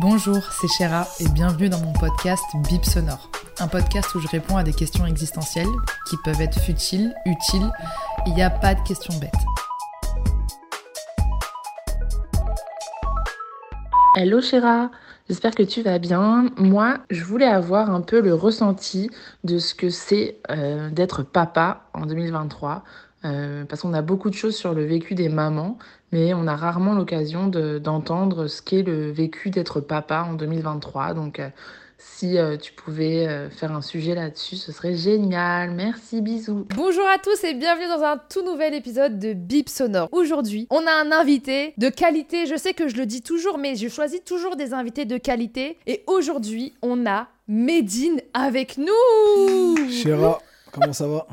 Bonjour, 0.00 0.38
c'est 0.52 0.68
Chéra 0.68 1.08
et 1.18 1.28
bienvenue 1.28 1.68
dans 1.68 1.80
mon 1.80 1.92
podcast 1.92 2.44
Bip 2.70 2.84
Sonore. 2.84 3.32
Un 3.58 3.66
podcast 3.66 4.14
où 4.14 4.20
je 4.20 4.28
réponds 4.28 4.56
à 4.56 4.62
des 4.62 4.72
questions 4.72 5.04
existentielles 5.06 5.66
qui 6.08 6.14
peuvent 6.24 6.40
être 6.40 6.60
futiles, 6.60 7.12
utiles. 7.26 7.68
Il 8.24 8.34
n'y 8.34 8.42
a 8.42 8.48
pas 8.48 8.76
de 8.76 8.80
questions 8.86 9.12
bêtes. 9.18 9.32
Hello 14.14 14.40
Chéra, 14.40 14.92
j'espère 15.28 15.56
que 15.56 15.64
tu 15.64 15.82
vas 15.82 15.98
bien. 15.98 16.48
Moi, 16.56 16.98
je 17.10 17.24
voulais 17.24 17.48
avoir 17.48 17.90
un 17.90 18.00
peu 18.00 18.20
le 18.20 18.34
ressenti 18.34 19.10
de 19.42 19.58
ce 19.58 19.74
que 19.74 19.90
c'est 19.90 20.38
euh, 20.48 20.90
d'être 20.90 21.24
papa 21.24 21.88
en 21.92 22.06
2023. 22.06 22.84
euh, 23.24 23.64
parce 23.64 23.82
qu'on 23.82 23.94
a 23.94 24.02
beaucoup 24.02 24.30
de 24.30 24.34
choses 24.34 24.54
sur 24.54 24.74
le 24.74 24.84
vécu 24.84 25.16
des 25.16 25.28
mamans, 25.28 25.76
mais 26.12 26.32
on 26.34 26.46
a 26.46 26.56
rarement 26.56 26.94
l'occasion 26.94 27.48
de- 27.48 27.78
d'entendre 27.78 28.46
ce 28.46 28.62
qu'est 28.62 28.82
le 28.82 29.10
vécu 29.10 29.50
d'être 29.50 29.80
papa 29.80 30.26
en 30.28 30.34
2023. 30.34 31.14
Donc, 31.14 31.38
euh, 31.40 31.48
si 32.00 32.38
euh, 32.38 32.56
tu 32.56 32.72
pouvais 32.72 33.26
euh, 33.26 33.50
faire 33.50 33.72
un 33.72 33.82
sujet 33.82 34.14
là-dessus, 34.14 34.54
ce 34.56 34.70
serait 34.70 34.94
génial. 34.94 35.72
Merci, 35.72 36.20
bisous. 36.22 36.64
Bonjour 36.76 37.04
à 37.12 37.18
tous 37.18 37.42
et 37.44 37.54
bienvenue 37.54 37.88
dans 37.88 38.02
un 38.04 38.16
tout 38.18 38.44
nouvel 38.44 38.72
épisode 38.74 39.18
de 39.18 39.32
Bip 39.32 39.68
Sonore. 39.68 40.08
Aujourd'hui, 40.12 40.68
on 40.70 40.86
a 40.86 40.92
un 40.92 41.10
invité 41.12 41.74
de 41.76 41.88
qualité. 41.88 42.46
Je 42.46 42.56
sais 42.56 42.72
que 42.72 42.86
je 42.88 42.96
le 42.96 43.04
dis 43.04 43.20
toujours, 43.22 43.58
mais 43.58 43.74
je 43.74 43.88
choisis 43.88 44.22
toujours 44.24 44.54
des 44.56 44.72
invités 44.74 45.06
de 45.06 45.16
qualité. 45.18 45.76
Et 45.88 46.04
aujourd'hui, 46.06 46.74
on 46.82 47.04
a 47.06 47.26
Médine 47.48 48.20
avec 48.34 48.76
nous. 48.78 49.88
Chéra, 49.90 50.38
comment 50.70 50.92
ça 50.92 51.08
va? 51.08 51.26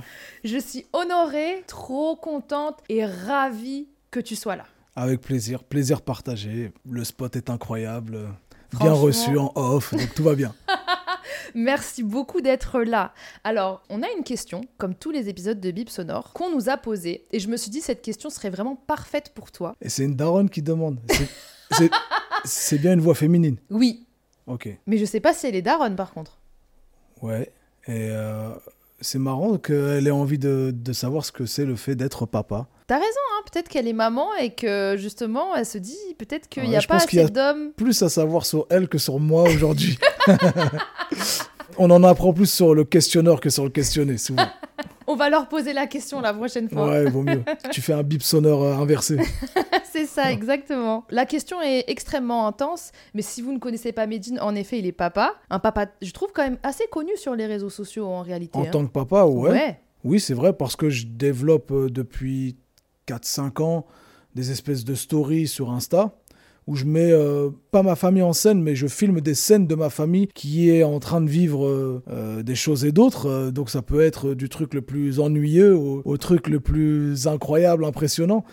Je 0.44 0.58
suis 0.58 0.86
honorée, 0.94 1.64
trop 1.68 2.16
contente 2.16 2.80
et 2.90 3.06
ravie 3.06 3.88
que 4.16 4.22
tu 4.22 4.36
sois 4.38 4.56
là. 4.56 4.66
Avec 4.96 5.20
plaisir, 5.20 5.64
plaisir 5.66 6.02
partagé. 6.02 6.72
Le 6.90 7.04
spot 7.04 7.36
est 7.36 7.50
incroyable, 7.50 8.30
bien 8.80 8.94
reçu 8.94 9.38
en 9.38 9.52
off, 9.56 9.94
donc 9.94 10.14
tout 10.16 10.24
va 10.24 10.36
bien. 10.36 10.56
Merci 11.54 12.02
beaucoup 12.02 12.40
d'être 12.40 12.82
là. 12.82 13.14
Alors, 13.44 13.82
on 13.90 14.02
a 14.04 14.08
une 14.18 14.24
question, 14.24 14.62
comme 14.78 14.96
tous 14.96 15.12
les 15.12 15.28
épisodes 15.28 15.60
de 15.60 15.72
Bip 15.72 15.90
Sonore, 15.90 16.32
qu'on 16.32 16.50
nous 16.50 16.70
a 16.70 16.78
posée. 16.78 17.26
Et 17.34 17.40
je 17.42 17.50
me 17.50 17.58
suis 17.58 17.70
dit, 17.72 17.82
cette 17.82 18.02
question 18.02 18.30
serait 18.30 18.50
vraiment 18.50 18.76
parfaite 18.78 19.34
pour 19.36 19.52
toi. 19.52 19.76
Et 19.82 19.90
c'est 19.90 20.04
une 20.06 20.16
daronne 20.16 20.50
qui 20.50 20.62
demande. 20.62 21.00
C'est 22.46 22.78
bien 22.78 22.94
une 22.94 23.02
voix 23.02 23.16
féminine. 23.16 23.58
Oui, 23.70 24.06
Ok, 24.48 24.70
mais 24.86 25.00
je 25.00 25.06
sais 25.06 25.20
pas 25.20 25.34
si 25.34 25.48
elle 25.48 25.56
est 25.56 25.64
daronne 25.64 25.96
par 25.96 26.14
contre. 26.14 26.38
ouais. 27.22 27.52
Et 27.88 28.10
euh, 28.12 28.50
c'est 29.02 29.20
marrant 29.20 29.58
qu'elle 29.58 30.08
ait 30.08 30.12
envie 30.12 30.40
de, 30.40 30.72
de 30.74 30.94
savoir 30.94 31.26
ce 31.26 31.32
que 31.32 31.46
c'est 31.46 31.66
le 31.66 31.76
fait 31.76 31.96
d'être 31.96 32.26
papa. 32.26 32.68
T'as 32.88 32.96
raison, 32.98 33.08
hein, 33.08 33.44
peut-être 33.52 33.68
qu'elle 33.68 33.88
est 33.88 33.94
maman 33.94 34.28
et 34.40 34.52
que 34.52 34.96
justement 34.98 35.56
elle 35.56 35.66
se 35.66 35.78
dit 35.80 35.98
peut-être 36.18 36.48
qu'il 36.48 36.64
n'y 36.64 36.70
Ouais, 36.70 36.78
a 36.78 36.82
pas 36.88 36.98
assez 36.98 37.26
d'hommes. 37.30 37.72
Plus 37.76 38.02
à 38.04 38.10
savoir 38.10 38.46
sur 38.46 38.68
elle 38.70 38.88
que 38.88 38.98
sur 39.00 39.20
moi 39.20 39.44
aujourd'hui. 39.44 39.98
On 41.78 41.90
en 41.92 42.04
apprend 42.04 42.32
plus 42.34 42.50
sur 42.52 42.74
le 42.74 42.84
questionneur 42.86 43.40
que 43.42 43.50
sur 43.50 43.64
le 43.64 43.70
questionné, 43.70 44.18
souvent. 44.18 44.48
On 45.08 45.16
va 45.16 45.30
leur 45.30 45.48
poser 45.48 45.74
la 45.74 45.88
question 45.88 46.22
la 46.22 46.34
prochaine 46.34 46.70
fois. 46.70 46.90
Ouais, 46.90 47.10
vaut 47.10 47.22
mieux. 47.22 47.44
Tu 47.72 47.82
fais 47.82 47.94
un 47.94 48.04
bip 48.04 48.24
sonore 48.24 48.64
euh, 48.64 48.76
inversé. 48.76 49.18
C'est 49.92 50.06
ça, 50.06 50.32
exactement. 50.32 51.06
La 51.10 51.26
question 51.26 51.62
est 51.62 51.86
extrêmement 51.88 52.48
intense, 52.48 52.92
mais 53.14 53.22
si 53.22 53.42
vous 53.42 53.54
ne 53.54 53.60
connaissez 53.60 53.92
pas 53.92 54.08
Medine, 54.08 54.40
en 54.42 54.56
effet, 54.56 54.80
il 54.80 54.86
est 54.86 54.92
papa. 54.92 55.36
Un 55.50 55.60
papa, 55.60 55.88
je 56.02 56.12
trouve 56.12 56.30
quand 56.34 56.44
même 56.44 56.58
assez 56.64 56.86
connu 56.92 57.16
sur 57.16 57.36
les 57.36 57.46
réseaux 57.46 57.70
sociaux 57.70 58.06
en 58.08 58.22
réalité. 58.22 58.58
En 58.58 58.64
hein. 58.64 58.70
tant 58.72 58.86
que 58.86 58.92
papa, 58.92 59.26
ouais. 59.26 59.52
ouais. 59.52 59.80
Oui, 60.04 60.20
c'est 60.20 60.34
vrai, 60.34 60.54
parce 60.54 60.76
que 60.76 60.90
je 60.90 61.06
développe 61.08 61.72
euh, 61.72 61.90
depuis 61.90 62.58
4-5 63.08 63.62
ans 63.64 63.86
des 64.36 64.52
espèces 64.52 64.84
de 64.84 64.96
stories 64.96 65.48
sur 65.48 65.72
Insta 65.72 66.16
où 66.68 66.76
je 66.76 66.86
mets 66.86 67.12
euh, 67.12 67.50
pas 67.72 67.84
ma 67.84 67.96
famille 67.96 68.24
en 68.24 68.34
scène, 68.34 68.62
mais 68.62 68.76
je 68.76 68.88
filme 68.88 69.22
des 69.22 69.36
scènes 69.36 69.68
de 69.68 69.76
ma 69.76 69.90
famille 69.90 70.28
qui 70.34 70.70
est 70.70 70.84
en 70.84 71.00
train 71.00 71.22
de 71.22 71.30
vivre 71.30 71.66
euh, 71.66 72.04
euh, 72.10 72.44
des 72.44 72.56
choses 72.56 72.86
et 72.86 72.92
d'autres. 72.92 73.52
Donc 73.52 73.70
ça 73.70 73.82
peut 73.82 74.02
être 74.02 74.34
du 74.34 74.50
truc 74.50 74.74
le 74.74 74.82
plus 74.82 75.20
ennuyeux 75.20 75.76
au, 75.76 76.18
truc 76.18 76.48
le 76.48 76.60
plus 76.60 77.28
incroyable, 77.28 77.86
impressionnant. 77.86 78.44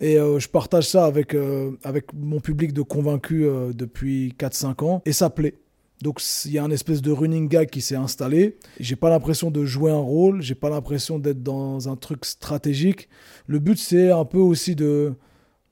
Et 0.00 0.14
je 0.14 0.48
partage 0.48 0.88
ça 0.88 1.06
avec, 1.06 1.36
avec 1.82 2.14
mon 2.14 2.38
public 2.38 2.72
de 2.72 2.82
convaincus 2.82 3.48
depuis 3.74 4.32
4-5 4.38 4.84
ans, 4.84 5.02
et 5.04 5.12
ça 5.12 5.28
plaît. 5.28 5.54
Donc 6.02 6.22
il 6.44 6.52
y 6.52 6.58
a 6.58 6.62
un 6.62 6.70
espèce 6.70 7.02
de 7.02 7.10
running 7.10 7.48
gag 7.48 7.68
qui 7.68 7.80
s'est 7.80 7.96
installé. 7.96 8.58
J'ai 8.78 8.94
pas 8.94 9.10
l'impression 9.10 9.50
de 9.50 9.64
jouer 9.64 9.90
un 9.90 9.96
rôle, 9.96 10.40
j'ai 10.40 10.54
pas 10.54 10.70
l'impression 10.70 11.18
d'être 11.18 11.42
dans 11.42 11.88
un 11.88 11.96
truc 11.96 12.24
stratégique. 12.24 13.08
Le 13.48 13.58
but 13.58 13.76
c'est 13.76 14.12
un 14.12 14.24
peu 14.24 14.38
aussi 14.38 14.76
de 14.76 15.14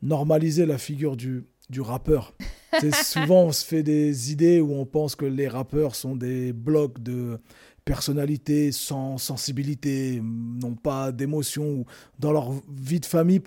normaliser 0.02 0.66
la 0.66 0.78
figure 0.78 1.16
du, 1.16 1.44
du 1.70 1.80
rappeur. 1.80 2.34
C'est 2.80 2.94
souvent 3.04 3.44
on 3.44 3.52
se 3.52 3.64
fait 3.64 3.82
des 3.82 4.32
idées 4.32 4.60
où 4.60 4.72
on 4.74 4.86
pense 4.86 5.16
que 5.16 5.24
les 5.24 5.48
rappeurs 5.48 5.94
sont 5.94 6.16
des 6.16 6.52
blocs 6.52 7.02
de 7.02 7.38
personnalité 7.84 8.72
sans 8.72 9.16
sensibilité, 9.16 10.20
n'ont 10.22 10.74
pas 10.74 11.12
d'émotion 11.12 11.64
ou 11.64 11.86
dans 12.18 12.32
leur 12.32 12.52
vie 12.68 13.00
de 13.00 13.06
famille, 13.06 13.40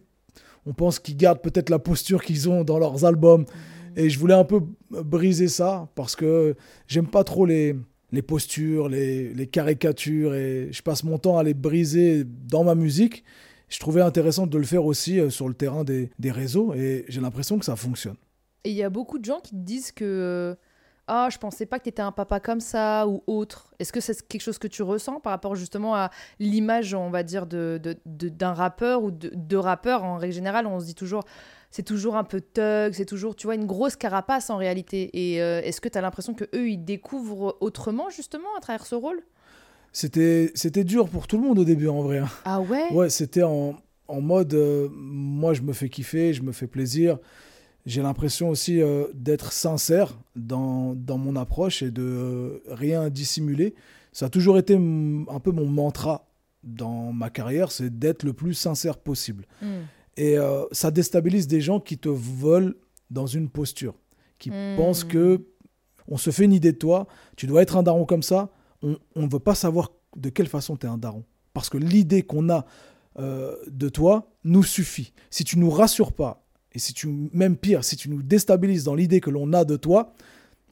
on 0.65 0.73
pense 0.73 0.99
qu'ils 0.99 1.17
gardent 1.17 1.41
peut-être 1.41 1.69
la 1.69 1.79
posture 1.79 2.23
qu'ils 2.23 2.49
ont 2.49 2.63
dans 2.63 2.79
leurs 2.79 3.05
albums. 3.05 3.45
Et 3.95 4.09
je 4.09 4.19
voulais 4.19 4.33
un 4.35 4.43
peu 4.43 4.61
briser 4.91 5.47
ça 5.47 5.89
parce 5.95 6.15
que 6.15 6.55
j'aime 6.87 7.07
pas 7.07 7.23
trop 7.23 7.45
les, 7.45 7.75
les 8.11 8.21
postures, 8.21 8.87
les, 8.87 9.33
les 9.33 9.47
caricatures 9.47 10.35
et 10.35 10.69
je 10.71 10.81
passe 10.81 11.03
mon 11.03 11.17
temps 11.17 11.37
à 11.37 11.43
les 11.43 11.53
briser 11.53 12.23
dans 12.25 12.63
ma 12.63 12.75
musique. 12.75 13.23
Je 13.69 13.79
trouvais 13.79 14.01
intéressant 14.01 14.47
de 14.47 14.57
le 14.57 14.65
faire 14.65 14.83
aussi 14.85 15.19
euh, 15.19 15.29
sur 15.29 15.47
le 15.47 15.53
terrain 15.53 15.83
des, 15.83 16.09
des 16.19 16.31
réseaux 16.31 16.73
et 16.73 17.05
j'ai 17.07 17.21
l'impression 17.21 17.57
que 17.59 17.65
ça 17.65 17.75
fonctionne. 17.75 18.15
Et 18.63 18.71
il 18.71 18.75
y 18.75 18.83
a 18.83 18.89
beaucoup 18.89 19.19
de 19.19 19.25
gens 19.25 19.39
qui 19.39 19.51
te 19.51 19.55
disent 19.63 19.91
que 19.91 20.57
ah, 21.11 21.29
je 21.31 21.37
pensais 21.39 21.65
pas 21.65 21.79
que 21.79 21.85
t'étais 21.85 22.03
un 22.03 22.11
papa 22.11 22.39
comme 22.39 22.59
ça 22.59 23.07
ou 23.07 23.23
autre. 23.25 23.73
Est-ce 23.79 23.91
que 23.91 23.99
c'est 23.99 24.27
quelque 24.27 24.41
chose 24.41 24.59
que 24.59 24.67
tu 24.67 24.83
ressens 24.83 25.19
par 25.21 25.31
rapport 25.31 25.55
justement 25.55 25.95
à 25.95 26.11
l'image, 26.39 26.93
on 26.93 27.09
va 27.09 27.23
dire, 27.23 27.47
de, 27.47 27.79
de- 27.81 27.97
de- 28.05 28.29
d'un 28.29 28.53
rappeur 28.53 29.01
ou 29.01 29.09
de, 29.09 29.31
de 29.33 29.57
rappeurs 29.57 30.03
en 30.03 30.17
règle 30.17 30.33
générale 30.35 30.67
On 30.67 30.79
se 30.79 30.85
dit 30.85 30.93
toujours, 30.93 31.23
c'est 31.71 31.81
toujours 31.81 32.15
un 32.15 32.23
peu 32.23 32.41
thug, 32.41 32.93
c'est 32.93 33.05
toujours, 33.05 33.35
tu 33.35 33.47
vois, 33.47 33.55
une 33.55 33.65
grosse 33.65 33.95
carapace 33.95 34.51
en 34.51 34.57
réalité. 34.57 35.09
Et 35.13 35.41
euh, 35.41 35.61
est-ce 35.63 35.81
que 35.81 35.89
tu 35.89 35.97
as 35.97 36.01
l'impression 36.01 36.35
que 36.35 36.45
eux 36.55 36.69
ils 36.69 36.83
découvrent 36.83 37.57
autrement 37.59 38.09
justement 38.11 38.49
à 38.57 38.61
travers 38.61 38.85
ce 38.85 38.93
rôle? 38.95 39.21
C'était 39.91 40.51
c'était 40.55 40.83
dur 40.83 41.09
pour 41.09 41.27
tout 41.27 41.37
le 41.37 41.43
monde 41.47 41.59
au 41.59 41.63
début 41.65 41.87
en 41.87 42.01
vrai. 42.01 42.19
hein. 42.19 42.29
Ah 42.45 42.61
ouais? 42.61 42.91
Ouais, 42.93 43.09
c'était 43.09 43.43
en, 43.43 43.75
en 44.07 44.21
mode 44.21 44.53
euh, 44.53 44.87
moi 44.93 45.53
je 45.53 45.61
me 45.61 45.73
fais 45.73 45.89
kiffer, 45.89 46.33
je 46.33 46.41
me 46.43 46.51
fais 46.51 46.67
plaisir. 46.67 47.17
J'ai 47.85 48.01
l'impression 48.01 48.49
aussi 48.49 48.81
euh, 48.81 49.05
d'être 49.13 49.51
sincère 49.51 50.19
dans, 50.35 50.93
dans 50.95 51.17
mon 51.17 51.35
approche 51.35 51.81
et 51.81 51.91
de 51.91 52.03
euh, 52.03 52.59
rien 52.69 53.09
dissimuler. 53.09 53.73
Ça 54.11 54.25
a 54.27 54.29
toujours 54.29 54.57
été 54.57 54.75
un 54.75 55.39
peu 55.39 55.51
mon 55.51 55.65
mantra 55.65 56.27
dans 56.63 57.13
ma 57.13 57.29
carrière, 57.29 57.71
c'est 57.71 57.97
d'être 57.99 58.23
le 58.23 58.33
plus 58.33 58.53
sincère 58.53 58.97
possible. 58.97 59.45
Hmm. 59.61 59.83
Et 60.17 60.35
ça 60.73 60.91
déstabilise 60.91 61.47
des 61.47 61.61
gens 61.61 61.79
qui 61.79 61.97
te 61.97 62.09
veulent 62.09 62.75
dans 63.09 63.25
une 63.27 63.47
posture, 63.49 63.93
qui 64.39 64.49
Hmm. 64.49 64.75
pensent 64.75 65.05
que 65.05 65.45
on 66.09 66.17
se 66.17 66.31
fait 66.31 66.43
une 66.43 66.51
idée 66.53 66.73
de 66.73 66.77
toi, 66.77 67.07
tu 67.37 67.47
dois 67.47 67.61
être 67.61 67.77
un 67.77 67.83
daron 67.83 68.03
comme 68.05 68.23
ça, 68.23 68.49
on 68.83 68.97
ne 69.15 69.29
veut 69.29 69.39
pas 69.39 69.55
savoir 69.55 69.91
de 70.15 70.29
quelle 70.29 70.47
façon 70.47 70.77
tu 70.77 70.85
es 70.85 70.89
un 70.89 70.97
daron. 70.97 71.23
Parce 71.53 71.69
que 71.69 71.77
l'idée 71.77 72.23
qu'on 72.23 72.49
a 72.49 72.65
euh, 73.19 73.55
de 73.67 73.89
toi 73.89 74.31
nous 74.43 74.63
suffit. 74.63 75.13
Si 75.29 75.43
tu 75.43 75.59
nous 75.59 75.69
rassures 75.69 76.13
pas, 76.13 76.45
et 76.71 76.79
si 76.79 76.93
tu, 76.93 77.07
même 77.33 77.57
pire, 77.57 77.83
si 77.83 77.95
tu 77.95 78.09
nous 78.09 78.21
déstabilises 78.21 78.83
dans 78.83 78.95
l'idée 78.95 79.19
que 79.19 79.29
l'on 79.29 79.51
a 79.53 79.65
de 79.65 79.75
toi, 79.75 80.13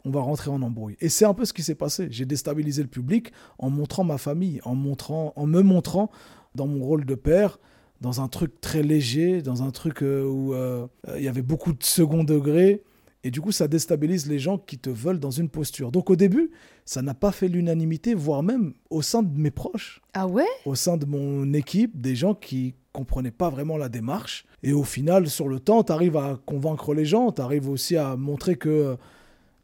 on 0.06 0.12
va 0.12 0.22
rentrer 0.22 0.50
en 0.50 0.62
embrouille. 0.62 0.96
Et 1.02 1.10
c'est 1.10 1.26
un 1.26 1.34
peu 1.34 1.44
ce 1.44 1.54
qui 1.54 1.64
s'est 1.64 1.76
passé. 1.76 2.08
J'ai 2.12 2.26
déstabilisé 2.26 2.82
le 2.84 2.88
public 2.88 3.32
en 3.58 3.70
montrant 3.70 4.04
ma 4.04 4.18
famille, 4.18 4.62
en, 4.64 4.76
montrant, 4.76 5.34
en 5.36 5.48
me 5.48 5.62
montrant 5.62 6.12
dans 6.56 6.68
mon 6.68 6.86
rôle 6.86 7.06
de 7.06 7.16
père, 7.16 7.60
dans 8.00 8.22
un 8.22 8.28
truc 8.28 8.62
très 8.62 8.84
léger, 8.84 9.42
dans 9.42 9.64
un 9.64 9.72
truc 9.72 10.04
euh, 10.04 10.24
où 10.24 10.54
euh, 10.54 10.88
il 11.18 11.24
y 11.24 11.28
avait 11.28 11.42
beaucoup 11.42 11.74
de 11.74 11.84
second 11.84 12.24
degré. 12.24 12.84
Et 13.28 13.30
du 13.30 13.42
coup, 13.42 13.52
ça 13.52 13.68
déstabilise 13.68 14.30
les 14.30 14.40
gens 14.40 14.58
qui 14.58 14.78
te 14.78 14.90
veulent 14.90 15.20
dans 15.20 15.32
une 15.32 15.50
posture. 15.50 15.92
Donc 15.92 16.10
au 16.10 16.16
début, 16.16 16.50
ça 16.86 17.02
n'a 17.02 17.14
pas 17.14 17.34
fait 17.34 17.50
l'unanimité, 17.50 18.14
voire 18.14 18.42
même 18.42 18.74
au 18.90 19.02
sein 19.02 19.22
de 19.22 19.38
mes 19.38 19.52
proches. 19.52 20.02
Ah 20.14 20.28
ouais? 20.28 20.48
Au 20.64 20.76
sein 20.76 20.96
de 20.96 21.06
mon 21.06 21.52
équipe, 21.52 22.00
des 22.00 22.16
gens 22.16 22.34
qui 22.34 22.76
comprenaient 22.94 23.32
pas 23.32 23.50
vraiment 23.50 23.76
la 23.76 23.90
démarche. 23.90 24.46
Et 24.64 24.72
au 24.72 24.86
final, 24.86 25.28
sur 25.28 25.50
le 25.50 25.60
temps, 25.60 25.84
tu 25.84 25.92
arrives 25.92 26.16
à 26.16 26.40
convaincre 26.46 26.94
les 26.94 27.04
gens, 27.04 27.34
tu 27.34 27.42
arrives 27.42 27.68
aussi 27.68 27.98
à 27.98 28.16
montrer 28.16 28.56
que 28.56 28.96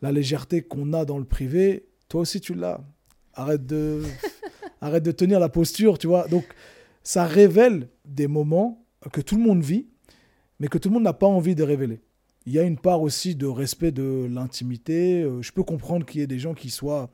la 0.01 0.12
légèreté 0.12 0.62
qu'on 0.62 0.92
a 0.92 1.06
dans 1.06 1.18
le 1.18 1.24
privé, 1.24 1.86
toi 2.10 2.19
aussi 2.19 2.42
tu 2.42 2.56
l'as. 2.56 2.81
Arrête 3.33 3.65
de, 3.65 4.04
arrête 4.81 5.04
de 5.04 5.12
tenir 5.12 5.39
la 5.39 5.48
posture, 5.48 5.98
tu 5.98 6.07
vois. 6.07 6.27
Donc 6.27 6.44
ça 7.01 7.24
révèle 7.24 7.88
des 8.04 8.27
moments 8.27 8.86
que 9.13 9.21
tout 9.21 9.38
le 9.38 9.44
monde 9.44 9.63
vit, 9.63 9.88
mais 10.60 10.68
que 10.68 10.77
tout 10.77 10.89
le 10.89 10.95
monde 10.95 11.04
n'a 11.04 11.13
pas 11.13 11.27
envie 11.27 11.56
de 11.56 11.63
révéler. 11.63 12.01
Il 12.45 12.54
y 12.54 12.60
a 12.60 12.63
une 12.63 12.78
part 12.78 13.01
aussi 13.01 13.36
de 13.36 13.45
respect 13.48 13.92
de 13.92 14.28
l'intimité. 14.30 15.22
Euh, 15.24 15.42
Je 15.42 15.51
peux 15.51 15.63
comprendre 15.63 16.06
qu'il 16.06 16.19
y 16.22 16.24
ait 16.24 16.28
des 16.28 16.40
gens 16.40 16.54
qui 16.54 16.69
soient, 16.69 17.10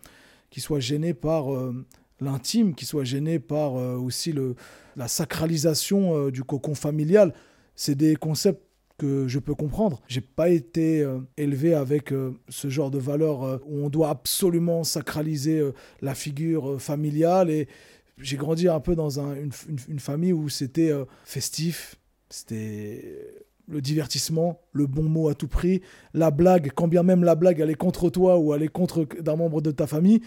qui 0.50 0.60
soient 0.60 0.80
gênés 0.80 1.14
par 1.14 1.54
euh, 1.54 1.86
l'intime, 2.20 2.74
qui 2.76 2.86
soient 2.86 3.04
gênés 3.04 3.40
par 3.40 3.76
euh, 3.78 3.96
aussi 3.96 4.32
le, 4.32 4.56
la 4.96 5.08
sacralisation 5.08 6.30
du 6.30 6.44
cocon 6.44 6.76
familial. 6.76 7.34
C'est 7.76 7.96
des 7.96 8.16
concepts 8.16 8.64
que 8.98 9.28
je 9.30 9.40
peux 9.40 9.56
comprendre. 9.56 10.02
J'ai 10.10 10.20
pas 10.20 10.50
été 10.50 11.08
élevé 11.38 11.74
avec 11.74 12.14
ce 12.50 12.70
genre 12.70 12.92
de 12.92 12.98
valeurs 13.00 13.62
où 13.66 13.86
on 13.86 13.90
doit 13.90 14.10
absolument 14.10 14.84
sacraliser 14.84 15.64
la 16.02 16.14
figure 16.16 16.82
familiale 16.82 17.50
et 17.50 17.70
j'ai 18.18 18.36
grandi 18.36 18.68
un 18.68 18.82
peu 18.82 18.96
dans 18.98 19.22
un- 19.22 19.36
une, 19.36 19.52
une- 19.88 20.00
famille 20.00 20.34
où 20.34 20.50
c'était 20.50 20.92
festif, 21.24 21.96
c'était 22.30 23.24
le 23.70 23.82
divertissement, 23.82 24.62
le 24.74 24.88
bon 24.88 25.04
mot 25.04 25.30
à 25.30 25.36
tout 25.36 25.48
prix, 25.48 25.82
la 26.14 26.32
blague, 26.32 26.72
quand 26.76 26.88
bien 26.88 27.04
même 27.04 27.24
la 27.24 27.36
blague 27.36 27.60
elle 27.60 27.70
est 27.70 27.76
contre 27.76 28.10
toi 28.10 28.38
ou 28.38 28.54
elle 28.54 28.64
est 28.64 28.68
contre 28.68 29.06
d'un 29.20 29.36
membre 29.36 29.62
de 29.62 29.72
ta 29.72 29.88
famille, 29.88 30.22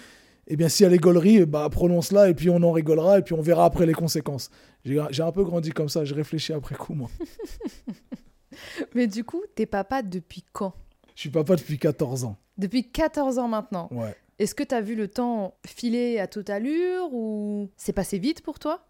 eh 0.47 0.56
bien 0.56 0.69
si 0.69 0.85
elle 0.85 0.93
est 0.93 0.99
gaulerie, 0.99 1.44
bah 1.44 1.69
prononce-la 1.71 2.29
et 2.29 2.35
puis 2.35 2.50
on 2.50 2.62
en 2.62 2.73
rigolera 2.73 3.19
et 3.19 3.23
puis 3.23 3.35
on 3.35 3.43
verra 3.43 3.65
après 3.65 3.87
les 3.87 3.94
conséquences. 3.94 4.50
J'ai 4.85 5.23
un 5.23 5.33
peu 5.33 5.44
grandi 5.44 5.71
comme 5.71 5.89
ça, 5.89 6.05
je 6.05 6.15
réfléchis 6.15 6.53
après 6.53 6.75
coup 6.75 6.94
moi. 6.94 7.11
Mais 8.94 9.06
du 9.06 9.25
coup, 9.25 9.43
t'es 9.55 9.67
papa 9.67 10.03
depuis 10.03 10.44
quand? 10.53 10.75
Je 11.15 11.23
suis 11.23 11.31
papa 11.31 11.56
depuis 11.56 11.79
14 11.79 12.25
ans. 12.25 12.37
Depuis 12.59 12.91
14 12.91 13.39
ans 13.39 13.49
maintenant. 13.49 13.89
Ouais. 13.91 14.15
Est-ce 14.39 14.55
que 14.55 14.62
t'as 14.62 14.81
vu 14.81 14.94
le 14.94 15.09
temps 15.09 15.55
filer 15.67 16.19
à 16.19 16.27
toute 16.27 16.50
allure 16.50 17.12
ou 17.12 17.71
c'est 17.77 17.93
passé 17.93 18.19
vite 18.19 18.43
pour 18.43 18.59
toi? 18.59 18.87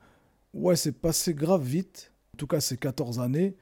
Ouais, 0.55 0.77
c'est 0.77 0.93
passé 0.93 1.35
grave 1.35 1.63
vite. 1.63 2.13
En 2.35 2.39
tout 2.39 2.47
cas, 2.47 2.61
c'est 2.61 2.79
14 2.79 3.21
années. 3.21 3.57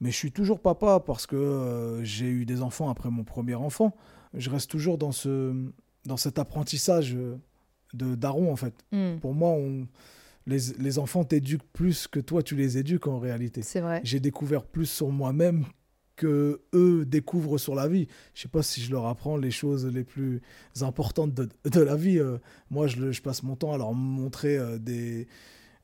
Mais 0.00 0.10
je 0.10 0.16
suis 0.16 0.32
toujours 0.32 0.60
papa 0.60 1.00
parce 1.00 1.26
que 1.26 1.36
euh, 1.36 2.02
j'ai 2.04 2.28
eu 2.28 2.46
des 2.46 2.62
enfants 2.62 2.88
après 2.88 3.10
mon 3.10 3.24
premier 3.24 3.54
enfant. 3.54 3.94
Je 4.34 4.48
reste 4.48 4.70
toujours 4.70 4.96
dans, 4.96 5.12
ce, 5.12 5.54
dans 6.06 6.16
cet 6.16 6.38
apprentissage 6.38 7.14
euh, 7.14 7.36
de 7.94 8.14
daron, 8.14 8.52
en 8.52 8.56
fait. 8.56 8.74
Hmm, 8.92 9.18
Pour 9.18 9.34
moi, 9.34 9.50
on, 9.50 9.86
les, 10.46 10.58
les 10.78 10.98
enfants 10.98 11.24
t'éduquent 11.24 11.70
plus 11.72 12.06
que 12.06 12.20
toi, 12.20 12.42
tu 12.42 12.56
les 12.56 12.78
éduques 12.78 13.06
en 13.06 13.18
réalité. 13.18 13.62
C'est 13.62 13.80
vrai. 13.80 14.00
J'ai 14.04 14.20
découvert 14.20 14.64
plus 14.64 14.86
sur 14.86 15.10
moi-même 15.10 15.66
que 16.20 16.60
eux 16.74 17.06
découvrent 17.06 17.56
sur 17.56 17.74
la 17.74 17.88
vie. 17.88 18.06
Je 18.34 18.42
sais 18.42 18.48
pas 18.48 18.62
si 18.62 18.82
je 18.82 18.90
leur 18.90 19.06
apprends 19.06 19.38
les 19.38 19.50
choses 19.50 19.86
les 19.86 20.04
plus 20.04 20.42
importantes 20.82 21.32
de, 21.32 21.48
de 21.64 21.80
la 21.80 21.96
vie. 21.96 22.18
Euh, 22.18 22.36
moi, 22.70 22.86
je, 22.86 23.20
passe 23.22 23.42
mon 23.42 23.56
temps 23.56 23.72
à 23.72 23.78
leur 23.78 23.94
montrer 23.94 24.58
euh, 24.58 24.78
des, 24.78 25.28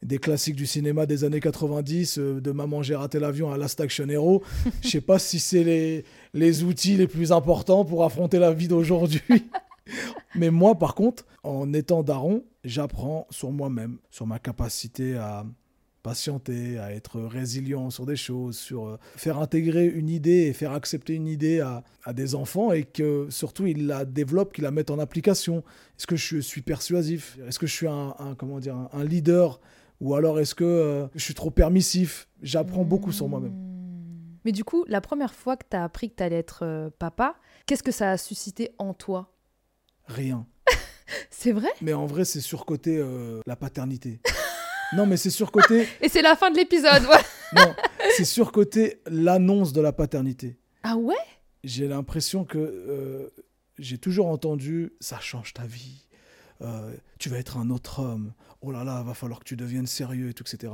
des 0.07 0.19
classiques 0.19 0.57
du 0.57 0.67
cinéma 0.67 1.05
des 1.05 1.25
années 1.25 1.41
90, 1.41 2.19
euh, 2.19 2.41
de 2.41 2.53
Maman 2.53 2.83
j'ai 2.83 2.95
raté 2.95 3.19
l'avion 3.19 3.51
à 3.53 3.59
Last 3.59 3.81
Action 3.81 4.09
Hero. 4.09 4.43
Je 4.83 4.89
sais 4.89 5.01
pas 5.01 5.19
si 5.19 5.39
c'est 5.39 5.65
les, 5.65 6.05
les 6.33 6.63
outils 6.63 6.97
les 6.97 7.07
plus 7.09 7.33
importants 7.33 7.85
pour 7.85 8.05
affronter 8.05 8.39
la 8.39 8.53
vie 8.53 8.69
d'aujourd'hui. 8.69 9.21
Mais 10.35 10.51
moi, 10.51 10.75
par 10.79 10.95
contre, 10.95 11.25
en 11.43 11.73
étant 11.73 12.03
daron, 12.03 12.45
j'apprends 12.65 13.27
sur 13.31 13.51
moi-même, 13.53 13.99
sur 14.11 14.27
ma 14.27 14.39
capacité 14.39 15.17
à 15.17 15.45
patienter, 16.03 16.79
à 16.79 16.93
être 16.93 17.21
résilient 17.21 17.91
sur 17.91 18.07
des 18.07 18.15
choses, 18.15 18.57
sur 18.57 18.87
euh, 18.87 18.99
faire 19.17 19.39
intégrer 19.39 19.87
une 19.87 20.09
idée 20.09 20.47
et 20.47 20.53
faire 20.53 20.71
accepter 20.73 21.15
une 21.15 21.27
idée 21.27 21.59
à, 21.61 21.83
à 22.05 22.13
des 22.13 22.37
enfants 22.37 22.71
et 22.71 22.85
que 22.85 23.27
surtout 23.31 23.67
ils 23.67 23.87
la 23.89 24.05
développent, 24.05 24.53
qu'ils 24.53 24.63
la 24.65 24.71
mettent 24.71 24.93
en 24.93 25.01
application. 25.01 25.65
Est-ce 25.99 26.07
que 26.07 26.15
je 26.15 26.39
suis 26.39 26.63
persuasif? 26.63 27.39
Est-ce 27.49 27.59
que 27.59 27.67
je 27.67 27.73
suis 27.73 27.89
un, 27.89 28.15
un- 28.21 28.35
comment 28.37 28.61
dire, 28.61 28.77
un, 28.77 28.89
un 28.93 29.03
leader 29.05 29.61
Ou 30.01 30.15
alors 30.15 30.39
est-ce 30.41 30.55
que 30.55 30.65
euh, 30.65 31.07
je 31.15 31.25
suis 31.25 31.35
trop 31.35 31.51
permissif? 31.51 32.29
J'apprends 32.43 32.85
beaucoup 32.85 33.13
sur 33.13 33.29
moi-même. 33.29 33.53
Hmm. 33.53 34.39
Mais 34.45 34.53
du 34.53 34.65
coup, 34.65 34.85
la 34.89 35.01
première 35.01 35.35
fois 35.35 35.57
que 35.57 35.65
t'as 35.69 35.83
appris 35.83 36.11
que 36.11 36.17
t'allais 36.17 36.39
être 36.39 36.61
euh, 36.65 36.91
papa, 36.99 37.37
qu'est-ce 37.67 37.83
que 37.83 37.93
ça 37.93 38.13
a 38.13 38.17
suscité 38.17 38.73
en 38.79 38.95
toi? 38.95 39.33
Rien. 40.07 40.47
C'est 41.31 41.53
vrai? 41.53 41.71
Mais 41.81 41.95
en 41.95 42.07
vrai, 42.07 42.25
c'est 42.25 42.41
surcoté 42.41 42.99
euh, 42.99 43.41
la 43.47 43.57
paternité. 43.57 44.21
non, 44.97 45.07
mais 45.07 45.17
c'est 45.17 45.31
surcoté. 45.31 45.87
Et 46.01 46.09
c'est 46.09 46.23
la 46.23 46.37
fin 46.37 46.51
de 46.51 46.57
l'épisode, 46.57 47.03
ouais. 47.05 47.23
Non, 47.55 47.75
c'est 48.17 48.25
surcoté 48.25 49.01
l'annonce 49.07 49.73
de 49.73 49.81
la 49.81 49.93
paternité. 49.93 50.59
Ah 50.83 50.97
ouais? 50.97 51.15
J'ai 51.63 51.87
l'impression 51.87 52.45
que 52.45 53.31
j'ai 53.79 53.99
toujours 53.99 54.27
entendu 54.27 54.93
ça 54.99 55.21
change 55.21 55.55
ta 55.55 55.65
vie, 55.65 56.06
euh, 56.63 56.95
tu 57.19 57.29
vas 57.29 57.39
être 57.39 57.57
un 57.57 57.71
autre 57.71 58.01
homme, 58.01 58.33
oh 58.61 58.71
là 58.71 58.85
là, 58.85 59.03
va 59.03 59.15
falloir 59.15 59.41
que 59.41 59.45
tu 59.45 59.57
deviennes 59.57 59.87
sérieux 59.87 60.31
et 60.31 60.35
tout, 60.35 60.45
etc. 60.45 60.73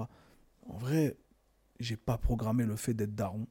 En 0.69 0.77
vrai, 0.79 1.17
j'ai 1.81 1.97
pas 1.97 2.19
programmé 2.19 2.65
le 2.65 2.77
fait 2.77 2.95
d'être 2.95 3.15
daron. 3.15 3.47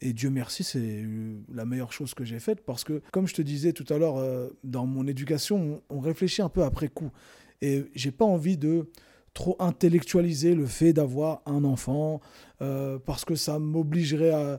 Et 0.00 0.12
Dieu 0.12 0.30
merci, 0.30 0.64
c'est 0.64 1.04
la 1.52 1.64
meilleure 1.64 1.92
chose 1.92 2.12
que 2.14 2.24
j'ai 2.24 2.40
faite 2.40 2.64
parce 2.64 2.82
que, 2.82 3.02
comme 3.12 3.28
je 3.28 3.34
te 3.34 3.42
disais 3.42 3.72
tout 3.72 3.86
à 3.92 3.98
l'heure, 3.98 4.16
euh, 4.16 4.48
dans 4.64 4.84
mon 4.84 5.06
éducation, 5.06 5.80
on, 5.88 6.00
réfléchit 6.00 6.42
un 6.42 6.48
peu 6.48 6.64
après 6.64 6.88
coup. 6.88 7.12
Et 7.60 7.84
j'ai 7.94 8.10
pas 8.10 8.24
envie 8.24 8.56
de 8.56 8.90
trop 9.32 9.54
intellectualiser 9.60 10.56
le 10.56 10.66
fait 10.66 10.92
d'avoir 10.92 11.40
un 11.46 11.62
enfant 11.62 12.20
euh, 12.60 12.98
parce 12.98 13.24
que 13.24 13.36
ça 13.36 13.60
m'obligerait 13.60 14.32
à 14.32 14.58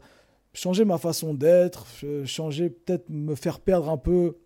changer 0.53 0.85
ma 0.85 0.97
façon 0.97 1.33
d'être, 1.33 1.87
changer, 2.25 2.69
peut-être 2.69 3.09
me 3.09 3.35
faire 3.35 3.59
perdre 3.59 3.89
un 3.89 3.97
peu 3.97 4.37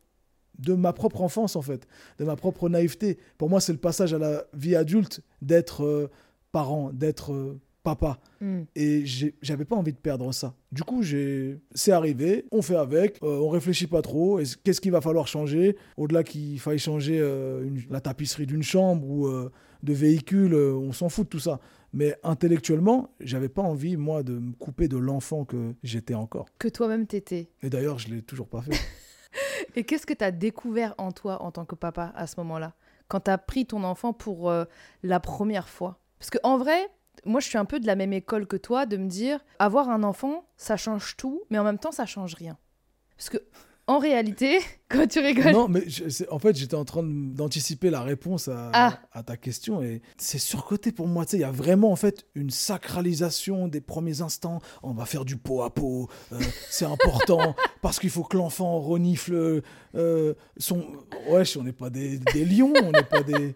de 0.60 0.74
ma 0.74 0.94
propre 0.94 1.22
enfance 1.22 1.56
en 1.56 1.62
fait, 1.62 1.88
de 2.20 2.26
ma 2.26 2.36
propre 2.36 2.70
naïveté. 2.70 3.18
Pour 3.38 3.50
moi, 3.50 3.60
c'est 3.62 3.72
le 3.74 3.78
passage 3.80 4.14
à 4.14 4.18
la 4.18 4.46
vie 4.54 4.76
adulte 4.76 5.22
d'être 5.42 5.84
euh, 5.84 6.10
parent, 6.52 6.92
d'être 6.94 7.34
euh, 7.34 7.60
papa. 7.84 8.20
Hmm. 8.42 8.62
Et 8.76 9.04
j'avais 9.42 9.64
pas 9.66 9.76
envie 9.76 9.94
de 9.94 9.98
perdre 9.98 10.32
ça. 10.34 10.54
Du 10.72 10.84
coup, 10.84 11.02
c'est 11.04 11.92
arrivé, 11.92 12.46
on 12.52 12.62
fait 12.62 12.76
avec, 12.76 13.18
euh, 13.24 13.40
on 13.40 13.50
réfléchit 13.50 13.88
pas 13.88 14.02
trop. 14.02 14.40
Est-ce- 14.40 14.58
Qu'est-ce 14.58 14.82
qu'il 14.82 14.92
va 14.92 15.00
falloir 15.02 15.28
changer? 15.28 15.78
Au-delà 15.96 16.24
qu'il 16.24 16.60
faille 16.60 16.80
changer 16.80 17.20
euh, 17.22 17.64
une- 17.66 17.82
la 17.90 18.02
tapisserie 18.02 18.46
d'une 18.46 18.64
chambre 18.64 19.08
ou 19.10 19.30
de 19.84 19.94
véhicule, 19.94 20.54
on 20.56 20.92
s'en 20.92 21.08
fout 21.10 21.26
de 21.26 21.30
tout 21.30 21.40
ça. 21.40 21.60
Mais 21.94 22.16
intellectuellement, 22.24 23.12
j'avais 23.22 23.48
pas 23.48 23.62
envie, 23.62 23.96
moi, 23.96 24.22
de 24.22 24.34
me 24.34 24.52
couper 24.54 24.88
de 24.90 24.98
l'enfant 24.98 25.46
que 25.46 25.74
j'étais 25.84 26.14
encore. 26.16 26.48
Que 26.60 26.68
toi-même 26.68 27.08
t'étais. 27.08 27.50
Et 27.64 27.70
d'ailleurs, 27.70 27.98
je 28.00 28.10
l'ai 28.10 28.22
toujours 28.22 28.48
pas 28.50 28.62
fait. 28.62 28.72
Et 29.78 29.84
qu'est-ce 29.84 30.08
que 30.08 30.14
t'as 30.16 30.32
découvert 30.32 30.96
en 30.98 31.12
toi 31.12 31.44
en 31.44 31.52
tant 31.52 31.64
que 31.64 31.76
papa 31.76 32.12
à 32.16 32.26
ce 32.26 32.34
moment-là? 32.38 32.74
Quand 33.10 33.20
t'as 33.20 33.38
pris 33.38 33.68
ton 33.68 33.84
enfant 33.84 34.12
pour 34.12 34.50
euh, 34.50 34.66
la 35.04 35.20
première 35.20 35.70
fois? 35.70 36.00
Parce 36.18 36.32
que 36.32 36.40
en 36.42 36.58
vrai, 36.58 36.90
moi 37.26 37.40
je 37.42 37.48
suis 37.48 37.60
un 37.60 37.66
peu 37.66 37.80
de 37.80 37.86
la 37.86 37.96
même 37.96 38.12
école 38.12 38.48
que 38.48 38.58
toi, 38.58 38.88
de 38.88 38.98
me 38.98 39.08
dire 39.08 39.40
avoir 39.60 39.90
un 39.90 40.02
enfant, 40.02 40.50
ça 40.58 40.78
change 40.78 41.16
tout, 41.16 41.44
mais 41.52 41.60
en 41.60 41.64
même 41.64 41.78
temps 41.78 41.92
ça 41.92 42.08
change 42.08 42.34
rien. 42.34 42.58
Parce 43.18 43.30
que 43.30 43.38
en 43.88 44.00
réalité, 44.00 44.60
quand 44.90 45.08
tu 45.08 45.20
rigoles, 45.20 45.54
non, 45.54 45.68
mais 45.70 45.84
je- 45.88 46.24
en 46.30 46.40
fait, 46.40 46.56
j'étais 46.58 46.76
en 46.76 46.84
train 46.86 47.04
d'anticiper 47.04 47.90
la 47.90 48.02
réponse 48.02 48.48
à, 48.50 48.70
Ah. 48.74 49.00
à 49.14 49.24
ta 49.24 49.38
question 49.38 49.82
et 49.82 50.02
c'est 50.18 50.38
surcoté 50.40 50.92
pour 50.92 51.08
moi. 51.08 51.26
Tu 51.26 51.32
sais, 51.32 51.38
il 51.38 51.42
y 51.42 51.44
a 51.46 51.52
vraiment 51.52 51.92
en 51.92 51.96
fait 51.96 52.26
une 52.36 52.50
sacralisation 52.50 53.68
des 53.68 53.82
premiers 53.82 54.22
instants. 54.22 54.60
On 54.84 54.94
va 54.94 55.06
faire 55.06 55.26
du 55.26 55.38
pot 55.38 55.62
à 55.64 55.70
pot, 55.70 56.10
euh, 56.32 56.40
c'est 56.70 56.86
important 56.86 57.56
parce 57.82 58.00
qu'il 58.00 58.10
faut 58.10 58.24
que 58.24 58.38
l'enfant 58.38 58.80
renifle 58.80 59.62
euh, 59.96 60.34
son. 60.58 60.86
Wesh, 61.30 61.58
on 61.58 61.64
n'est 61.64 61.72
pas 61.74 61.90
des, 61.90 62.20
des 62.34 62.46
lions, 62.46 62.74
on 62.84 62.92
n'est 62.92 63.04
pas 63.04 63.24
des. 63.24 63.56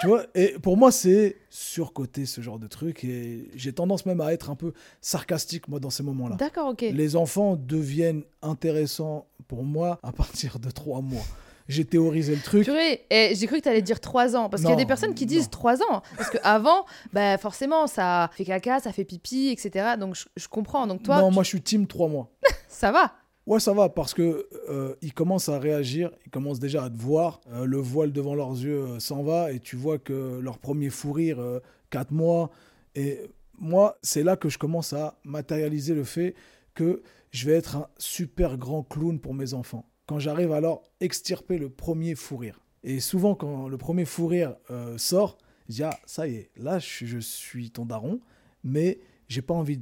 Tu 0.00 0.06
vois, 0.08 0.24
et 0.34 0.54
pour 0.60 0.76
moi, 0.76 0.90
c'est 0.90 1.36
surcoté 1.50 2.26
ce 2.26 2.40
genre 2.40 2.58
de 2.58 2.66
truc 2.66 3.04
et 3.04 3.48
j'ai 3.54 3.72
tendance 3.72 4.04
même 4.06 4.20
à 4.20 4.32
être 4.32 4.50
un 4.50 4.56
peu 4.56 4.72
sarcastique, 5.00 5.68
moi, 5.68 5.78
dans 5.80 5.90
ces 5.90 6.02
moments-là. 6.02 6.36
d'accord, 6.36 6.70
ok. 6.70 6.80
Les 6.80 7.14
enfants 7.14 7.56
deviennent 7.56 8.24
intéressants 8.42 9.26
pour 9.48 9.62
moi 9.64 9.98
à 10.02 10.12
partir 10.12 10.58
de 10.58 10.70
trois 10.70 11.00
mois. 11.00 11.22
J'ai 11.68 11.84
théorisé 11.84 12.34
le 12.34 12.42
truc. 12.42 12.64
Purée, 12.64 13.06
et 13.08 13.34
j'ai 13.36 13.46
cru 13.46 13.58
que 13.58 13.62
t'allais 13.62 13.82
dire 13.82 14.00
3 14.00 14.34
ans, 14.34 14.48
parce 14.50 14.62
qu'il 14.62 14.68
y 14.68 14.72
a 14.72 14.76
Non, 14.76 14.82
des 14.82 14.86
personnes 14.86 15.14
qui 15.14 15.24
non. 15.24 15.28
disent 15.28 15.48
3 15.48 15.80
ans, 15.82 16.02
parce 16.16 16.28
que 16.28 16.38
avant, 16.42 16.84
bah 17.12 17.38
forcément, 17.38 17.86
ça 17.86 18.28
fait 18.34 18.44
caca, 18.44 18.80
ça 18.80 18.92
fait 18.92 19.04
pipi, 19.04 19.48
etc. 19.48 19.90
Donc 19.98 20.16
je, 20.16 20.24
je 20.36 20.48
comprends. 20.48 20.88
Donc 20.88 21.04
toi, 21.04 21.20
non, 21.20 21.28
tu- 21.28 21.34
moi 21.34 21.44
je 21.44 21.48
suis 21.50 21.62
team 21.62 21.86
trois 21.86 22.08
mois. 22.08 22.28
ça 22.68 22.90
va. 22.90 23.12
Ouais, 23.46 23.58
ça 23.58 23.72
va 23.72 23.88
parce 23.88 24.14
que 24.14 24.48
euh, 24.68 24.94
ils 25.02 25.12
commencent 25.12 25.48
à 25.48 25.58
réagir, 25.58 26.12
ils 26.24 26.30
commencent 26.30 26.60
déjà 26.60 26.84
à 26.84 26.90
te 26.90 26.96
voir. 26.96 27.40
euh, 27.52 27.64
le 27.64 27.78
voile 27.78 28.12
devant 28.12 28.36
leurs 28.36 28.52
yeux 28.52 28.82
euh, 28.82 29.00
s'en 29.00 29.24
va 29.24 29.50
et 29.52 29.58
tu 29.58 29.74
vois 29.74 29.98
que 29.98 30.38
leur 30.38 30.58
premier 30.58 30.90
fou 30.90 31.12
rire, 31.12 31.40
euh, 31.40 31.58
quatre 31.90 32.12
mois. 32.12 32.50
Et 32.94 33.20
moi, 33.58 33.98
c'est 34.02 34.22
là 34.22 34.36
que 34.36 34.48
je 34.48 34.58
commence 34.58 34.92
à 34.92 35.18
matérialiser 35.24 35.94
le 35.94 36.04
fait 36.04 36.34
que 36.74 37.02
je 37.32 37.46
vais 37.46 37.54
être 37.56 37.76
un 37.76 37.88
super 37.98 38.58
grand 38.58 38.84
clown 38.84 39.18
pour 39.18 39.34
mes 39.34 39.54
enfants. 39.54 39.88
Quand 40.06 40.20
j'arrive 40.20 40.52
alors 40.52 40.84
extirper 41.00 41.58
le 41.58 41.68
premier 41.68 42.14
fou 42.14 42.36
rire. 42.36 42.60
Et 42.84 43.00
souvent, 43.00 43.34
quand 43.34 43.68
le 43.68 43.76
premier 43.76 44.04
fou 44.04 44.26
rire 44.26 44.56
sort, 44.96 45.38
je 45.68 45.74
dis, 45.76 45.82
ah, 45.82 45.98
ça 46.04 46.26
y 46.26 46.34
est, 46.34 46.50
là, 46.56 46.78
je, 46.78 47.06
je 47.06 47.18
suis 47.18 47.70
ton 47.70 47.86
daron, 47.86 48.20
mais 48.64 48.98
j'ai 49.28 49.42
pas 49.42 49.54
envie 49.54 49.80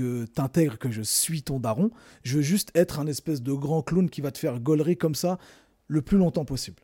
que 0.00 0.24
t'intègres 0.24 0.78
que 0.78 0.90
je 0.90 1.02
suis 1.02 1.42
ton 1.42 1.60
daron. 1.60 1.90
Je 2.22 2.36
veux 2.36 2.42
juste 2.42 2.70
être 2.74 3.00
un 3.00 3.06
espèce 3.06 3.42
de 3.42 3.52
grand 3.52 3.82
clown 3.82 4.08
qui 4.08 4.22
va 4.22 4.30
te 4.30 4.38
faire 4.38 4.58
gaulerie 4.58 4.96
comme 4.96 5.14
ça 5.14 5.38
le 5.88 6.00
plus 6.00 6.16
longtemps 6.16 6.46
possible. 6.46 6.78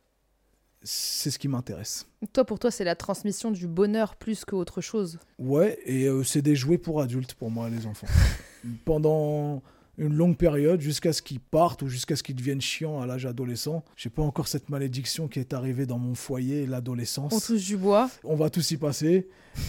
C'est 0.82 1.30
ce 1.30 1.38
qui 1.38 1.48
m'intéresse. 1.48 2.06
Toi, 2.34 2.44
pour 2.44 2.58
toi, 2.58 2.70
c'est 2.70 2.84
la 2.84 2.94
transmission 2.94 3.50
du 3.50 3.66
bonheur 3.66 4.16
plus 4.16 4.44
qu'autre 4.44 4.82
chose. 4.82 5.18
Ouais, 5.38 5.78
et 5.86 6.06
euh, 6.06 6.22
c'est 6.24 6.42
des 6.42 6.54
jouets 6.54 6.78
pour 6.78 7.00
adultes 7.00 7.34
pour 7.34 7.50
moi, 7.50 7.70
les 7.70 7.86
enfants. 7.86 8.06
Pendant 8.84 9.62
une 9.98 10.14
longue 10.14 10.36
période 10.36 10.80
jusqu'à 10.80 11.12
ce 11.12 11.22
qu'ils 11.22 11.40
partent 11.40 11.82
ou 11.82 11.88
jusqu'à 11.88 12.16
ce 12.16 12.22
qu'ils 12.22 12.36
deviennent 12.36 12.60
chiants 12.60 13.00
à 13.00 13.06
l'âge 13.06 13.26
adolescent. 13.26 13.84
J'ai 13.96 14.10
pas 14.10 14.22
encore 14.22 14.48
cette 14.48 14.68
malédiction 14.68 15.28
qui 15.28 15.40
est 15.40 15.52
arrivée 15.52 15.86
dans 15.86 15.98
mon 15.98 16.14
foyer, 16.14 16.66
l'adolescence. 16.66 17.32
On 17.32 17.40
touche 17.40 17.66
du 17.66 17.76
bois. 17.76 18.10
On 18.24 18.36
va 18.36 18.50
tous 18.50 18.70
y 18.70 18.76
passer. 18.76 19.28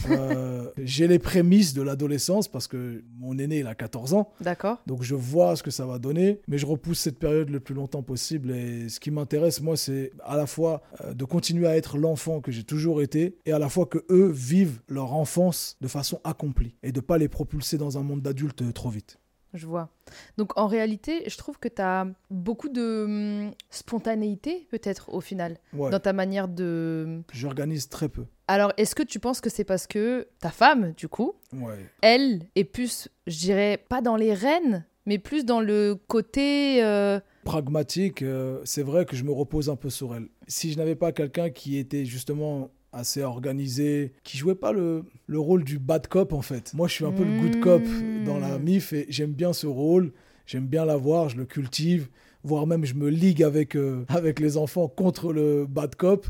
Euh, 0.10 0.69
j'ai 0.84 1.07
les 1.07 1.19
prémices 1.19 1.74
de 1.74 1.81
l'adolescence 1.81 2.48
parce 2.48 2.67
que 2.67 3.03
mon 3.17 3.38
aîné, 3.38 3.60
il 3.60 3.67
a 3.67 3.75
14 3.75 4.13
ans. 4.13 4.31
D'accord. 4.41 4.81
Donc 4.86 5.03
je 5.03 5.15
vois 5.15 5.55
ce 5.55 5.63
que 5.63 5.72
ça 5.72 5.86
va 5.86 6.00
donner, 6.00 6.41
mais 6.48 6.57
je 6.57 6.65
repousse 6.65 7.00
cette 7.00 7.19
période 7.19 7.50
le 7.50 7.60
plus 7.60 7.75
longtemps 7.75 8.03
possible. 8.03 8.51
Et 8.51 8.89
ce 8.89 9.00
qui 9.00 9.12
m'intéresse, 9.12 9.62
moi, 9.62 9.77
c'est 9.77 10.12
à 10.24 10.36
la 10.36 10.46
fois 10.46 10.81
euh, 11.03 11.13
de 11.13 11.25
continuer 11.25 11.67
à 11.67 11.77
être 11.77 11.98
l'enfant 11.98 12.41
que 12.41 12.51
j'ai 12.51 12.63
toujours 12.63 13.01
été 13.01 13.38
et 13.46 13.51
à 13.51 13.60
la 13.60 13.69
fois 13.69 13.86
que 13.86 14.00
eux 14.10 14.29
vivent 14.29 14.79
leur 14.89 15.13
enfance 15.13 15.77
de 15.81 15.88
façon 15.88 16.19
accomplie 16.24 16.75
et 16.84 16.91
de 16.91 17.00
pas 17.00 17.17
les 17.17 17.29
propulser 17.29 17.77
dans 17.77 17.98
un 17.98 18.03
monde 18.03 18.22
d'adultes 18.22 18.74
trop 18.74 18.89
vite. 18.89 19.19
Je 19.54 19.66
vois. 19.66 19.89
Donc 20.38 20.58
en 20.58 20.68
réalité, 20.68 21.24
je 21.27 21.38
trouve 21.38 21.58
que 21.58 21.68
tu 21.68 21.82
as 21.82 22.06
beaucoup 22.30 22.70
de 22.70 23.04
hum, 23.48 23.51
spontanéité 23.70 24.68
peut-être 24.70 25.13
au 25.13 25.22
final 25.22 25.58
Ouais. 25.74 25.89
dans 25.89 26.00
ta 26.00 26.13
manière 26.13 26.48
de... 26.48 27.22
J'organise 27.32 27.89
très 27.89 28.10
peu. 28.10 28.25
Alors 28.48 28.74
est-ce 28.77 28.94
que 28.96 29.04
tu 29.04 29.20
penses 29.20 29.42
que 29.42 29.50
c'est 29.50 29.63
parce 29.63 29.88
que 29.88 30.27
ta 30.39 30.50
femme, 30.50 30.94
du 30.98 31.08
coup, 31.08 31.34
Ouais. 31.54 31.77
elle 32.01 32.44
est 32.56 32.63
plus, 32.66 33.10
je 33.25 33.38
dirais, 33.38 33.84
pas 33.89 34.01
dans 34.01 34.16
les 34.16 34.34
rênes, 34.34 34.86
mais 35.06 35.18
plus 35.18 35.46
dans 35.46 35.62
le 35.62 35.96
côté... 36.08 36.84
euh, 36.84 37.20
pragmatique, 37.44 38.22
euh, 38.24 38.60
c'est 38.66 38.84
vrai 38.84 39.06
que 39.06 39.16
je 39.16 39.24
me 39.24 39.32
repose 39.32 39.70
un 39.70 39.77
peu 39.77 39.89
sur 39.89 40.13
elle. 40.13 40.27
Si 40.48 40.72
je 40.72 40.77
n'avais 40.77 40.96
pas 40.96 41.13
quelqu'un 41.13 41.50
qui 41.50 41.77
était 41.77 42.04
justement 42.06 42.70
assez 42.98 43.22
organisé, 43.22 44.13
qui 44.24 44.38
jouait 44.38 44.56
pas 44.56 44.72
le, 44.72 45.04
le 45.27 45.39
rôle 45.39 45.63
du 45.63 45.80
bad 45.80 46.08
cop 46.08 46.34
en 46.34 46.42
fait. 46.42 46.74
Moi 46.74 46.88
je 46.88 46.94
suis 46.94 47.06
un 47.06 47.12
peu 47.12 47.24
le 47.24 47.39
good 47.39 47.60
cop 47.60 47.84
dans 48.25 48.39
la 48.39 48.58
Mm. 48.58 48.63
MIF 48.63 48.94
et 48.94 49.06
j'aime 49.10 49.34
bien 49.34 49.54
ce 49.54 49.68
rôle, 49.68 50.12
j'aime 50.46 50.68
bien 50.68 50.86
l'avoir, 50.86 51.30
je 51.30 51.38
le 51.38 51.46
cultive, 51.46 52.10
voire 52.44 52.68
même 52.68 52.86
je 52.86 52.96
me 52.96 53.10
ligue 53.10 53.44
avec, 53.44 53.75
euh, 53.75 54.06
avec 54.10 54.39
les 54.39 54.58
enfants 54.58 54.88
contre 54.88 55.34
le 55.34 55.66
bad 55.66 55.96
cop. 55.96 56.27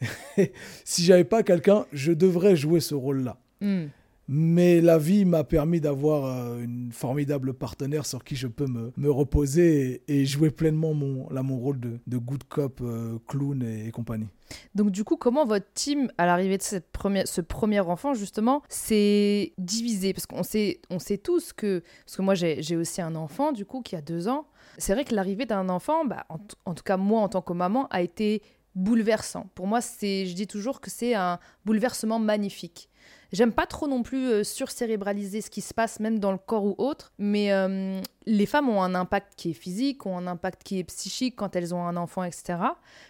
si 0.84 1.04
j'avais 1.04 1.24
pas 1.24 1.42
quelqu'un, 1.42 1.86
je 1.92 2.12
devrais 2.12 2.56
jouer 2.56 2.80
ce 2.80 2.94
rôle-là. 2.94 3.38
hmm. 3.60 3.86
Mais 4.32 4.80
la 4.80 4.96
vie 4.96 5.24
m'a 5.24 5.42
permis 5.42 5.80
d'avoir 5.80 6.24
euh, 6.24 6.62
une 6.62 6.92
formidable 6.92 7.52
partenaire 7.52 8.06
sur 8.06 8.22
qui 8.22 8.36
je 8.36 8.46
peux 8.46 8.68
me, 8.68 8.92
me 8.96 9.10
reposer 9.10 10.04
et, 10.06 10.24
jouer 10.24 10.52
pleinement 10.52 10.94
mon, 10.94 11.28
là, 11.30 11.42
mon 11.42 11.58
rôle 11.58 11.80
de, 11.80 11.98
de 12.06 12.16
good 12.16 12.44
cop, 12.44 12.80
euh, 12.80 13.18
clown 13.26 13.60
et, 13.64 13.90
compagnie. 13.90 14.28
Donc 14.76 14.92
du 14.92 15.02
coup, 15.02 15.16
comment 15.16 15.44
votre 15.44 15.66
team, 15.74 16.12
à 16.16 16.26
l'arrivée 16.26 16.58
de 16.58 16.62
ce 16.62 17.40
premier 17.40 17.80
enfant, 17.80 18.14
justement, 18.14 18.62
s'est 18.68 19.52
divisé? 19.58 20.12
Parce 20.12 20.26
qu'on 20.26 20.44
sait, 20.44 20.80
on 20.90 21.00
sait 21.00 21.18
tous 21.18 21.52
que... 21.52 21.82
Parce 22.06 22.16
que 22.16 22.22
moi, 22.22 22.36
j'ai 22.36 22.76
aussi 22.76 23.02
un 23.02 23.16
enfant, 23.16 23.50
du 23.50 23.64
coup, 23.64 23.82
qui 23.82 23.96
a 23.96 24.00
deux 24.00 24.28
ans. 24.28 24.46
C'est 24.78 24.94
vrai 24.94 25.04
que 25.04 25.12
l'arrivée 25.12 25.44
d'un 25.44 25.68
enfant, 25.68 26.04
bah, 26.04 26.24
en 26.28 26.74
tout 26.74 26.84
cas 26.84 26.96
moi, 26.96 27.20
en 27.20 27.28
tant 27.28 27.42
que 27.42 27.52
maman, 27.52 27.88
a 27.88 28.00
été 28.00 28.42
bouleversant. 28.74 29.50
Pour 29.54 29.66
moi, 29.66 29.80
c'est, 29.80 30.26
je 30.26 30.34
dis 30.34 30.46
toujours 30.46 30.80
que 30.80 30.90
c'est 30.90 31.14
un 31.14 31.38
bouleversement 31.64 32.18
magnifique. 32.18 32.89
J'aime 33.32 33.52
pas 33.52 33.66
trop 33.66 33.86
non 33.86 34.02
plus 34.02 34.26
euh, 34.26 34.44
surcérébraliser 34.44 35.40
ce 35.40 35.50
qui 35.50 35.60
se 35.60 35.72
passe, 35.72 36.00
même 36.00 36.18
dans 36.18 36.32
le 36.32 36.38
corps 36.38 36.64
ou 36.64 36.74
autre, 36.78 37.12
mais 37.18 37.52
euh, 37.52 38.00
les 38.26 38.46
femmes 38.46 38.68
ont 38.68 38.82
un 38.82 38.96
impact 38.96 39.34
qui 39.36 39.50
est 39.50 39.54
physique, 39.54 40.04
ont 40.04 40.18
un 40.18 40.26
impact 40.26 40.64
qui 40.64 40.80
est 40.80 40.84
psychique 40.84 41.36
quand 41.36 41.54
elles 41.54 41.72
ont 41.72 41.84
un 41.84 41.96
enfant, 41.96 42.24
etc. 42.24 42.58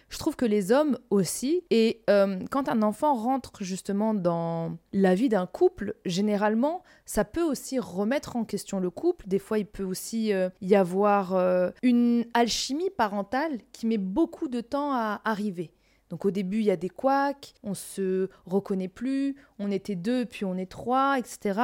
Je 0.09 0.19
trouve 0.19 0.35
que 0.35 0.45
les 0.45 0.71
hommes 0.71 0.99
aussi, 1.09 1.63
et 1.71 2.03
euh, 2.09 2.39
quand 2.51 2.69
un 2.69 2.83
enfant 2.83 3.15
rentre 3.15 3.63
justement 3.63 4.13
dans 4.13 4.77
la 4.93 5.15
vie 5.15 5.29
d'un 5.29 5.47
couple, 5.47 5.95
généralement, 6.05 6.83
ça 7.05 7.25
peut 7.25 7.43
aussi 7.43 7.79
remettre 7.79 8.35
en 8.35 8.43
question 8.43 8.79
le 8.79 8.91
couple. 8.91 9.27
Des 9.27 9.39
fois, 9.39 9.57
il 9.57 9.65
peut 9.65 9.83
aussi 9.83 10.31
y 10.61 10.75
avoir 10.75 11.71
une 11.81 12.25
alchimie 12.33 12.89
parentale 12.89 13.57
qui 13.71 13.87
met 13.87 13.97
beaucoup 13.97 14.47
de 14.47 14.61
temps 14.61 14.93
à 14.93 15.21
arriver. 15.25 15.71
Donc 16.11 16.25
au 16.25 16.29
début, 16.31 16.59
il 16.59 16.65
y 16.65 16.71
a 16.71 16.75
des 16.75 16.89
couacs, 16.89 17.53
on 17.63 17.73
se 17.73 18.29
reconnaît 18.45 18.89
plus, 18.89 19.35
on 19.59 19.71
était 19.71 19.95
deux, 19.95 20.25
puis 20.25 20.43
on 20.45 20.55
est 20.57 20.69
trois, 20.69 21.17
etc. 21.17 21.57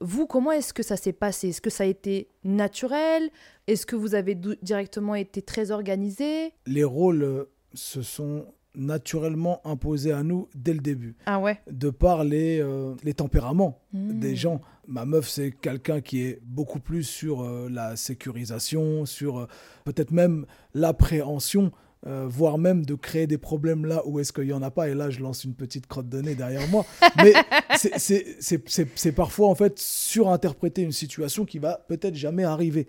Vous, 0.00 0.26
comment 0.26 0.52
est-ce 0.52 0.72
que 0.74 0.82
ça 0.82 0.96
s'est 0.96 1.14
passé? 1.14 1.48
Est-ce 1.48 1.62
que 1.62 1.70
ça 1.70 1.82
a 1.84 1.86
été 1.86 2.28
naturel? 2.44 3.30
Est-ce 3.66 3.86
que 3.86 3.96
vous 3.96 4.14
avez 4.14 4.36
directement 4.62 5.14
été 5.14 5.40
très 5.42 5.70
organisé? 5.70 6.52
Les 6.66 6.84
rôles 6.84 7.22
euh, 7.22 7.44
se 7.72 8.02
sont 8.02 8.44
naturellement 8.76 9.60
imposés 9.66 10.12
à 10.12 10.22
nous 10.22 10.48
dès 10.54 10.72
le 10.74 10.80
début, 10.80 11.14
Ah 11.26 11.38
ouais? 11.38 11.60
De 11.70 11.90
par 11.90 12.24
les, 12.24 12.58
euh, 12.60 12.94
les 13.04 13.14
tempéraments 13.14 13.80
des 13.92 14.32
Hmm. 14.32 14.36
gens. 14.36 14.60
Ma 14.88 15.04
meuf, 15.06 15.28
c'est 15.28 15.52
quelqu'un 15.52 16.00
qui 16.02 16.22
est 16.22 16.40
beaucoup 16.42 16.80
plus 16.80 17.04
sur 17.04 17.42
euh, 17.42 17.68
la 17.70 17.94
sécurisation, 17.96 19.06
sur 19.06 19.38
euh, 19.38 19.46
peut-être 19.84 20.10
même 20.10 20.44
l'appréhension, 20.74 21.70
euh, 22.06 22.26
voire 22.28 22.58
même 22.58 22.84
de 22.84 22.94
créer 22.94 23.26
des 23.26 23.38
problèmes 23.38 23.86
là 23.86 24.02
où 24.06 24.20
est-ce 24.20 24.32
qu'il 24.32 24.44
n'y 24.44 24.52
en 24.52 24.62
a 24.62 24.70
pas. 24.70 24.88
Et 24.88 24.94
là, 24.94 25.08
je 25.10 25.20
lance 25.20 25.44
une 25.44 25.54
petite 25.54 25.86
crotte 25.86 26.08
de 26.08 26.20
nez 26.20 26.34
derrière 26.34 26.68
moi. 26.68 26.84
Mais 27.16 27.32
c'est- 27.76 29.12
parfois, 29.12 29.48
en 29.48 29.54
fait, 29.54 29.78
surinterpréter 29.78 30.82
une 30.82 30.92
situation 30.92 31.44
qui 31.44 31.58
va 31.58 31.84
peut-être 31.88 32.14
jamais 32.16 32.44
arriver. 32.44 32.86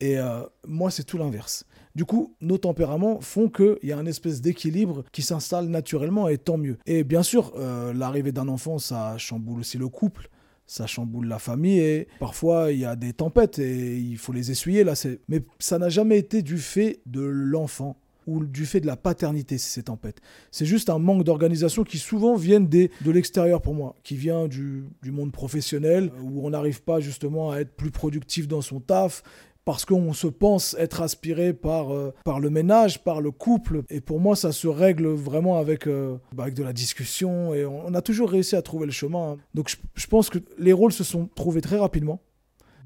Et 0.00 0.18
euh, 0.18 0.42
moi, 0.66 0.90
c'est 0.90 1.04
tout 1.04 1.18
l'inverse. 1.18 1.64
Du 1.94 2.04
coup, 2.04 2.34
nos 2.40 2.56
tempéraments 2.56 3.20
font 3.20 3.48
qu'il 3.48 3.76
y 3.82 3.92
a 3.92 3.98
un 3.98 4.06
espèce 4.06 4.40
d'équilibre 4.40 5.04
qui 5.12 5.22
s'installe 5.22 5.66
naturellement 5.66 6.28
et 6.28 6.38
tant 6.38 6.56
mieux. 6.56 6.78
Et 6.86 7.02
bien 7.04 7.22
sûr, 7.22 7.52
euh, 7.56 7.92
l'arrivée 7.92 8.32
d'un 8.32 8.48
enfant, 8.48 8.78
ça 8.78 9.18
chamboule 9.18 9.60
aussi 9.60 9.76
le 9.76 9.88
couple, 9.88 10.30
ça 10.66 10.86
chamboule 10.86 11.26
la 11.26 11.40
famille 11.40 11.80
et 11.80 12.08
parfois 12.20 12.70
il 12.70 12.78
y 12.78 12.84
a 12.84 12.94
des 12.94 13.12
tempêtes 13.12 13.58
et 13.58 13.96
il 13.98 14.16
faut 14.18 14.32
les 14.32 14.52
essuyer. 14.52 14.84
Là, 14.84 14.94
c'est- 14.94 15.20
Mais 15.28 15.40
ça 15.58 15.78
n'a 15.78 15.88
jamais 15.88 16.16
été 16.16 16.42
du 16.42 16.58
fait 16.58 17.00
de 17.06 17.22
l'enfant 17.22 17.96
ou 18.26 18.44
du 18.44 18.66
fait 18.66 18.80
de 18.80 18.86
la 18.86 18.96
paternité, 18.96 19.58
ces 19.58 19.84
tempêtes. 19.84 20.20
C'est 20.50 20.66
juste 20.66 20.90
un 20.90 20.98
manque 20.98 21.24
d'organisation 21.24 21.84
qui 21.84 21.98
souvent 21.98 22.36
viennent 22.36 22.68
des, 22.68 22.90
de 23.02 23.10
l'extérieur 23.10 23.62
pour 23.62 23.74
moi, 23.74 23.96
qui 24.02 24.16
vient 24.16 24.48
du, 24.48 24.84
du 25.02 25.10
monde 25.10 25.32
professionnel, 25.32 26.10
où 26.22 26.46
on 26.46 26.50
n'arrive 26.50 26.82
pas 26.82 27.00
justement 27.00 27.50
à 27.50 27.60
être 27.60 27.74
plus 27.74 27.90
productif 27.90 28.48
dans 28.48 28.60
son 28.60 28.80
taf, 28.80 29.22
parce 29.64 29.84
qu'on 29.84 30.12
se 30.12 30.26
pense 30.26 30.74
être 30.78 31.02
aspiré 31.02 31.52
par, 31.52 31.92
euh, 31.92 32.12
par 32.24 32.40
le 32.40 32.50
ménage, 32.50 33.04
par 33.04 33.20
le 33.20 33.30
couple. 33.30 33.82
Et 33.90 34.00
pour 34.00 34.18
moi, 34.18 34.34
ça 34.34 34.52
se 34.52 34.66
règle 34.66 35.06
vraiment 35.08 35.58
avec, 35.58 35.86
euh, 35.86 36.16
bah, 36.32 36.44
avec 36.44 36.54
de 36.54 36.62
la 36.62 36.72
discussion. 36.72 37.54
Et 37.54 37.64
on, 37.64 37.94
a 37.94 38.02
toujours 38.02 38.30
réussi 38.30 38.56
à 38.56 38.62
trouver 38.62 38.86
le 38.86 38.92
chemin. 38.92 39.32
hein. 39.32 39.36
Donc 39.54 39.70
je 39.94 40.06
pense 40.06 40.30
que 40.30 40.38
les 40.58 40.72
rôles 40.72 40.92
se 40.92 41.04
sont 41.04 41.28
trouvés 41.34 41.60
très 41.60 41.78
rapidement, 41.78 42.20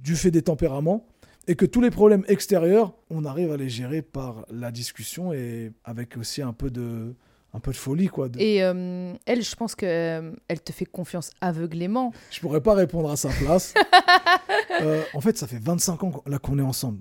du 0.02 0.16
fait 0.16 0.30
des 0.30 0.42
tempéraments. 0.42 1.06
Et 1.46 1.56
que 1.56 1.66
tous 1.66 1.80
les 1.80 1.90
problèmes 1.90 2.24
extérieurs, 2.28 2.94
on 3.10 3.24
arrive 3.24 3.52
à 3.52 3.56
les 3.56 3.68
gérer 3.68 4.00
par 4.02 4.46
la 4.50 4.70
discussion 4.70 5.32
et 5.32 5.72
avec 5.84 6.16
aussi 6.16 6.40
un 6.42 6.52
peu 6.54 6.70
de, 6.70 7.14
un 7.52 7.60
peu 7.60 7.70
de 7.72 7.76
folie. 7.76 8.08
Quoi. 8.08 8.28
De- 8.30 8.40
Et 8.40 8.62
euh, 8.62 9.12
elle, 9.26 9.42
je 9.42 9.54
pense 9.54 9.74
qu'elle 9.74 10.34
te 10.64 10.72
fait 10.72 10.86
confiance 10.86 11.30
aveuglément. 11.42 12.12
Je 12.30 12.40
pourrais 12.40 12.62
pas 12.62 12.74
répondre 12.74 13.10
à 13.10 13.16
sa 13.16 13.28
place. 13.30 13.74
Euh, 14.82 15.02
en 15.14 15.20
fait, 15.20 15.36
ça 15.38 15.46
fait 15.46 15.58
25 15.62 16.02
ans 16.04 16.10
qu'on- 16.10 16.30
là 16.30 16.38
qu'on 16.38 16.58
est 16.58 16.62
ensemble. 16.62 17.00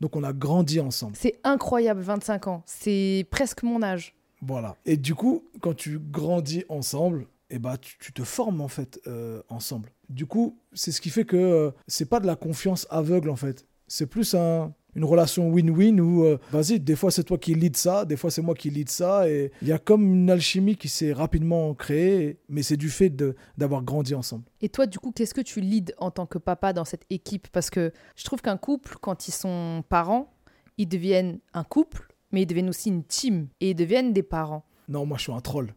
Donc 0.00 0.14
on 0.16 0.22
a 0.24 0.32
grandi 0.32 0.78
ensemble. 0.78 1.14
C'est 1.16 1.38
incroyable, 1.42 2.00
25 2.02 2.46
ans. 2.48 2.62
C'est 2.66 3.26
presque 3.30 3.62
mon 3.62 3.82
âge. 3.82 4.14
Voilà. 4.42 4.76
Et 4.84 4.96
du 4.96 5.14
coup, 5.14 5.44
quand 5.60 5.74
tu 5.74 5.98
grandis 5.98 6.64
ensemble, 6.68 7.26
eh 7.50 7.58
bah, 7.58 7.76
tu, 7.78 7.96
tu 7.98 8.12
te 8.12 8.22
formes 8.24 8.60
en 8.60 8.68
fait 8.68 9.00
euh, 9.06 9.42
ensemble. 9.48 9.90
Du 10.10 10.26
coup, 10.26 10.58
c'est 10.74 10.92
ce 10.92 11.00
qui 11.00 11.08
fait 11.10 11.24
que 11.24 11.36
euh, 11.36 11.70
c'est 11.86 12.08
pas 12.08 12.20
de 12.20 12.26
la 12.26 12.36
confiance 12.36 12.86
aveugle 12.90 13.30
en 13.30 13.36
fait. 13.36 13.66
C'est 13.88 14.06
plus 14.06 14.34
un- 14.34 14.72
une 14.94 15.04
relation 15.04 15.48
win-win 15.50 16.00
où, 16.00 16.24
euh, 16.24 16.38
vas-y, 16.50 16.80
des 16.80 16.96
fois 16.96 17.10
c'est 17.10 17.22
toi 17.24 17.38
qui 17.38 17.54
lead 17.54 17.76
ça, 17.76 18.04
des 18.04 18.16
fois 18.16 18.30
c'est 18.30 18.42
moi 18.42 18.54
qui 18.54 18.68
lead 18.70 18.88
ça. 18.88 19.28
Et 19.28 19.50
il 19.62 19.68
y 19.68 19.72
a 19.72 19.78
comme 19.78 20.02
une 20.12 20.30
alchimie 20.30 20.76
qui 20.76 20.88
s'est 20.88 21.12
rapidement 21.12 21.72
créée, 21.74 22.38
mais 22.48 22.62
c'est 22.62 22.76
du 22.76 22.88
fait 22.90 23.10
d'avoir 23.56 23.82
grandi 23.82 24.14
ensemble. 24.14 24.44
Et 24.60 24.68
toi, 24.68 24.86
du 24.86 24.98
coup, 24.98 25.12
qu'est-ce 25.12 25.34
que 25.34 25.40
tu 25.40 25.60
leads 25.60 25.92
en 25.98 26.10
tant 26.10 26.26
que 26.26 26.38
papa 26.38 26.72
dans 26.72 26.84
cette 26.84 27.04
équipe? 27.10 27.48
Parce 27.52 27.70
que 27.70 27.92
je 28.16 28.24
trouve 28.24 28.40
qu'un 28.42 28.56
couple, 28.56 28.96
quand 29.00 29.28
ils 29.28 29.32
sont 29.32 29.82
parents, 29.88 30.32
ils 30.78 30.88
deviennent 30.88 31.38
un 31.54 31.64
couple, 31.64 32.08
mais 32.32 32.42
ils 32.42 32.46
deviennent 32.46 32.68
aussi 32.68 32.88
une 32.88 33.04
team 33.04 33.48
et 33.60 33.70
ils 33.70 33.74
deviennent 33.74 34.12
des 34.12 34.22
parents. 34.22 34.64
Non, 34.88 35.06
moi 35.06 35.16
je 35.18 35.24
suis 35.24 35.32
un 35.32 35.40
troll. 35.40 35.74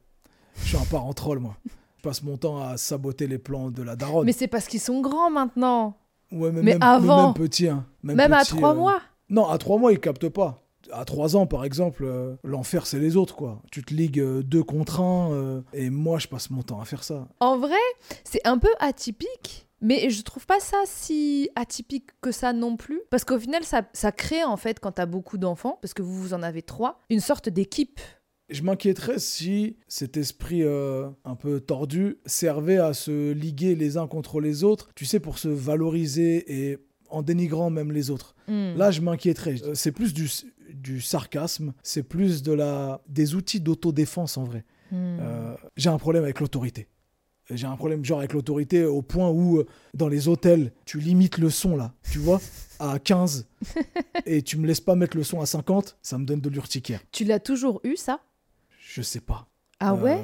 Je 0.56 0.68
suis 0.70 0.78
un 0.78 0.86
parent 0.86 1.14
troll, 1.14 1.40
moi. 1.40 1.56
Je 1.98 2.02
passe 2.02 2.24
mon 2.24 2.38
temps 2.38 2.60
à 2.60 2.78
saboter 2.78 3.28
les 3.28 3.38
plans 3.38 3.70
de 3.70 3.84
la 3.84 3.96
daronne. 3.96 4.26
Mais 4.26 4.32
c'est 4.32 4.48
parce 4.48 4.68
qu'ils 4.68 4.80
sont 4.80 5.02
grands 5.02 5.30
maintenant. 5.30 5.96
Ouais, 6.32 6.52
mais, 6.52 6.62
Mais 6.62 6.74
même, 6.74 6.84
avant. 6.84 7.26
même 7.26 7.34
petit. 7.34 7.68
hein. 7.68 7.86
Même, 8.04 8.18
Même 8.18 8.34
à 8.34 8.44
trois 8.46 8.72
euh, 8.72 8.76
mois 8.76 9.02
Non, 9.30 9.48
à 9.48 9.58
trois 9.58 9.78
mois, 9.78 9.92
il 9.92 10.00
capte 10.00 10.30
pas. 10.30 10.64
À 10.92 11.06
trois 11.06 11.36
ans, 11.36 11.46
par 11.46 11.64
exemple, 11.64 12.04
euh, 12.06 12.36
l'enfer, 12.44 12.86
c'est 12.86 13.00
les 13.00 13.16
autres, 13.16 13.36
quoi. 13.36 13.62
Tu 13.72 13.84
te 13.84 13.94
ligues 13.94 14.20
euh, 14.20 14.44
deux 14.44 14.64
contre 14.64 15.00
un, 15.02 15.64
et 15.74 15.90
moi, 15.90 16.20
je 16.20 16.28
passe 16.28 16.50
mon 16.50 16.64
temps 16.64 16.82
à 16.82 16.86
faire 16.86 17.04
ça. 17.04 17.28
En 17.40 17.58
vrai, 17.58 17.80
c'est 18.24 18.46
un 18.46 18.58
peu 18.58 18.70
atypique. 18.80 19.68
Mais 19.84 20.12
je 20.12 20.22
trouve 20.22 20.46
pas 20.46 20.60
ça 20.60 20.78
si 20.86 21.50
atypique 21.56 22.10
que 22.22 22.32
ça 22.32 22.54
non 22.54 22.78
plus. 22.78 23.02
Parce 23.10 23.24
qu'au 23.24 23.40
final, 23.40 23.64
ça, 23.64 23.82
ça 23.94 24.12
crée, 24.12 24.44
en 24.44 24.56
fait, 24.56 24.80
quand 24.80 24.92
t'as 24.92 25.08
beaucoup 25.08 25.40
d'enfants, 25.40 25.80
parce 25.82 25.96
que 25.96 26.04
vous, 26.04 26.14
vous 26.22 26.34
en 26.36 26.44
avez 26.44 26.62
trois, 26.62 27.00
une 27.10 27.20
sorte 27.20 27.50
d'équipe. 27.50 28.00
Je 28.52 28.64
m'inquiéterais 28.64 29.18
si 29.18 29.78
cet 29.88 30.18
esprit 30.18 30.64
euh, 30.64 31.10
un 31.24 31.36
peu 31.36 31.62
tordu 31.62 32.18
servait 32.26 32.78
à 32.78 32.94
se 32.94 33.32
liguer 33.32 33.76
les 33.76 33.98
uns 33.98 34.08
contre 34.08 34.42
les 34.42 34.66
autres, 34.66 34.90
tu 34.94 35.06
sais, 35.06 35.22
pour 35.22 35.38
se 35.38 35.48
valoriser 35.48 36.72
et 36.72 36.78
en 37.10 37.22
dénigrant 37.22 37.70
même 37.70 37.92
les 37.94 38.10
autres. 38.10 38.36
Hmm. 38.48 38.76
Là, 38.76 38.92
je 38.92 39.00
m'inquiéterais. 39.02 39.56
Euh, 39.64 39.74
C'est 39.74 39.94
plus 39.94 40.14
du, 40.14 40.30
du 40.74 41.00
sarcasme, 41.00 41.74
c'est 41.82 42.04
plus 42.04 42.44
de 42.44 42.52
la, 42.52 43.02
des 43.08 43.36
outils 43.36 43.62
d'autodéfense 43.62 44.38
en 44.38 44.44
vrai. 44.44 44.66
Hmm. 44.92 45.18
Euh, 45.22 45.56
j'ai 45.78 45.90
un 45.90 45.98
problème 45.98 46.24
avec 46.24 46.42
l'autorité. 46.42 46.88
J'ai 47.50 47.68
un 47.68 47.76
problème 47.76 48.04
genre 48.04 48.20
avec 48.20 48.34
l'autorité 48.34 48.86
au 48.86 49.02
point 49.02 49.30
où 49.30 49.64
dans 49.94 50.08
les 50.08 50.28
hôtels, 50.28 50.72
tu 50.86 51.00
limites 51.00 51.38
le 51.38 51.50
son 51.50 51.76
là, 51.76 51.94
tu 52.10 52.18
vois, 52.18 52.40
à 52.80 52.98
15 53.00 53.46
et 54.26 54.42
tu 54.42 54.58
me 54.58 54.68
laisses 54.68 54.80
pas 54.80 54.96
mettre 54.96 55.18
le 55.18 55.24
son 55.24 55.42
à 55.42 55.46
50, 55.46 55.98
ça 56.02 56.18
me 56.18 56.26
donne 56.26 56.40
de 56.40 56.50
l'urticaire. 56.50 57.02
Tu 57.12 57.26
l'as 57.26 57.40
toujours 57.40 57.82
eu, 57.84 57.98
ça? 57.98 58.22
Je 58.94 59.02
sais 59.02 59.22
pas. 59.22 59.48
Ah 59.80 59.94
Euh, 59.94 59.98
ouais? 60.04 60.24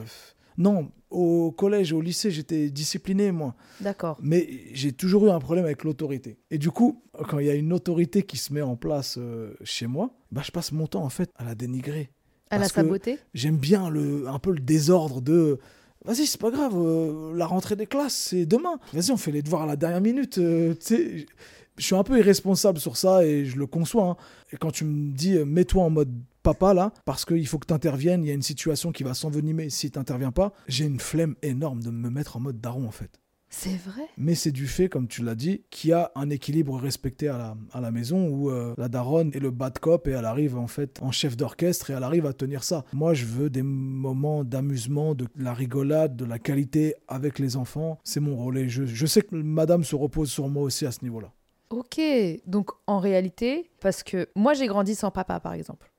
Non, 0.58 0.92
au 1.10 1.52
collège, 1.52 1.94
au 1.94 2.02
lycée, 2.02 2.32
j'étais 2.32 2.70
discipliné 2.70 3.32
moi, 3.32 3.56
D'accord. 3.80 4.18
mais 4.22 4.50
j'ai 4.74 4.92
toujours 4.92 5.28
eu 5.28 5.30
un 5.30 5.40
problème 5.40 5.66
avec 5.66 5.84
l'autorité. 5.84 6.38
Et 6.52 6.58
du 6.58 6.72
coup, 6.72 7.04
quand 7.30 7.40
il 7.40 7.46
y 7.46 7.50
a 7.50 7.54
une 7.56 7.72
autorité 7.72 8.24
qui 8.24 8.38
se 8.38 8.52
met 8.52 8.62
en 8.64 8.76
place 8.76 9.18
euh, 9.20 9.54
chez 9.64 9.88
moi, 9.88 10.10
bah 10.32 10.42
je 10.44 10.52
passe 10.52 10.72
mon 10.72 10.88
temps 10.88 11.04
en 11.04 11.10
fait 11.10 11.30
à 11.38 11.46
la 11.46 11.54
dénigrer. 11.56 12.10
À 12.50 12.58
la 12.58 12.68
saboter? 12.68 13.20
J'aime 13.34 13.58
bien 13.58 13.90
le, 13.90 14.28
un 14.28 14.40
peu 14.40 14.52
le 14.52 14.60
désordre 14.60 15.22
de. 15.22 15.60
Vas-y, 16.06 16.26
c'est 16.26 16.40
pas 16.42 16.52
grave, 16.52 16.74
euh, 16.76 17.34
la 17.36 17.46
rentrée 17.46 17.76
des 17.76 17.86
classes, 17.88 18.16
c'est 18.16 18.46
demain. 18.46 18.80
Vas-y, 18.94 19.12
on 19.12 19.18
fait 19.18 19.32
les 19.32 19.42
devoirs 19.44 19.64
à 19.64 19.66
la 19.66 19.76
dernière 19.76 20.02
minute. 20.02 20.38
euh, 20.40 20.74
je 21.78 21.86
suis 21.86 21.96
un 21.96 22.04
peu 22.04 22.18
irresponsable 22.20 22.80
sur 22.80 22.98
ça 22.98 23.26
et 23.26 23.46
je 23.46 23.58
le 23.58 23.68
conçois. 23.68 24.10
hein. 24.10 24.18
Et 24.52 24.58
quand 24.58 24.72
tu 24.72 24.86
me 24.86 25.12
dis, 25.12 25.38
euh, 25.38 25.46
mets-toi 25.46 25.84
en 25.84 25.90
mode 25.90 26.14
papa 26.44 26.74
là, 26.74 26.94
parce 27.06 27.26
qu'il 27.26 27.46
faut 27.48 27.60
que 27.60 27.68
tu 27.68 27.74
interviennes, 27.74 28.24
il 28.24 28.28
y 28.28 28.32
a 28.32 28.36
une 28.36 28.42
situation 28.42 28.92
qui 28.92 29.04
va 29.04 29.14
s'envenimer 29.14 29.70
si 29.70 29.92
tu 29.92 30.00
n'interviens 30.00 30.32
pas, 30.32 30.54
j'ai 30.68 30.86
une 30.86 31.00
flemme 31.00 31.36
énorme 31.42 31.84
de 31.84 31.90
me 31.92 32.10
mettre 32.10 32.38
en 32.38 32.40
mode 32.40 32.62
daron 32.62 32.88
en 32.88 32.92
fait. 32.92 33.20
C'est 33.50 33.78
vrai? 33.78 34.02
Mais 34.18 34.36
c'est 34.36 34.52
du 34.52 34.68
fait, 34.68 34.90
comme 34.90 35.08
tu 35.08 35.24
l'as 35.24 35.34
dit, 35.36 35.62
qu'il 35.70 35.92
y 35.92 35.94
a 35.94 36.12
un 36.16 36.30
équilibre 36.30 36.78
respecté 36.78 37.30
à 37.30 37.38
la, 37.38 37.58
à 37.72 37.80
la 37.80 37.92
maison 37.92 38.28
où 38.28 38.50
euh, 38.52 38.74
la 38.78 38.90
daronne 38.90 39.32
est 39.34 39.40
le 39.40 39.52
bad 39.52 39.80
cop 39.80 40.06
et 40.08 40.12
elle 40.12 40.26
arrive 40.26 40.58
en 40.58 40.68
fait 40.68 41.00
en 41.02 41.12
chef 41.12 41.38
d'orchestre 41.38 41.90
et 41.90 41.94
elle 41.94 42.04
arrive 42.04 42.26
à 42.26 42.34
tenir 42.34 42.66
ça. 42.66 42.84
Moi, 42.92 43.14
je 43.14 43.24
veux 43.26 43.50
des 43.50 43.62
moments 43.62 44.44
d'amusement, 44.44 45.16
de 45.16 45.28
la 45.38 45.54
rigolade, 45.54 46.18
de 46.18 46.26
la 46.26 46.40
qualité 46.40 46.96
avec 47.08 47.40
les 47.40 47.56
enfants. 47.56 48.00
C'est 48.04 48.20
mon 48.20 48.36
rôle 48.36 48.58
et 48.58 48.68
je, 48.68 48.86
je 48.86 49.06
sais 49.06 49.22
que 49.22 49.34
madame 49.36 49.86
se 49.86 49.96
repose 49.96 50.30
sur 50.30 50.50
moi 50.50 50.64
aussi 50.64 50.86
à 50.86 50.92
ce 50.92 51.04
niveau-là. 51.04 51.32
Ok, 51.70 52.00
donc 52.46 52.70
en 52.88 53.00
réalité, 53.00 53.70
parce 53.82 54.04
que 54.04 54.30
moi 54.36 54.54
j'ai 54.54 54.68
grandi 54.68 54.96
sans 54.96 55.12
papa 55.12 55.40
par 55.40 55.54
exemple. 55.54 55.92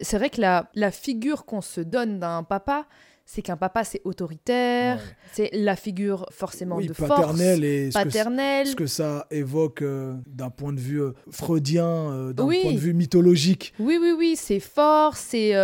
C'est 0.00 0.18
vrai 0.18 0.28
que 0.30 0.40
la, 0.40 0.70
la 0.74 0.90
figure 0.90 1.44
qu'on 1.44 1.60
se 1.60 1.80
donne 1.80 2.18
d'un 2.18 2.42
papa, 2.42 2.86
c'est 3.24 3.40
qu'un 3.40 3.56
papa 3.56 3.84
c'est 3.84 4.00
autoritaire, 4.04 4.96
Ouais. 4.98 5.16
c'est 5.32 5.50
la 5.52 5.76
figure 5.76 6.26
forcément 6.30 6.76
Oui, 6.76 6.88
de 6.88 6.92
paternelle 6.92 7.60
force, 7.60 7.64
et 7.64 7.90
ce 7.92 7.98
que, 7.98 8.04
paternelle. 8.04 8.66
ce 8.66 8.74
que 8.76 8.86
ça 8.86 9.26
évoque 9.30 9.82
euh, 9.82 10.14
d'un 10.26 10.50
point 10.50 10.72
de 10.72 10.80
vue 10.80 11.00
euh, 11.00 11.12
freudien, 11.30 11.86
euh, 11.86 12.32
d'un 12.32 12.44
Oui. 12.44 12.60
point 12.62 12.72
de 12.72 12.78
vue 12.78 12.92
mythologique. 12.92 13.72
Oui, 13.78 13.98
oui, 14.00 14.12
oui, 14.18 14.34
c'est 14.36 14.60
fort, 14.60 15.16
c'est... 15.16 15.54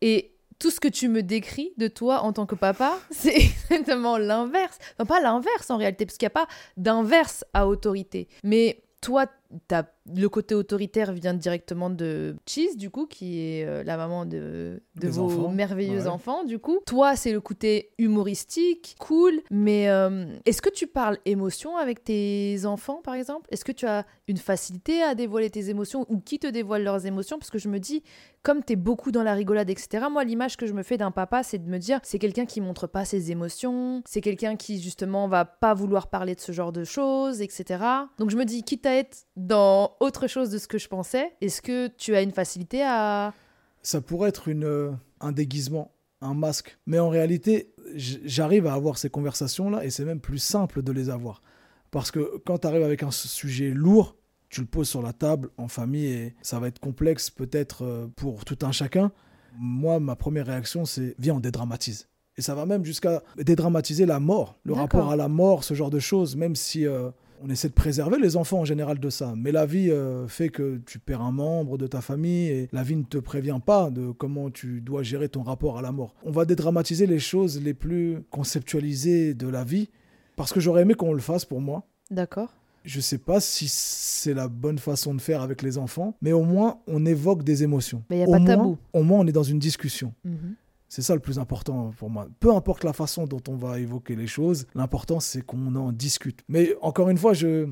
Et 0.00 0.28
tout 0.58 0.70
ce 0.70 0.78
que 0.78 0.86
tu 0.88 1.08
me 1.08 1.24
décris 1.24 1.72
de 1.76 1.88
toi 1.88 2.20
en 2.20 2.32
tant 2.32 2.46
que 2.46 2.54
papa, 2.54 2.96
c'est 3.10 3.34
exactement 3.34 4.16
l'inverse. 4.16 4.78
Enfin, 4.96 5.06
pas 5.06 5.20
l'inverse 5.20 5.68
en 5.70 5.76
réalité, 5.76 6.06
parce 6.06 6.16
qu'il 6.16 6.26
n'y 6.26 6.32
a 6.32 6.38
pas 6.38 6.46
d'inverse 6.76 7.44
à 7.52 7.66
autorité. 7.66 8.28
Mais 8.44 8.81
toi, 9.02 9.26
t'as- 9.68 9.86
le 10.14 10.28
côté 10.28 10.54
autoritaire 10.54 11.12
vient 11.12 11.34
directement 11.34 11.88
de 11.90 12.36
Cheese, 12.46 12.76
du 12.76 12.90
coup, 12.90 13.06
qui 13.06 13.38
est 13.40 13.64
euh, 13.64 13.84
la 13.84 13.96
maman 13.96 14.24
de, 14.26 14.82
de 14.96 15.08
vos 15.08 15.22
enfants, 15.24 15.48
merveilleux 15.52 16.02
ouais. 16.02 16.06
enfants, 16.08 16.44
du 16.44 16.58
coup. 16.58 16.80
Toi, 16.86 17.14
c'est 17.16 17.32
le 17.32 17.40
côté 17.40 17.92
humoristique, 17.98 18.96
cool, 18.98 19.40
mais 19.50 19.88
euh, 19.88 20.26
est-ce 20.46 20.62
que 20.62 20.70
tu 20.70 20.86
parles 20.86 21.18
émotion 21.24 21.76
avec 21.76 22.02
tes 22.04 22.64
enfants, 22.64 23.00
par 23.02 23.14
exemple? 23.14 23.46
Est-ce 23.50 23.64
que 23.64 23.72
tu 23.72 23.86
as 23.86 24.04
une 24.28 24.36
facilité 24.38 25.02
à 25.02 25.14
dévoiler 25.14 25.50
tes 25.50 25.70
émotions 25.70 26.06
ou 26.08 26.18
qui 26.20 26.38
te 26.38 26.46
dévoile 26.46 26.82
leurs 26.84 27.06
émotions? 27.06 27.38
Parce 27.38 27.50
que 27.50 27.58
je 27.58 27.68
me 27.68 27.78
dis, 27.78 28.02
comme 28.42 28.64
tu 28.64 28.72
es 28.72 28.76
beaucoup 28.76 29.12
dans 29.12 29.22
la 29.22 29.34
rigolade, 29.34 29.70
etc., 29.70 30.06
moi, 30.10 30.24
l'image 30.24 30.56
que 30.56 30.66
je 30.66 30.72
me 30.72 30.82
fais 30.82 30.96
d'un 30.96 31.10
papa, 31.10 31.42
c'est 31.42 31.58
de 31.58 31.68
me 31.68 31.78
dire, 31.78 32.00
c'est 32.02 32.18
quelqu'un 32.18 32.46
qui 32.46 32.60
montre 32.60 32.86
pas 32.86 33.04
ses 33.04 33.30
émotions, 33.30 34.02
c'est 34.06 34.20
quelqu'un 34.20 34.56
qui, 34.56 34.80
justement, 34.80 35.28
va 35.28 35.44
pas 35.44 35.74
vouloir 35.74 36.08
parler 36.08 36.34
de 36.34 36.40
ce 36.40 36.52
genre 36.52 36.72
de 36.72 36.84
choses, 36.84 37.40
etc. 37.40 37.84
Donc 38.18 38.30
je 38.30 38.36
me 38.36 38.44
dis, 38.44 38.62
quitte 38.62 38.86
à 38.86 38.94
être 38.96 39.26
dans 39.46 39.96
autre 40.00 40.26
chose 40.26 40.50
de 40.50 40.58
ce 40.58 40.68
que 40.68 40.78
je 40.78 40.88
pensais, 40.88 41.32
est-ce 41.40 41.60
que 41.62 41.88
tu 41.88 42.14
as 42.14 42.22
une 42.22 42.32
facilité 42.32 42.82
à... 42.82 43.34
ça 43.82 44.00
pourrait 44.00 44.28
être 44.28 44.48
une, 44.48 44.64
euh, 44.64 44.92
un 45.20 45.32
déguisement, 45.32 45.92
un 46.20 46.34
masque. 46.34 46.78
Mais 46.86 46.98
en 46.98 47.08
réalité, 47.08 47.74
j'arrive 47.94 48.66
à 48.66 48.74
avoir 48.74 48.98
ces 48.98 49.10
conversations-là 49.10 49.84
et 49.84 49.90
c'est 49.90 50.04
même 50.04 50.20
plus 50.20 50.38
simple 50.38 50.82
de 50.82 50.92
les 50.92 51.10
avoir. 51.10 51.42
Parce 51.90 52.10
que 52.10 52.38
quand 52.46 52.58
tu 52.58 52.66
arrives 52.66 52.84
avec 52.84 53.02
un 53.02 53.10
sujet 53.10 53.70
lourd, 53.70 54.16
tu 54.48 54.60
le 54.60 54.66
poses 54.66 54.88
sur 54.88 55.02
la 55.02 55.12
table 55.12 55.50
en 55.56 55.68
famille 55.68 56.06
et 56.06 56.34
ça 56.42 56.60
va 56.60 56.68
être 56.68 56.78
complexe 56.78 57.30
peut-être 57.30 57.84
euh, 57.84 58.06
pour 58.16 58.44
tout 58.44 58.58
un 58.62 58.72
chacun. 58.72 59.10
Moi, 59.58 59.98
ma 59.98 60.14
première 60.14 60.46
réaction, 60.46 60.84
c'est 60.84 61.14
viens, 61.18 61.34
on 61.34 61.40
dédramatise. 61.40 62.08
Et 62.36 62.42
ça 62.42 62.54
va 62.54 62.64
même 62.64 62.84
jusqu'à 62.84 63.22
dédramatiser 63.36 64.06
la 64.06 64.20
mort, 64.20 64.58
le 64.64 64.72
rapport 64.72 65.10
à 65.10 65.16
la 65.16 65.28
mort, 65.28 65.64
ce 65.64 65.74
genre 65.74 65.90
de 65.90 65.98
choses, 65.98 66.34
même 66.34 66.56
si 66.56 66.86
euh, 66.86 67.10
on 67.44 67.50
essaie 67.50 67.68
de 67.68 67.74
préserver 67.74 68.18
les 68.18 68.36
enfants 68.36 68.60
en 68.60 68.64
général 68.64 68.98
de 68.98 69.10
ça. 69.10 69.34
Mais 69.36 69.52
la 69.52 69.66
vie 69.66 69.90
euh, 69.90 70.28
fait 70.28 70.48
que 70.48 70.80
tu 70.86 70.98
perds 70.98 71.22
un 71.22 71.32
membre 71.32 71.76
de 71.76 71.86
ta 71.86 72.00
famille 72.00 72.48
et 72.48 72.68
la 72.72 72.82
vie 72.82 72.96
ne 72.96 73.02
te 73.02 73.18
prévient 73.18 73.58
pas 73.64 73.90
de 73.90 74.10
comment 74.10 74.50
tu 74.50 74.80
dois 74.80 75.02
gérer 75.02 75.28
ton 75.28 75.42
rapport 75.42 75.78
à 75.78 75.82
la 75.82 75.92
mort. 75.92 76.14
On 76.24 76.30
va 76.30 76.44
dédramatiser 76.44 77.06
les 77.06 77.18
choses 77.18 77.60
les 77.60 77.74
plus 77.74 78.22
conceptualisées 78.30 79.34
de 79.34 79.48
la 79.48 79.64
vie 79.64 79.88
parce 80.36 80.52
que 80.52 80.60
j'aurais 80.60 80.82
aimé 80.82 80.94
qu'on 80.94 81.12
le 81.12 81.20
fasse 81.20 81.44
pour 81.44 81.60
moi. 81.60 81.84
D'accord 82.10 82.54
Je 82.84 83.00
sais 83.00 83.18
pas 83.18 83.40
si 83.40 83.66
c'est 83.68 84.34
la 84.34 84.48
bonne 84.48 84.78
façon 84.78 85.14
de 85.14 85.20
faire 85.20 85.42
avec 85.42 85.62
les 85.62 85.78
enfants, 85.78 86.16
mais 86.22 86.32
au 86.32 86.42
moins 86.44 86.78
on 86.86 87.04
évoque 87.04 87.42
des 87.42 87.64
émotions. 87.64 88.04
Mais 88.10 88.20
y 88.20 88.22
a 88.22 88.28
Au 88.28 88.32
pas 88.32 88.38
de 88.38 88.46
tabou. 88.46 88.78
Au 88.92 89.02
moins 89.02 89.20
on 89.20 89.26
est 89.26 89.32
dans 89.32 89.42
une 89.42 89.58
discussion. 89.58 90.14
Mhm. 90.24 90.54
C'est 90.94 91.00
ça 91.00 91.14
le 91.14 91.20
plus 91.20 91.38
important 91.38 91.90
pour 91.96 92.10
moi. 92.10 92.28
Peu 92.38 92.54
importe 92.54 92.84
la 92.84 92.92
façon 92.92 93.24
dont 93.24 93.40
on 93.48 93.56
va 93.56 93.78
évoquer 93.78 94.14
les 94.14 94.26
choses, 94.26 94.66
l'important 94.74 95.20
c'est 95.20 95.40
qu'on 95.40 95.74
en 95.74 95.90
discute. 95.90 96.40
Mais 96.50 96.74
encore 96.82 97.08
une 97.08 97.16
fois, 97.16 97.32
j'ai 97.32 97.64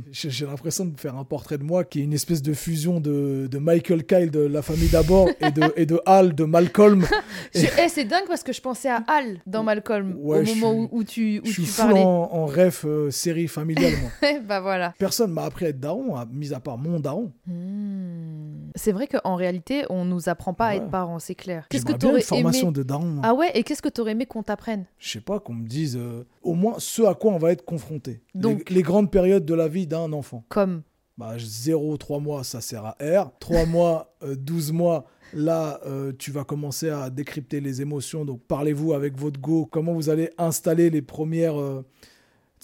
l'impression 0.47 0.87
de 0.87 0.99
faire 0.99 1.17
un 1.17 1.25
portrait 1.25 1.59
de 1.59 1.63
moi 1.63 1.85
qui 1.85 2.01
est 2.01 2.05
une 2.05 2.15
espèce 2.15 2.41
de 2.41 2.55
fusion 2.55 2.99
de, 2.99 3.47
de 3.47 3.59
Michael 3.59 4.07
Kyle 4.07 4.31
de 4.31 4.41
La 4.41 4.63
Famille 4.63 4.89
d'abord 4.89 5.29
et 5.43 5.51
de, 5.51 5.63
et 5.77 5.85
de 5.85 6.01
Hal 6.07 6.35
de 6.35 6.45
Malcolm. 6.45 7.05
Je- 7.55 7.67
eh, 7.79 7.89
c'est 7.91 8.07
dingue 8.07 8.25
parce 8.27 8.43
que 8.43 8.55
je 8.55 8.61
pensais 8.63 8.89
à 8.89 9.05
Hal 9.07 9.43
dans 9.47 9.65
Malcolm 9.65 10.15
Ouais, 10.19 10.39
au 10.41 10.55
moment 10.55 10.73
suis- 10.73 10.81
où, 10.81 10.99
où 11.01 11.05
tu, 11.05 11.41
où 11.41 11.47
je 11.47 11.53
suis 11.53 11.65
tu 11.65 11.69
full 11.69 11.85
parlais. 11.89 12.03
en, 12.03 12.09
en 12.33 12.47
rêve 12.47 12.81
euh, 12.87 13.11
série 13.11 13.49
familiale, 13.49 13.93
moi. 14.01 14.31
bah 14.49 14.61
voilà. 14.61 14.95
Personne 14.99 15.33
m'a 15.33 15.43
appris 15.45 15.67
à 15.67 15.69
être 15.69 15.79
daron, 15.81 16.17
à- 16.17 16.25
mis 16.25 16.55
à 16.55 16.61
part 16.61 16.79
mon 16.79 16.99
daron. 16.99 17.33
Hmm. 17.47 18.60
C'est 18.75 18.93
vrai 18.93 19.07
qu'en 19.07 19.35
réalité, 19.37 19.85
on 19.91 20.05
nous 20.05 20.29
apprend 20.29 20.55
pas 20.55 20.67
à 20.69 20.75
être 20.77 20.89
parents, 20.91 21.19
c'est 21.19 21.35
clair. 21.35 21.67
Qu'est-ce 21.71 21.85
que 21.85 21.93
t'aurais 21.93 22.21
une 22.21 22.23
formation 22.23 22.69
aimé 22.69 22.77
de 22.77 22.83
daron. 22.83 23.17
Ah 23.23 23.35
ouais, 23.35 23.51
et 23.55 23.63
qu'est-ce 23.63 23.83
que 23.83 23.89
t'aurais 23.89 24.13
aimé 24.13 24.27
qu'on 24.27 24.43
t'apprenne? 24.43 24.87
Je 24.99 25.11
sais 25.11 25.21
pas, 25.21 25.41
qu'on 25.41 25.55
me 25.55 25.67
dise 25.67 25.97
euh, 25.97 26.25
au 26.43 26.55
moins 26.55 26.75
ce 26.79 27.03
à 27.03 27.15
quoi 27.15 27.33
on 27.33 27.39
va 27.39 27.53
être 27.53 27.65
confronté. 27.65 28.23
Donc- 28.35 28.71
les, 28.71 28.83
grandes 28.83 29.11
périodes 29.11 29.45
de 29.45 29.55
la 29.55 29.69
vie 29.69 29.87
d'un 29.87 30.13
enfant. 30.13 30.45
Comme 30.49 30.83
Bah, 31.19 31.35
0, 31.39 31.97
3 31.97 32.21
mois, 32.21 32.45
ça 32.45 32.61
sert 32.61 32.85
à 32.85 32.97
R. 33.01 33.31
3 33.41 33.67
mois, 33.67 34.15
euh, 34.23 34.35
12 34.37 34.73
mois, 34.73 35.05
là, 35.35 35.81
euh, 35.87 36.13
tu 36.19 36.31
vas 36.31 36.45
commencer 36.45 36.89
à 36.91 37.11
décrypter 37.11 37.61
les 37.61 37.83
émotions. 37.83 38.25
Donc, 38.25 38.41
parlez-vous 38.49 38.95
avec 38.95 39.19
votre 39.19 39.41
go. 39.41 39.67
Comment 39.71 39.93
vous 39.93 40.09
allez 40.11 40.31
installer 40.39 40.89
les 40.91 41.03
premières. 41.03 41.61
euh, 41.61 41.85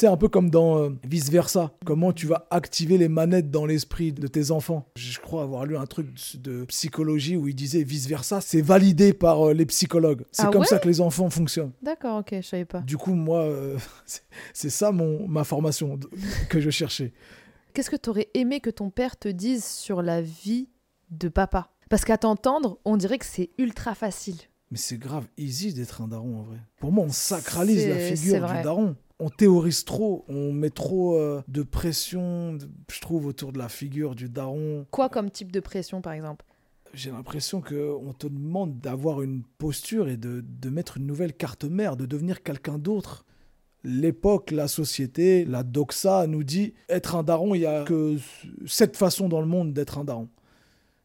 sais, 0.00 0.06
un 0.06 0.16
peu 0.16 0.28
comme 0.28 0.50
dans 0.50 0.78
euh, 0.78 0.90
Vice 1.04 1.30
Versa. 1.30 1.72
Comment 1.84 2.12
tu 2.12 2.26
vas 2.26 2.46
activer 2.50 2.98
les 2.98 3.08
manettes 3.08 3.50
dans 3.50 3.66
l'esprit 3.66 4.12
de 4.12 4.26
tes 4.26 4.50
enfants. 4.50 4.86
Je 4.96 5.18
crois 5.20 5.42
avoir 5.42 5.64
lu 5.64 5.76
un 5.76 5.86
truc 5.86 6.08
de 6.40 6.64
psychologie 6.66 7.36
où 7.36 7.48
il 7.48 7.54
disait 7.54 7.82
Vice 7.82 8.06
Versa, 8.06 8.40
c'est 8.40 8.60
validé 8.62 9.12
par 9.12 9.48
euh, 9.48 9.52
les 9.54 9.66
psychologues. 9.66 10.24
C'est 10.32 10.42
Ah 10.44 10.50
comme 10.50 10.60
ouais 10.62 10.66
ça 10.66 10.78
que 10.78 10.88
les 10.88 11.00
enfants 11.00 11.30
fonctionnent. 11.30 11.72
D'accord, 11.82 12.18
ok, 12.18 12.28
je 12.32 12.40
savais 12.46 12.64
pas. 12.64 12.80
Du 12.80 12.96
coup, 12.96 13.14
moi, 13.14 13.40
euh, 13.42 13.78
c'est- 14.52 14.70
ça 14.70 14.92
mon, 14.92 15.26
ma 15.28 15.44
formation 15.44 15.98
que 16.50 16.60
je 16.60 16.70
cherchais. 16.70 17.12
Qu'est-ce 17.72 17.90
que 17.90 17.96
t'aurais 17.96 18.28
aimé 18.34 18.60
que 18.60 18.70
ton 18.70 18.90
père 18.90 19.16
te 19.18 19.28
dise 19.28 19.64
sur 19.64 20.02
la 20.02 20.20
vie 20.22 20.68
de 21.10 21.28
papa? 21.28 21.70
Parce 21.88 22.04
qu'à 22.04 22.18
t'entendre, 22.18 22.78
on 22.84 22.96
dirait 22.96 23.18
que 23.18 23.26
c'est 23.26 23.50
ultra 23.58 23.94
facile. 23.94 24.36
Mais 24.70 24.78
c'est 24.78 24.98
grave 24.98 25.26
easy 25.38 25.72
d'être 25.72 26.00
un 26.02 26.08
daron 26.08 26.40
en 26.40 26.42
vrai. 26.42 26.56
Pour 26.80 26.90
moi, 26.90 27.04
on 27.06 27.12
sacralise 27.12 27.86
la 27.86 27.98
figure 27.98 28.46
du 28.46 28.62
daron. 28.62 28.96
On 29.18 29.30
théorise 29.30 29.84
trop, 29.84 30.24
on 30.28 30.52
met 30.52 30.70
trop 30.70 31.16
euh, 31.16 31.42
de 31.48 31.62
pression, 31.62 32.58
je 32.90 33.00
trouve, 33.00 33.26
autour 33.26 33.52
de 33.52 33.58
la 33.58 33.68
figure 33.68 34.14
du 34.14 34.28
daron. 34.28 34.86
Quoi 34.90 35.08
comme 35.08 35.30
type 35.30 35.52
de 35.52 35.60
pression, 35.60 36.00
par 36.00 36.12
exemple? 36.12 36.44
J'ai 36.92 37.10
l'impression 37.10 37.60
qu'on 37.60 38.14
te 38.18 38.26
demande 38.26 38.78
d'avoir 38.80 39.22
une 39.22 39.42
posture 39.58 40.08
et 40.08 40.16
de, 40.16 40.44
de 40.46 40.70
mettre 40.70 40.96
une 40.96 41.06
nouvelle 41.06 41.34
carte 41.34 41.64
mère, 41.64 41.96
de 41.96 42.06
devenir 42.06 42.42
quelqu'un 42.42 42.78
d'autre. 42.78 43.24
L'époque, 43.84 44.50
la 44.50 44.66
société, 44.66 45.44
la 45.44 45.62
doxa 45.62 46.26
nous 46.26 46.42
dit 46.42 46.74
être 46.88 47.14
un 47.14 47.22
daron, 47.22 47.54
il 47.54 47.60
n'y 47.60 47.66
a 47.66 47.84
que 47.84 48.16
cette 48.66 48.96
façon 48.96 49.28
dans 49.28 49.40
le 49.40 49.46
monde 49.46 49.72
d'être 49.72 49.98
un 49.98 50.04
daron. 50.04 50.28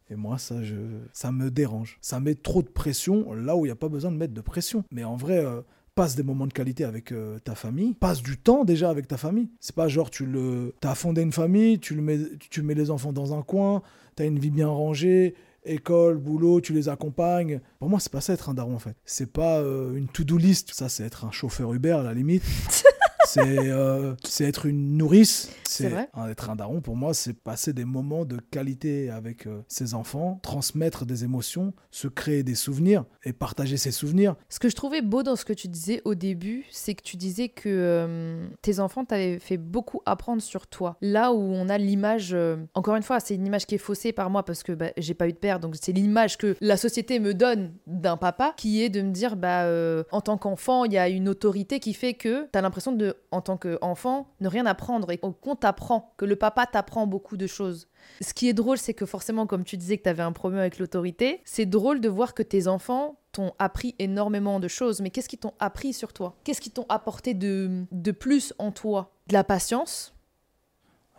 Et 0.09 0.15
moi, 0.15 0.37
ça, 0.37 0.61
je, 0.61 0.75
ça 1.13 1.31
me 1.31 1.49
dérange. 1.49 1.97
Ça 2.01 2.19
met 2.19 2.35
trop 2.35 2.61
de 2.61 2.67
pression 2.67 3.33
là 3.33 3.55
où 3.55 3.65
il 3.65 3.69
n'y 3.69 3.73
a 3.73 3.77
pas 3.77 3.87
besoin 3.87 4.11
de 4.11 4.17
mettre 4.17 4.33
de 4.33 4.41
pression. 4.41 4.83
Mais 4.91 5.03
en 5.03 5.15
vrai, 5.15 5.37
euh, 5.37 5.61
passe 5.95 6.15
des 6.15 6.23
moments 6.23 6.47
de 6.47 6.53
qualité 6.53 6.83
avec 6.83 7.11
euh, 7.11 7.39
ta 7.39 7.55
famille, 7.55 7.93
passe 7.93 8.21
du 8.21 8.37
temps 8.37 8.63
déjà 8.63 8.89
avec 8.89 9.07
ta 9.07 9.17
famille. 9.17 9.49
C'est 9.59 9.75
pas 9.75 9.87
genre 9.87 10.09
tu 10.09 10.25
le, 10.25 10.73
as 10.83 10.95
fondé 10.95 11.21
une 11.21 11.31
famille, 11.31 11.79
tu 11.79 11.95
le 11.95 12.01
mets, 12.01 12.19
tu 12.49 12.61
mets 12.61 12.75
les 12.75 12.89
enfants 12.91 13.13
dans 13.13 13.33
un 13.37 13.41
coin, 13.41 13.81
tu 14.15 14.23
as 14.23 14.25
une 14.25 14.39
vie 14.39 14.51
bien 14.51 14.67
rangée, 14.67 15.35
école, 15.65 16.17
boulot, 16.17 16.61
tu 16.61 16.73
les 16.73 16.89
accompagnes. 16.89 17.61
Pour 17.79 17.89
moi, 17.89 17.99
c'est 17.99 18.11
pas 18.11 18.21
ça 18.21 18.33
être 18.33 18.49
un 18.49 18.53
daron 18.53 18.75
en 18.75 18.79
fait. 18.79 18.95
C'est 19.05 19.31
pas 19.31 19.59
euh, 19.59 19.95
une 19.95 20.07
to-do 20.07 20.37
list. 20.37 20.73
Ça, 20.73 20.89
c'est 20.89 21.03
être 21.03 21.25
un 21.25 21.31
chauffeur 21.31 21.73
Uber 21.73 21.91
à 21.91 22.03
la 22.03 22.13
limite. 22.13 22.43
Euh, 23.37 24.15
c'est 24.23 24.45
être 24.45 24.65
une 24.65 24.97
nourrice. 24.97 25.49
C'est 25.67 25.91
être 26.29 26.49
un 26.49 26.55
daron. 26.55 26.81
Pour 26.81 26.95
moi, 26.95 27.13
c'est 27.13 27.33
passer 27.33 27.71
des 27.73 27.85
moments 27.85 28.25
de 28.25 28.37
qualité 28.37 29.09
avec 29.09 29.47
euh, 29.47 29.61
ses 29.67 29.93
enfants, 29.93 30.39
transmettre 30.43 31.05
des 31.05 31.23
émotions, 31.23 31.73
se 31.91 32.07
créer 32.07 32.43
des 32.43 32.55
souvenirs 32.55 33.05
et 33.23 33.31
partager 33.31 33.77
ses 33.77 33.91
souvenirs. 33.91 34.35
Ce 34.49 34.59
que 34.59 34.69
je 34.69 34.75
trouvais 34.75 35.01
beau 35.01 35.23
dans 35.23 35.35
ce 35.35 35.45
que 35.45 35.53
tu 35.53 35.69
disais 35.69 36.01
au 36.03 36.13
début, 36.13 36.65
c'est 36.71 36.93
que 36.93 37.03
tu 37.03 37.15
disais 37.15 37.47
que 37.47 37.69
euh, 37.69 38.45
tes 38.61 38.79
enfants 38.79 39.05
t'avaient 39.05 39.39
fait 39.39 39.57
beaucoup 39.57 40.01
apprendre 40.05 40.41
sur 40.41 40.67
toi. 40.67 40.97
Là 41.01 41.31
où 41.31 41.39
on 41.39 41.69
a 41.69 41.77
l'image, 41.77 42.35
encore 42.73 42.95
une 42.95 43.03
fois, 43.03 43.19
c'est 43.19 43.35
une 43.35 43.47
image 43.47 43.65
qui 43.65 43.75
est 43.75 43.79
faussée 43.79 44.11
par 44.11 44.29
moi 44.29 44.43
parce 44.43 44.63
que 44.63 44.73
bah, 44.73 44.91
j'ai 44.97 45.13
pas 45.13 45.27
eu 45.27 45.33
de 45.33 45.37
père, 45.37 45.59
donc 45.59 45.75
c'est 45.81 45.93
l'image 45.93 46.37
que 46.37 46.55
la 46.59 46.75
société 46.75 47.19
me 47.19 47.33
donne 47.33 47.71
d'un 47.87 48.17
papa 48.17 48.53
qui 48.57 48.83
est 48.83 48.89
de 48.89 49.01
me 49.01 49.11
dire, 49.11 49.37
bah, 49.37 49.67
en 50.11 50.21
tant 50.21 50.37
qu'enfant, 50.37 50.83
il 50.85 50.93
y 50.93 50.97
a 50.97 51.07
une 51.07 51.29
autorité 51.29 51.79
qui 51.79 51.93
fait 51.93 52.13
que 52.13 52.47
tu 52.51 52.57
as 52.57 52.61
l'impression 52.61 52.91
de 52.91 53.15
en 53.31 53.41
tant 53.41 53.57
qu'enfant, 53.57 54.27
ne 54.41 54.47
rien 54.47 54.65
apprendre 54.65 55.11
et 55.11 55.17
qu'on 55.17 55.55
t'apprend, 55.55 56.13
que 56.17 56.25
le 56.25 56.35
papa 56.35 56.65
t'apprend 56.65 57.07
beaucoup 57.07 57.37
de 57.37 57.47
choses. 57.47 57.87
Ce 58.21 58.33
qui 58.33 58.49
est 58.49 58.53
drôle, 58.53 58.77
c'est 58.77 58.93
que 58.93 59.05
forcément, 59.05 59.47
comme 59.47 59.63
tu 59.63 59.77
disais 59.77 59.97
que 59.97 60.03
tu 60.03 60.09
avais 60.09 60.23
un 60.23 60.33
problème 60.33 60.59
avec 60.59 60.79
l'autorité, 60.79 61.41
c'est 61.45 61.65
drôle 61.65 62.01
de 62.01 62.09
voir 62.09 62.33
que 62.33 62.43
tes 62.43 62.67
enfants 62.67 63.17
t'ont 63.31 63.53
appris 63.59 63.95
énormément 63.99 64.59
de 64.59 64.67
choses. 64.67 65.01
Mais 65.01 65.09
qu'est-ce 65.09 65.29
qu'ils 65.29 65.39
t'ont 65.39 65.53
appris 65.59 65.93
sur 65.93 66.11
toi? 66.13 66.35
Qu'est-ce 66.43 66.61
qu'ils 66.61 66.73
t'ont 66.73 66.85
apporté 66.89 67.33
de, 67.33 67.85
de 67.91 68.11
plus 68.11 68.53
en 68.57 68.71
toi? 68.71 69.13
De 69.27 69.33
la 69.33 69.43
patience? 69.43 70.13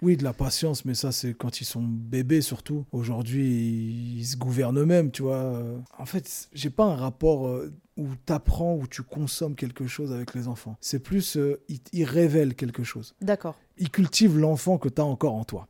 Oui, 0.03 0.17
de 0.17 0.25
la 0.25 0.33
patience, 0.33 0.85
mais 0.85 0.95
ça, 0.95 1.13
c'est 1.13 1.33
quand 1.33 1.61
ils 1.61 1.65
sont 1.65 1.83
bébés 1.83 2.41
surtout. 2.41 2.85
Aujourd'hui, 2.91 4.17
ils 4.19 4.27
se 4.27 4.37
gouvernent 4.37 4.81
eux-mêmes, 4.81 5.13
tu 5.13 5.23
vois. 5.23 5.63
En 5.97 6.07
fait, 6.07 6.49
j'ai 6.53 6.71
pas 6.71 6.85
un 6.85 6.97
rapport 6.97 7.47
euh, 7.47 7.73
où 7.97 8.09
tu 8.27 8.33
apprends, 8.33 8.75
où 8.75 8.87
tu 8.87 9.03
consommes 9.03 9.55
quelque 9.55 9.87
chose 9.87 10.13
avec 10.13 10.35
les 10.35 10.49
enfants. 10.49 10.77
C'est 10.81 10.99
plus, 10.99 11.37
euh, 11.37 11.63
ils, 11.93 12.05
révèlent 12.05 12.55
quelque 12.55 12.85
chose. 12.85 13.15
D'accord. 13.21 13.57
Ils 13.79 13.91
cultivent 13.91 14.39
l'enfant 14.39 14.79
que 14.79 14.89
tu 14.89 15.01
as 15.01 15.05
encore 15.05 15.35
en 15.35 15.45
toi. 15.45 15.69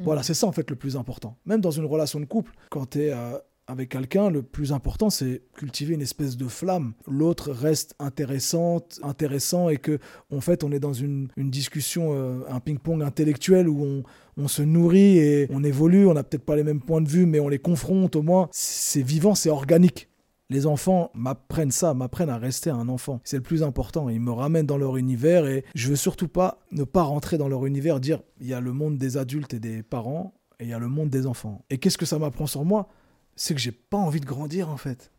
Voilà, 0.00 0.20
mm. 0.20 0.24
c'est 0.24 0.34
ça 0.34 0.46
en 0.46 0.52
fait 0.52 0.70
le 0.70 0.76
plus 0.76 0.96
important. 0.96 1.38
Même 1.46 1.60
dans 1.60 1.70
une 1.70 1.86
relation 1.86 2.20
de 2.20 2.24
couple, 2.24 2.52
quand 2.70 2.90
tu 2.90 3.02
es 3.02 3.12
euh, 3.12 3.38
avec 3.66 3.88
quelqu'un, 3.88 4.28
le 4.28 4.42
plus 4.42 4.72
important, 4.72 5.08
c'est 5.08 5.42
cultiver 5.56 5.94
une 5.94 6.02
espèce 6.02 6.36
de 6.36 6.48
flamme. 6.48 6.92
L'autre 7.06 7.50
reste 7.50 7.94
intéressante, 7.98 9.00
intéressant, 9.02 9.70
et 9.70 9.78
que, 9.78 9.98
en 10.30 10.40
fait, 10.40 10.64
on 10.64 10.72
est 10.72 10.80
dans 10.80 10.92
une, 10.92 11.28
discussion, 11.36 12.12
euh, 12.12 12.40
un 12.50 12.60
ping-pong 12.60 13.02
intellectuel 13.02 13.68
où 13.68 13.82
on, 13.82 14.02
on, 14.36 14.48
se 14.48 14.60
nourrit 14.62 15.16
et 15.18 15.46
on 15.50 15.64
évolue. 15.64 16.06
On 16.06 16.14
n'a 16.14 16.24
peut-être 16.24 16.44
pas 16.44 16.56
les 16.56 16.64
mêmes 16.64 16.82
points 16.82 17.00
de 17.00 17.08
vue, 17.08 17.24
mais 17.24 17.40
on 17.40 17.48
les 17.48 17.58
confronte 17.58 18.16
au 18.16 18.22
moins. 18.22 18.48
C'est 18.52 19.02
vivant, 19.02 19.34
c'est 19.34 19.50
organique. 19.50 20.08
Les 20.50 20.66
enfants 20.66 21.10
m'apprennent 21.14 21.70
ça, 21.70 21.94
m'apprennent 21.94 22.28
à 22.28 22.36
rester 22.36 22.68
un 22.70 22.88
enfant. 22.88 23.20
C'est 23.24 23.36
le 23.36 23.42
plus 23.42 23.62
important. 23.62 24.08
Ils 24.10 24.20
me 24.20 24.30
ramènent 24.30 24.66
dans 24.66 24.76
leur 24.76 24.96
univers 24.98 25.46
et 25.46 25.64
je 25.74 25.88
veux 25.88 25.96
surtout 25.96 26.28
pas 26.28 26.60
ne 26.70 26.84
pas 26.84 27.02
rentrer 27.02 27.38
dans 27.38 27.48
leur 27.48 27.64
univers, 27.64 27.98
dire 27.98 28.20
il 28.40 28.46
y 28.46 28.54
a 28.54 28.60
le 28.60 28.72
monde 28.72 28.98
des 28.98 29.16
adultes 29.16 29.54
et 29.54 29.60
des 29.60 29.82
parents 29.82 30.34
et 30.60 30.64
il 30.64 30.70
y 30.70 30.74
a 30.74 30.78
le 30.78 30.88
monde 30.88 31.08
des 31.08 31.26
enfants. 31.26 31.64
Et 31.70 31.78
qu'est-ce 31.78 31.98
que 31.98 32.06
ça 32.06 32.18
m'apprend 32.18 32.46
sur 32.46 32.64
moi? 32.64 32.88
C'est 33.36 33.54
que 33.54 33.60
j'ai 33.60 33.72
pas 33.72 33.96
envie 33.96 34.20
de 34.20 34.26
grandir 34.26 34.68
en 34.68 34.76
fait. 34.76 35.10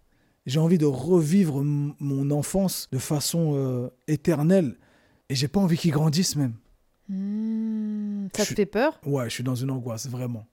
J'ai 0.45 0.59
envie 0.59 0.77
de 0.77 0.85
revivre 0.85 1.63
mon 1.63 2.29
enfance 2.29 2.87
de 2.91 2.99
façon 2.99 3.53
euh, 3.55 3.89
éternelle 4.07 4.77
et 5.29 5.35
j'ai 5.35 5.47
pas 5.47 5.59
envie 5.59 5.77
qu'il 5.77 5.91
grandisse 5.91 6.35
même. 6.35 6.53
Hmm, 7.09 8.27
ça 8.35 8.45
te 8.45 8.53
fait 8.53 8.65
peur? 8.67 8.99
Ouais, 9.05 9.25
je 9.25 9.33
suis 9.33 9.43
dans 9.43 9.55
une 9.55 9.71
angoisse 9.71 10.07
vraiment. 10.07 10.45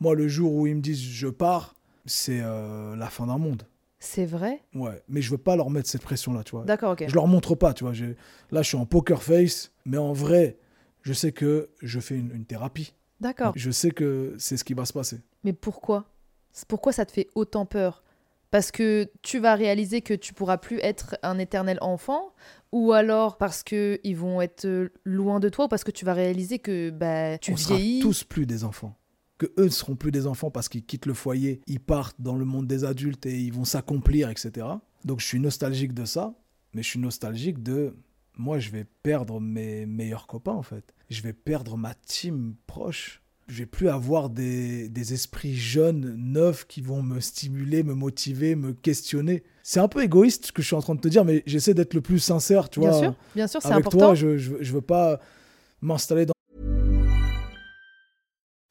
Moi, 0.00 0.16
le 0.16 0.26
jour 0.26 0.52
où 0.52 0.66
ils 0.66 0.74
me 0.74 0.80
disent 0.80 1.00
je 1.00 1.28
pars, 1.28 1.74
c'est 2.06 2.40
euh, 2.42 2.96
la 2.96 3.08
fin 3.08 3.26
d'un 3.26 3.38
monde. 3.38 3.62
C'est 4.00 4.24
vrai 4.24 4.62
Ouais, 4.74 5.02
mais 5.08 5.22
je 5.22 5.30
veux 5.30 5.38
pas 5.38 5.56
leur 5.56 5.70
mettre 5.70 5.88
cette 5.88 6.02
pression-là, 6.02 6.42
tu 6.42 6.52
vois. 6.52 6.64
D'accord, 6.64 6.92
ok. 6.92 7.04
Je 7.06 7.14
leur 7.14 7.26
montre 7.26 7.54
pas, 7.54 7.74
tu 7.74 7.84
vois. 7.84 7.92
Là, 8.50 8.62
je 8.62 8.68
suis 8.68 8.76
en 8.76 8.86
poker 8.86 9.22
face, 9.22 9.72
mais 9.84 9.98
en 9.98 10.12
vrai, 10.12 10.58
je 11.02 11.12
sais 11.12 11.32
que 11.32 11.70
je 11.82 12.00
fais 12.00 12.16
une 12.16 12.44
thérapie. 12.46 12.94
D'accord. 13.20 13.52
Je 13.54 13.70
sais 13.70 13.90
que 13.90 14.34
c'est 14.38 14.56
ce 14.56 14.64
qui 14.64 14.74
va 14.74 14.84
se 14.86 14.92
passer. 14.92 15.20
Mais 15.44 15.52
pourquoi? 15.52 16.06
Pourquoi 16.66 16.92
ça 16.92 17.04
te 17.04 17.12
fait 17.12 17.28
autant 17.34 17.66
peur? 17.66 18.02
Parce 18.50 18.72
que 18.72 19.08
tu 19.22 19.38
vas 19.38 19.54
réaliser 19.54 20.00
que 20.00 20.14
tu 20.14 20.34
pourras 20.34 20.56
plus 20.56 20.80
être 20.80 21.16
un 21.22 21.38
éternel 21.38 21.78
enfant 21.82 22.32
ou 22.72 22.92
alors 22.92 23.36
parce 23.36 23.62
que 23.62 24.00
ils 24.02 24.16
vont 24.16 24.40
être 24.40 24.90
loin 25.04 25.38
de 25.38 25.48
toi 25.48 25.66
ou 25.66 25.68
parce 25.68 25.84
que 25.84 25.92
tu 25.92 26.04
vas 26.04 26.14
réaliser 26.14 26.58
que 26.58 26.90
bah, 26.90 27.38
tu 27.38 27.52
On 27.52 27.54
vieillis. 27.54 28.00
Sera 28.00 28.08
tous 28.10 28.24
plus 28.24 28.46
des 28.46 28.64
enfants. 28.64 28.96
Que 29.40 29.46
eux 29.58 29.64
ne 29.64 29.68
seront 29.70 29.96
plus 29.96 30.10
des 30.10 30.26
enfants 30.26 30.50
parce 30.50 30.68
qu'ils 30.68 30.84
quittent 30.84 31.06
le 31.06 31.14
foyer, 31.14 31.62
ils 31.66 31.80
partent 31.80 32.20
dans 32.20 32.36
le 32.36 32.44
monde 32.44 32.66
des 32.66 32.84
adultes 32.84 33.24
et 33.24 33.40
ils 33.40 33.54
vont 33.54 33.64
s'accomplir, 33.64 34.28
etc. 34.28 34.66
Donc 35.06 35.20
je 35.20 35.26
suis 35.26 35.40
nostalgique 35.40 35.94
de 35.94 36.04
ça, 36.04 36.34
mais 36.74 36.82
je 36.82 36.88
suis 36.88 36.98
nostalgique 36.98 37.62
de 37.62 37.94
moi, 38.36 38.58
je 38.58 38.70
vais 38.70 38.84
perdre 39.02 39.40
mes 39.40 39.86
meilleurs 39.86 40.26
copains 40.26 40.52
en 40.52 40.62
fait. 40.62 40.92
Je 41.08 41.22
vais 41.22 41.32
perdre 41.32 41.78
ma 41.78 41.94
team 41.94 42.54
proche 42.66 43.22
je 43.50 43.58
vais 43.58 43.66
plus 43.66 43.88
avoir 43.88 44.30
des, 44.30 44.88
des, 44.88 45.12
esprits 45.12 45.56
jeunes, 45.56 46.14
neufs, 46.16 46.66
qui 46.66 46.80
vont 46.80 47.02
me 47.02 47.18
stimuler, 47.20 47.82
me 47.82 47.94
motiver, 47.94 48.54
me 48.54 48.72
questionner. 48.72 49.42
C'est 49.64 49.80
un 49.80 49.88
peu 49.88 50.02
égoïste 50.04 50.46
ce 50.46 50.52
que 50.52 50.62
je 50.62 50.68
suis 50.68 50.76
en 50.76 50.80
train 50.80 50.94
de 50.94 51.00
te 51.00 51.08
dire, 51.08 51.24
mais 51.24 51.42
j'essaie 51.46 51.74
d'être 51.74 51.94
le 51.94 52.00
plus 52.00 52.20
sincère, 52.20 52.70
tu 52.70 52.78
bien 52.78 52.90
vois. 52.90 53.00
Sûr, 53.00 53.14
bien 53.34 53.46
sûr, 53.48 53.60
c'est 53.60 53.72
important. 53.72 53.98
Toi, 53.98 54.14
je, 54.14 54.36
je, 54.36 54.54
je 54.60 54.72
veux 54.72 54.80
pas 54.80 55.18
m'installer 55.82 56.26
dans. 56.26 56.32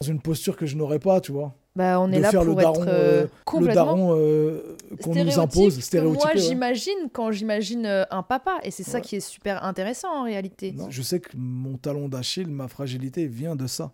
Dans 0.00 0.06
une 0.06 0.20
posture 0.20 0.56
que 0.56 0.66
je 0.66 0.76
n'aurais 0.76 0.98
pas, 0.98 1.20
tu 1.20 1.32
vois. 1.32 1.54
Bah, 1.76 2.00
on 2.00 2.10
est 2.10 2.20
là 2.20 2.32
pour 2.32 2.44
le 2.44 2.54
daron, 2.54 2.82
être 2.82 2.88
euh, 2.88 3.26
complètement 3.44 3.68
le 3.68 3.74
daron 3.74 4.16
euh, 4.18 4.76
qu'on 5.02 5.14
nous 5.14 5.38
impose, 5.38 5.78
stéréotypé. 5.78 6.24
Moi, 6.24 6.34
j'imagine 6.36 7.10
quand 7.12 7.30
j'imagine 7.32 7.84
euh, 7.84 8.04
un 8.10 8.22
papa, 8.22 8.58
et 8.62 8.70
c'est 8.70 8.82
ça 8.82 9.02
qui 9.02 9.16
est 9.16 9.20
super 9.20 9.62
intéressant 9.62 10.08
en 10.08 10.24
réalité. 10.24 10.74
je 10.88 11.02
sais 11.02 11.20
que 11.20 11.36
mon 11.36 11.76
talon 11.76 12.08
d'Achille, 12.08 12.48
ma 12.48 12.66
fragilité 12.66 13.26
vient 13.26 13.56
de 13.56 13.66
ça. 13.66 13.92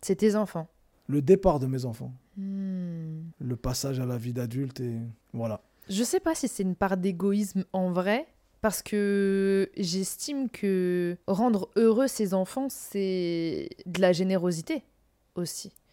C'est 0.00 0.16
tes 0.16 0.36
enfants. 0.36 0.68
Le 1.08 1.22
départ 1.22 1.58
de 1.58 1.66
mes 1.66 1.84
enfants. 1.84 2.12
Hmm. 2.36 3.22
Le 3.38 3.56
passage 3.56 3.98
à 3.98 4.06
la 4.06 4.16
vie 4.16 4.32
d'adulte 4.32 4.80
et 4.80 4.98
voilà. 5.32 5.60
Je 5.88 6.02
sais 6.04 6.20
pas 6.20 6.34
si 6.34 6.48
c'est 6.48 6.62
une 6.62 6.76
part 6.76 6.96
d'égoïsme 6.96 7.64
en 7.72 7.90
vrai, 7.90 8.26
parce 8.60 8.80
que 8.80 9.70
j'estime 9.76 10.48
que 10.48 11.16
rendre 11.26 11.68
heureux 11.76 12.06
ses 12.06 12.32
enfants, 12.32 12.68
c'est 12.70 13.68
de 13.86 14.00
la 14.00 14.12
générosité 14.12 14.84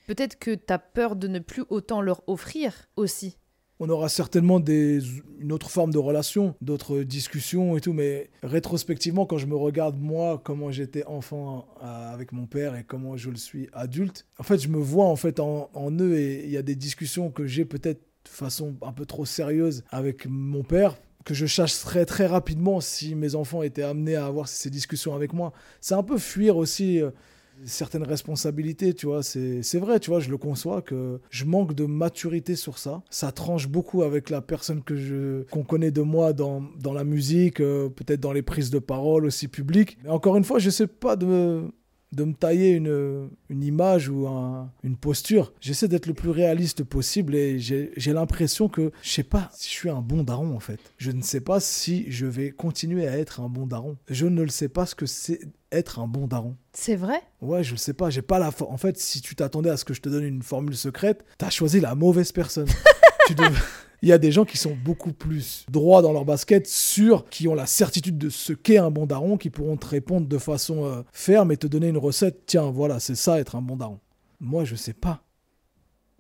Peut-être 0.08 0.40
que 0.40 0.52
tu 0.52 0.74
as 0.74 0.80
peur 0.80 1.16
de 1.16 1.28
ne 1.28 1.40
plus 1.40 1.64
autant 1.70 2.02
leur 2.02 2.22
offrir 2.28 2.90
aussi. 2.96 3.38
On 3.84 3.90
aura 3.90 4.10
certainement 4.10 4.60
une 4.60 5.52
autre 5.52 5.72
forme 5.72 5.92
de 5.92 5.98
relation, 5.98 6.54
d'autres 6.62 7.02
discussions 7.02 7.76
et 7.76 7.82
tout, 7.82 7.94
mais 7.94 8.30
rétrospectivement, 8.44 9.26
quand 9.26 9.40
je 9.40 9.48
me 9.48 9.56
regarde 9.56 10.00
moi, 10.00 10.40
comment 10.44 10.70
j'étais 10.70 11.04
enfant 11.06 11.68
euh, 11.82 12.14
avec 12.14 12.32
mon 12.32 12.46
père 12.46 12.76
et 12.76 12.84
comment 12.84 13.18
je 13.18 13.32
le 13.32 13.38
suis 13.38 13.70
adulte, 13.74 14.28
en 14.38 14.44
fait, 14.44 14.60
je 14.60 14.68
me 14.68 14.78
vois 14.78 15.06
en 15.06 15.16
fait 15.16 15.40
en, 15.40 15.72
en 15.74 15.92
eux 15.94 16.16
et 16.16 16.46
il 16.46 16.52
y 16.52 16.58
a 16.58 16.62
des 16.62 16.76
discussions 16.76 17.32
que 17.32 17.48
j'ai 17.48 17.66
peut-être 17.66 18.02
de 18.24 18.30
façon 18.30 18.76
un 18.84 18.94
peu 18.94 19.08
trop 19.08 19.26
sérieuse 19.26 19.84
avec 19.90 20.28
mon 20.28 20.62
père 20.62 20.96
que 21.26 21.34
je 21.34 21.46
chasserais 21.46 22.06
très 22.06 22.28
rapidement 22.28 22.82
si 22.82 23.16
mes 23.16 23.34
enfants 23.34 23.64
étaient 23.64 23.82
amenés 23.82 24.16
à 24.16 24.26
avoir 24.26 24.48
ces 24.48 24.70
discussions 24.70 25.16
avec 25.16 25.34
moi. 25.34 25.54
C'est 25.80 25.96
un 25.96 26.04
peu 26.04 26.18
fuir 26.18 26.58
aussi 26.58 27.02
euh, 27.02 27.12
certaines 27.66 28.04
responsabilités, 28.04 28.94
tu 28.94 29.08
vois. 29.08 29.24
C'est 29.24 29.80
vrai, 29.80 30.00
tu 30.00 30.10
vois, 30.10 30.20
je 30.20 30.30
le 30.30 30.38
conçois 30.38 30.82
que 30.82 31.20
je 31.30 31.46
manque 31.46 31.74
de 31.74 31.86
maturité 31.86 32.56
sur 32.56 32.78
ça. 32.78 33.04
Ça 33.10 33.32
tranche 33.32 33.68
beaucoup 33.68 34.04
avec 34.04 34.30
la 34.30 34.42
personne 34.42 34.84
que 34.84 34.96
je 34.96 35.44
qu'on 35.52 35.64
connaît 35.64 35.92
de 35.92 36.02
moi 36.02 36.34
dans, 36.34 36.64
dans 36.80 36.94
la 36.94 37.04
musique, 37.04 37.62
euh, 37.62 37.90
peut-être 37.90 38.20
dans 38.20 38.34
les 38.34 38.42
prises 38.42 38.70
de 38.70 38.80
parole 38.80 39.26
aussi 39.26 39.48
publiques. 39.48 39.98
Mais 40.04 40.10
encore 40.10 40.38
une 40.38 40.44
fois, 40.44 40.60
je 40.60 40.70
sais 40.70 40.88
pas 40.88 41.16
de 41.16 41.64
de 42.12 42.24
me 42.26 42.34
tailler 42.34 42.72
une, 42.72 43.30
une 43.50 43.64
image 43.64 44.10
ou 44.10 44.28
un- 44.28 44.72
une 44.84 44.98
posture. 44.98 45.54
J'essaie 45.62 45.88
d'être 45.88 46.08
le 46.08 46.14
plus 46.14 46.30
réaliste 46.30 46.84
possible 46.84 47.36
et 47.36 47.58
j'ai 47.60 48.14
l'impression 48.14 48.68
que 48.68 48.92
je 49.02 49.10
sais 49.10 49.24
pas 49.24 49.50
si 49.54 49.68
je 49.70 49.74
suis 49.74 49.90
un 49.90 50.02
bon 50.02 50.24
daron 50.24 50.54
en 50.56 50.60
fait. 50.60 50.80
Je 50.98 51.12
ne 51.12 51.22
sais 51.22 51.42
pas 51.42 51.60
si 51.60 52.12
je 52.12 52.26
vais 52.26 52.52
continuer 52.52 53.08
à 53.08 53.18
être 53.18 53.40
un 53.40 53.48
bon 53.50 53.66
daron. 53.66 53.98
Je 54.10 54.26
ne 54.28 54.42
le 54.42 54.50
sais 54.50 54.68
pas 54.70 54.86
ce 54.86 54.96
que 54.96 55.06
c'est 55.06 55.40
être 55.72 56.00
un 56.00 56.08
bon 56.08 56.28
daron. 56.28 56.58
C'est 56.74 56.96
vrai? 56.98 57.22
Ouais, 57.42 57.64
je 57.64 57.72
le 57.72 57.78
sais 57.78 57.94
pas, 57.94 58.10
j'ai 58.10 58.22
pas 58.22 58.40
la 58.40 58.52
En 58.68 58.78
fait, 58.78 58.98
si 58.98 59.22
tu 59.22 59.36
t'attendais 59.36 59.70
à 59.70 59.78
ce 59.78 59.86
que 59.86 59.94
je 59.94 60.02
te 60.02 60.10
donne 60.10 60.26
une 60.26 60.42
formule 60.44 60.76
secrète, 60.76 61.24
t'as 61.38 61.50
choisi 61.50 61.80
la 61.80 61.96
mauvaise 61.96 62.32
personne. 62.32 62.68
Tu 63.28 63.36
dev- 63.36 63.62
Il 64.02 64.10
y 64.10 64.14
a 64.14 64.18
des 64.18 64.32
gens 64.32 64.46
qui 64.46 64.58
sont 64.58 64.76
beaucoup 64.76 65.14
plus 65.14 65.66
droits 65.70 66.02
dans 66.02 66.12
leur 66.12 66.26
basket, 66.26 66.66
sûrs, 66.68 67.30
qui 67.30 67.48
ont 67.48 67.54
la 67.54 67.68
certitude 67.68 68.18
de 68.18 68.30
ce 68.30 68.52
qu'est 68.54 68.78
un 68.78 68.90
bon 68.90 69.06
daron, 69.06 69.38
qui 69.38 69.52
pourront 69.52 69.78
te 69.78 69.88
répondre 69.88 70.28
de 70.28 70.38
façon 70.40 70.86
euh, 70.86 71.04
ferme 71.12 71.52
et 71.52 71.58
te 71.58 71.68
donner 71.68 71.90
une 71.90 71.98
recette. 71.98 72.46
Tiens, 72.48 72.72
voilà, 72.72 73.00
c'est 73.00 73.16
ça 73.16 73.40
être 73.40 73.56
un 73.56 73.62
bon 73.62 73.76
daron. 73.76 74.00
Moi, 74.40 74.66
je 74.66 74.76
sais 74.76 74.94
pas. 74.94 75.22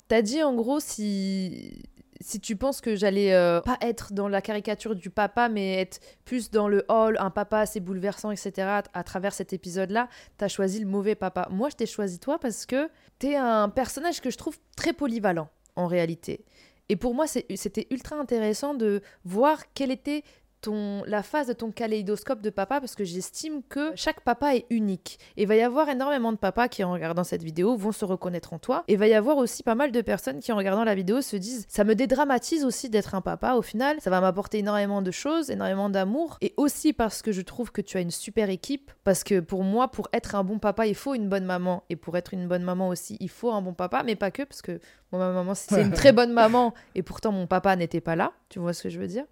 T'as 0.08 0.22
dit 0.22 0.44
en 0.44 0.54
gros 0.54 0.80
si 0.80 1.82
si 2.22 2.40
tu 2.40 2.56
penses 2.56 2.82
que 2.82 2.96
j'allais 2.96 3.34
euh, 3.34 3.62
pas 3.62 3.78
être 3.82 4.14
dans 4.14 4.28
la 4.28 4.42
caricature 4.42 4.96
du 4.96 5.10
papa, 5.10 5.50
mais 5.50 5.82
être 5.82 6.00
plus 6.24 6.52
dans 6.52 6.68
le 6.68 6.86
hall, 6.88 7.18
un 7.20 7.32
papa 7.32 7.60
assez 7.60 7.80
bouleversant, 7.80 8.32
etc. 8.32 8.82
à 8.94 9.04
travers 9.04 9.34
cet 9.34 9.54
épisode-là, 9.54 10.08
t'as 10.38 10.48
choisi 10.48 10.80
le 10.80 10.86
mauvais 10.86 11.16
papa. 11.16 11.48
Moi, 11.52 11.70
je 11.70 11.76
t'ai 11.76 11.86
choisi 11.86 12.20
toi 12.20 12.40
parce 12.40 12.66
que 12.66 12.90
t'es 13.20 13.36
un 13.36 13.70
personnage 13.70 14.22
que 14.22 14.30
je 14.30 14.38
trouve 14.38 14.58
très 14.76 14.94
polyvalent 14.94 15.50
en 15.76 15.88
réalité. 15.88 16.46
Et 16.92 16.98
pour 16.98 17.16
moi, 17.16 17.26
c'était 17.26 17.88
ultra 17.90 18.18
intéressant 18.18 18.74
de 18.74 19.02
voir 19.24 19.72
quelle 19.74 19.92
était 19.92 20.26
ton, 20.60 21.06
la 21.08 21.24
phase 21.24 21.48
de 21.48 21.54
ton 21.54 21.72
kaléidoscope 21.72 22.42
de 22.42 22.50
papa 22.50 22.82
parce 22.82 22.96
que 22.96 23.06
j'estime 23.06 23.64
que 23.64 23.94
chaque 23.96 24.20
papa 24.20 24.58
est 24.58 24.66
unique. 24.70 25.18
Et 25.38 25.46
va 25.46 25.56
y 25.56 25.62
avoir 25.62 25.88
énormément 25.88 26.34
de 26.34 26.38
papas 26.38 26.68
qui, 26.68 26.84
en 26.84 26.92
regardant 26.92 27.24
cette 27.24 27.44
vidéo, 27.44 27.78
vont 27.78 27.94
se 27.94 28.04
reconnaître 28.04 28.52
en 28.52 28.60
toi. 28.60 28.84
Et 28.90 28.98
va 28.98 29.08
y 29.08 29.14
avoir 29.14 29.38
aussi 29.38 29.64
pas 29.64 29.74
mal 29.74 29.94
de 29.94 30.02
personnes 30.02 30.42
qui, 30.42 30.52
en 30.52 30.58
regardant 30.58 30.84
la 30.84 30.94
vidéo, 30.94 31.22
se 31.22 31.38
disent 31.38 31.66
Ça 31.70 31.86
me 31.86 31.96
dédramatise 31.96 32.66
aussi 32.66 32.90
d'être 32.90 33.16
un 33.16 33.22
papa. 33.22 33.56
Au 33.56 33.62
final, 33.62 34.02
ça 34.02 34.10
va 34.10 34.20
m'apporter 34.20 34.60
énormément 34.60 35.02
de 35.02 35.12
choses, 35.12 35.50
énormément 35.50 35.90
d'amour. 35.90 36.40
Et 36.42 36.54
aussi 36.58 36.92
parce 36.92 37.22
que 37.22 37.32
je 37.32 37.42
trouve 37.42 37.72
que 37.72 37.82
tu 37.82 37.96
as 37.96 38.02
une 38.02 38.12
super 38.12 38.50
équipe. 38.50 38.92
Parce 39.06 39.24
que 39.24 39.40
pour 39.40 39.64
moi, 39.64 39.90
pour 39.90 40.10
être 40.12 40.36
un 40.36 40.44
bon 40.44 40.60
papa, 40.60 40.88
il 40.88 40.96
faut 40.96 41.16
une 41.16 41.30
bonne 41.30 41.46
maman. 41.46 41.84
Et 41.90 41.96
pour 41.96 42.18
être 42.18 42.34
une 42.34 42.50
bonne 42.50 42.64
maman 42.64 42.90
aussi, 42.90 43.16
il 43.22 43.30
faut 43.30 43.52
un 43.52 43.62
bon 43.62 43.74
papa. 43.74 44.04
Mais 44.04 44.18
pas 44.18 44.30
que, 44.30 44.44
parce 44.44 44.62
que 44.62 44.80
moi, 45.12 45.20
ma 45.20 45.34
maman, 45.34 45.54
c'est 45.56 45.82
une 45.82 45.92
très 45.92 46.12
bonne 46.12 46.34
maman. 46.34 46.74
Et 46.96 47.04
pourtant, 47.04 47.32
mon 47.32 47.48
papa 47.48 47.76
n'était 47.76 48.02
pas 48.02 48.16
là. 48.16 48.32
Tu 48.50 48.60
vois 48.60 48.74
ce 48.74 48.84
que 48.84 48.90
je 48.90 49.00
veux 49.00 49.08
dire 49.08 49.26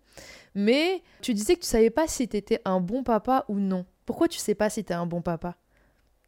mais 0.55 1.01
tu 1.21 1.33
disais 1.33 1.55
que 1.55 1.61
tu 1.61 1.67
savais 1.67 1.89
pas 1.89 2.07
si 2.07 2.27
t'étais 2.27 2.61
un 2.65 2.79
bon 2.79 3.03
papa 3.03 3.45
ou 3.47 3.59
non. 3.59 3.85
Pourquoi 4.05 4.27
tu 4.27 4.39
sais 4.39 4.55
pas 4.55 4.69
si 4.69 4.83
t'es 4.83 4.93
un 4.93 5.05
bon 5.05 5.21
papa? 5.21 5.55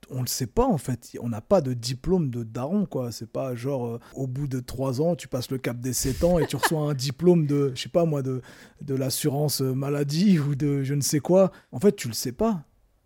On 0.09 0.21
ne 0.21 0.27
sait 0.27 0.47
pas 0.47 0.65
en 0.65 0.77
fait. 0.77 1.11
On 1.21 1.29
n'a 1.29 1.41
pas 1.41 1.61
de 1.61 1.73
diplôme 1.73 2.29
de 2.29 2.43
daron 2.43 2.85
quoi. 2.85 3.11
C'est 3.11 3.31
pas 3.31 3.55
genre 3.55 3.85
euh, 3.85 3.99
au 4.13 4.27
bout 4.27 4.47
de 4.47 4.59
3 4.59 5.01
ans, 5.01 5.15
tu 5.15 5.27
passes 5.27 5.49
le 5.51 5.57
cap 5.57 5.79
des 5.79 5.93
7 5.93 6.23
ans 6.23 6.39
et 6.39 6.47
tu 6.47 6.55
reçois 6.55 6.81
un 6.81 6.93
diplôme 6.93 7.45
de, 7.45 7.71
je 7.75 7.83
sais 7.83 7.89
pas 7.89 8.05
moi, 8.05 8.21
de, 8.21 8.41
de 8.81 8.95
l'assurance 8.95 9.61
maladie 9.61 10.39
ou 10.39 10.55
de 10.55 10.83
je 10.83 10.93
ne 10.93 11.01
sais 11.01 11.19
quoi. 11.19 11.51
En 11.71 11.79
fait, 11.79 11.95
tu 11.95 12.07
le 12.07 12.13
sais 12.13 12.31
pas. 12.31 12.63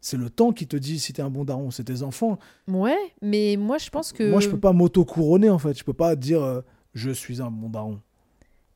C'est 0.07 0.17
le 0.17 0.29
temps 0.29 0.51
qui 0.53 0.67
te 0.67 0.75
dit 0.77 0.99
si 0.99 1.13
t'es 1.13 1.23
un 1.23 1.31
bon 1.31 1.45
daron. 1.45 1.71
C'est 1.71 1.85
tes 1.85 2.03
enfants. 2.03 2.37
Ouais, 2.67 2.95
mais 3.23 3.55
moi 3.57 3.79
je 3.79 3.89
pense 3.89 4.11
que 4.13 4.29
Moi, 4.29 4.39
je 4.39 4.49
peux 4.49 4.59
pas 4.59 4.71
m'auto-couronner 4.71 5.49
en 5.49 5.57
fait. 5.57 5.75
Je 5.75 5.83
peux 5.83 5.93
pas 5.93 6.15
dire 6.15 6.43
euh, 6.43 6.61
je 6.93 7.09
suis 7.09 7.41
un 7.41 7.49
bon 7.49 7.69
daron. 7.69 7.99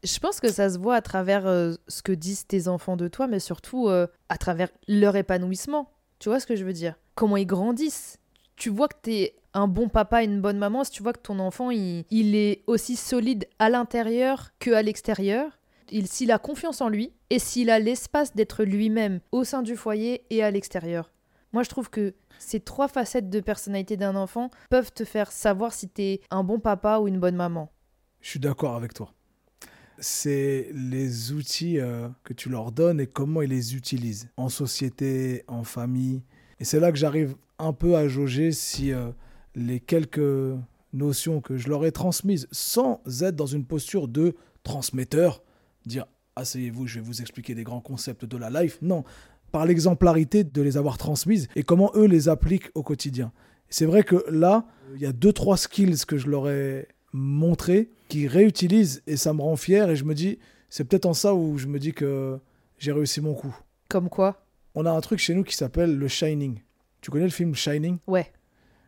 je 0.03 0.17
pense 0.17 0.39
que 0.39 0.51
ça 0.51 0.71
se 0.71 0.79
voit 0.79 0.95
à 0.95 1.01
travers 1.03 1.45
euh, 1.45 1.75
ce 1.87 2.01
que 2.01 2.11
disent 2.13 2.47
tes 2.47 2.67
enfants 2.67 2.97
de 2.97 3.07
toi, 3.07 3.27
mais 3.27 3.39
surtout 3.39 3.89
euh, 3.89 4.07
à 4.29 4.37
travers 4.39 4.69
leur 4.87 5.15
épanouissement. 5.17 5.91
Tu 6.17 6.29
vois 6.29 6.39
ce 6.39 6.47
que 6.47 6.55
je 6.55 6.65
veux 6.65 6.73
dire? 6.73 6.95
Comment 7.13 7.37
ils 7.37 7.45
grandissent. 7.45 8.17
Tu 8.55 8.69
vois 8.71 8.87
que 8.87 8.97
t'es 8.99 9.35
un 9.53 9.67
bon 9.67 9.87
papa, 9.87 10.23
une 10.23 10.41
bonne 10.41 10.57
maman, 10.57 10.83
si 10.83 10.89
tu 10.91 11.03
vois 11.03 11.13
que 11.13 11.21
ton 11.21 11.37
enfant 11.37 11.69
il, 11.69 12.05
il 12.09 12.33
est 12.35 12.63
aussi 12.65 12.95
solide 12.95 13.45
à 13.59 13.69
l'intérieur 13.69 14.49
que 14.57 14.71
à 14.71 14.81
l'extérieur. 14.81 15.59
Il- 15.91 16.07
S'il 16.07 16.31
a 16.31 16.39
confiance 16.39 16.81
en 16.81 16.89
lui 16.89 17.13
et 17.29 17.37
s'il 17.39 17.69
a 17.69 17.77
l'espace 17.79 18.35
d'être 18.35 18.63
lui-même 18.63 19.19
au 19.31 19.43
sein 19.43 19.61
du 19.61 19.75
foyer 19.75 20.23
et 20.31 20.41
à 20.43 20.49
l'extérieur. 20.51 21.11
Moi, 21.53 21.63
je 21.63 21.69
trouve 21.69 21.89
que 21.89 22.13
ces 22.37 22.59
trois 22.59 22.87
facettes 22.87 23.29
de 23.29 23.39
personnalité 23.39 23.97
d'un 23.97 24.15
enfant 24.15 24.49
peuvent 24.69 24.91
te 24.91 25.03
faire 25.03 25.31
savoir 25.31 25.73
si 25.73 25.89
t'es 25.89 26.21
un 26.29 26.43
bon 26.43 26.59
papa 26.59 26.99
ou 26.99 27.07
une 27.07 27.19
bonne 27.19 27.35
maman. 27.35 27.71
Je 28.21 28.29
suis 28.29 28.39
d'accord 28.39 28.75
avec 28.75 28.93
toi. 28.93 29.13
C'est 29.99 30.69
les 30.73 31.31
outils 31.33 31.79
euh, 31.79 32.07
que 32.23 32.33
tu 32.33 32.49
leur 32.49 32.71
donnes 32.71 33.01
et 33.01 33.07
comment 33.07 33.41
ils 33.41 33.49
les 33.49 33.75
utilisent 33.75 34.29
en 34.37 34.47
société, 34.47 35.43
en 35.47 35.63
famille. 35.63 36.23
Et 36.59 36.65
c'est 36.65 36.79
là 36.79 36.91
que 36.91 36.97
j'arrive 36.97 37.35
un 37.57 37.73
peu 37.73 37.95
à 37.95 38.07
jauger 38.07 38.51
si 38.51 38.93
euh, 38.93 39.11
les 39.55 39.79
quelques 39.79 40.55
notions 40.93 41.41
que 41.41 41.57
je 41.57 41.69
leur 41.69 41.85
ai 41.85 41.91
transmises, 41.91 42.47
sans 42.51 43.01
être 43.21 43.35
dans 43.35 43.45
une 43.45 43.65
posture 43.65 44.07
de 44.07 44.35
transmetteur, 44.63 45.43
dire 45.85 46.05
asseyez-vous, 46.35 46.87
je 46.87 46.95
vais 46.95 47.05
vous 47.05 47.21
expliquer 47.21 47.55
des 47.55 47.63
grands 47.63 47.81
concepts 47.81 48.25
de 48.25 48.37
la 48.37 48.49
life. 48.49 48.79
Non, 48.81 49.03
par 49.51 49.65
l'exemplarité 49.65 50.43
de 50.43 50.61
les 50.61 50.77
avoir 50.77 50.97
transmises 50.97 51.47
et 51.55 51.63
comment 51.63 51.91
eux 51.95 52.05
les 52.05 52.29
appliquent 52.29 52.69
au 52.75 52.83
quotidien. 52.83 53.31
C'est 53.69 53.85
vrai 53.85 54.03
que 54.03 54.23
là, 54.29 54.65
il 54.95 55.01
y 55.01 55.05
a 55.05 55.11
deux, 55.11 55.33
trois 55.33 55.57
skills 55.57 56.05
que 56.07 56.17
je 56.17 56.27
leur 56.27 56.49
ai 56.49 56.87
montrés 57.13 57.89
qui 58.07 58.27
réutilisent 58.27 59.01
et 59.07 59.17
ça 59.17 59.33
me 59.33 59.41
rend 59.41 59.55
fier 59.55 59.89
et 59.89 59.95
je 59.95 60.03
me 60.03 60.13
dis, 60.15 60.39
c'est 60.69 60.83
peut-être 60.83 61.05
en 61.05 61.13
ça 61.13 61.33
où 61.35 61.57
je 61.57 61.67
me 61.67 61.79
dis 61.79 61.93
que 61.93 62.39
j'ai 62.77 62.91
réussi 62.91 63.21
mon 63.21 63.33
coup. 63.33 63.55
Comme 63.87 64.09
quoi 64.09 64.45
On 64.75 64.85
a 64.85 64.91
un 64.91 65.01
truc 65.01 65.19
chez 65.19 65.33
nous 65.35 65.43
qui 65.43 65.55
s'appelle 65.55 65.95
le 65.97 66.07
Shining. 66.07 66.59
Tu 67.01 67.11
connais 67.11 67.25
le 67.25 67.31
film 67.31 67.55
Shining? 67.55 67.97
Ouais. 68.07 68.31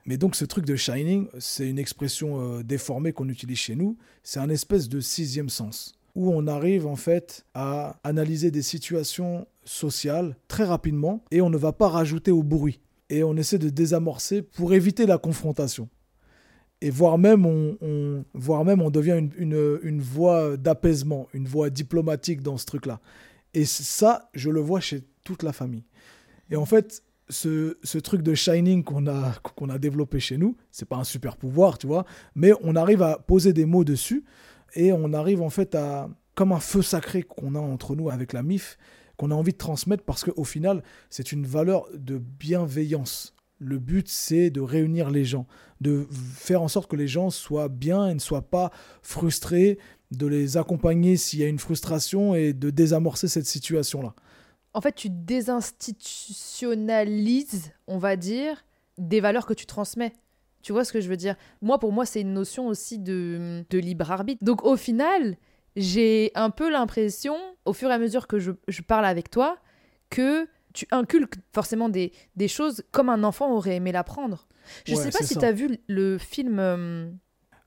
mais 0.05 0.17
donc 0.17 0.35
ce 0.35 0.45
truc 0.45 0.65
de 0.65 0.75
shining, 0.75 1.27
c'est 1.39 1.69
une 1.69 1.79
expression 1.79 2.41
euh, 2.41 2.63
déformée 2.63 3.13
qu'on 3.13 3.29
utilise 3.29 3.59
chez 3.59 3.75
nous. 3.75 3.97
C'est 4.23 4.39
un 4.39 4.49
espèce 4.49 4.89
de 4.89 4.99
sixième 4.99 5.49
sens 5.49 5.93
où 6.15 6.31
on 6.33 6.47
arrive 6.47 6.87
en 6.87 6.95
fait 6.95 7.45
à 7.53 7.95
analyser 8.03 8.51
des 8.51 8.63
situations 8.63 9.47
sociales 9.63 10.35
très 10.47 10.63
rapidement 10.63 11.23
et 11.31 11.41
on 11.41 11.49
ne 11.49 11.57
va 11.57 11.71
pas 11.71 11.89
rajouter 11.89 12.31
au 12.31 12.43
bruit. 12.43 12.79
Et 13.09 13.23
on 13.23 13.35
essaie 13.35 13.57
de 13.57 13.69
désamorcer 13.69 14.41
pour 14.41 14.73
éviter 14.73 15.05
la 15.05 15.17
confrontation. 15.17 15.89
Et 16.81 16.89
voire 16.89 17.17
même 17.17 17.45
on, 17.45 18.25
voire 18.33 18.65
même 18.65 18.81
on 18.81 18.89
devient 18.89 19.17
une, 19.17 19.31
une, 19.37 19.79
une 19.83 20.01
voie 20.01 20.57
d'apaisement, 20.57 21.27
une 21.33 21.47
voie 21.47 21.69
diplomatique 21.69 22.41
dans 22.41 22.57
ce 22.57 22.65
truc-là. 22.65 22.99
Et 23.53 23.65
ça, 23.65 24.29
je 24.33 24.49
le 24.49 24.61
vois 24.61 24.79
chez 24.79 25.03
toute 25.23 25.43
la 25.43 25.53
famille. 25.53 25.83
Et 26.49 26.55
en 26.55 26.65
fait, 26.65 27.03
ce, 27.29 27.77
ce 27.83 27.97
truc 27.97 28.21
de 28.21 28.33
shining 28.33 28.83
qu'on 28.83 29.07
a, 29.07 29.33
qu'on 29.55 29.69
a 29.69 29.77
développé 29.77 30.19
chez 30.19 30.37
nous, 30.37 30.55
c'est 30.71 30.87
pas 30.87 30.97
un 30.97 31.03
super 31.03 31.37
pouvoir, 31.37 31.77
tu 31.77 31.87
vois, 31.87 32.05
mais 32.35 32.51
on 32.61 32.75
arrive 32.75 33.01
à 33.01 33.17
poser 33.17 33.53
des 33.53 33.65
mots 33.65 33.83
dessus 33.83 34.25
et 34.75 34.91
on 34.91 35.13
arrive 35.13 35.41
en 35.41 35.49
fait 35.49 35.75
à, 35.75 36.09
comme 36.35 36.51
un 36.51 36.59
feu 36.59 36.81
sacré 36.81 37.23
qu'on 37.23 37.55
a 37.55 37.59
entre 37.59 37.95
nous 37.95 38.09
avec 38.09 38.33
la 38.33 38.43
MIF, 38.43 38.77
qu'on 39.21 39.29
a 39.29 39.35
envie 39.35 39.51
de 39.51 39.57
transmettre 39.57 40.03
parce 40.03 40.23
qu'au 40.23 40.43
final, 40.43 40.81
c'est 41.11 41.31
une 41.31 41.45
valeur 41.45 41.85
de 41.93 42.17
bienveillance. 42.17 43.35
Le 43.59 43.77
but, 43.77 44.07
c'est 44.07 44.49
de 44.49 44.61
réunir 44.61 45.11
les 45.11 45.25
gens, 45.25 45.45
de 45.79 46.07
faire 46.11 46.63
en 46.63 46.67
sorte 46.67 46.89
que 46.89 46.95
les 46.95 47.07
gens 47.07 47.29
soient 47.29 47.69
bien 47.69 48.07
et 48.07 48.15
ne 48.15 48.19
soient 48.19 48.49
pas 48.49 48.71
frustrés, 49.03 49.77
de 50.09 50.25
les 50.25 50.57
accompagner 50.57 51.17
s'il 51.17 51.37
y 51.39 51.43
a 51.43 51.47
une 51.47 51.59
frustration 51.59 52.33
et 52.33 52.53
de 52.53 52.71
désamorcer 52.71 53.27
cette 53.27 53.45
situation-là. 53.45 54.15
En 54.73 54.81
fait, 54.81 54.95
tu 54.95 55.11
désinstitutionnalises, 55.11 57.73
on 57.85 57.99
va 57.99 58.15
dire, 58.15 58.65
des 58.97 59.21
valeurs 59.21 59.45
que 59.45 59.53
tu 59.53 59.67
transmets. 59.67 60.13
Tu 60.63 60.71
vois 60.71 60.83
ce 60.83 60.91
que 60.91 60.99
je 60.99 61.09
veux 61.09 61.17
dire? 61.17 61.35
Moi, 61.61 61.77
pour 61.77 61.91
moi, 61.91 62.07
c'est 62.07 62.21
une 62.21 62.33
notion 62.33 62.65
aussi 62.65 62.97
de, 62.97 63.63
de 63.69 63.77
libre 63.77 64.09
arbitre. 64.09 64.43
Donc, 64.43 64.65
au 64.65 64.77
final, 64.77 65.37
j'ai 65.75 66.31
un 66.35 66.49
peu 66.49 66.69
l'impression, 66.71 67.35
au 67.65 67.73
fur 67.73 67.89
et 67.89 67.93
à 67.93 67.97
mesure 67.97 68.27
que 68.27 68.39
je, 68.39 68.51
je 68.67 68.81
parle 68.81 69.05
avec 69.05 69.29
toi, 69.29 69.57
que 70.09 70.47
tu 70.73 70.87
inculques 70.91 71.35
forcément 71.53 71.89
des, 71.89 72.11
des 72.35 72.47
choses 72.47 72.83
comme 72.91 73.09
un 73.09 73.23
enfant 73.23 73.51
aurait 73.53 73.75
aimé 73.75 73.91
l'apprendre. 73.91 74.47
Je 74.85 74.95
Ouais, 74.95 75.03
sais 75.03 75.11
pas 75.11 75.25
si 75.25 75.35
tu 75.35 75.43
as 75.45 75.51
vu 75.51 75.77
le 75.87 76.17
film. 76.17 76.59
euh, 76.59 77.09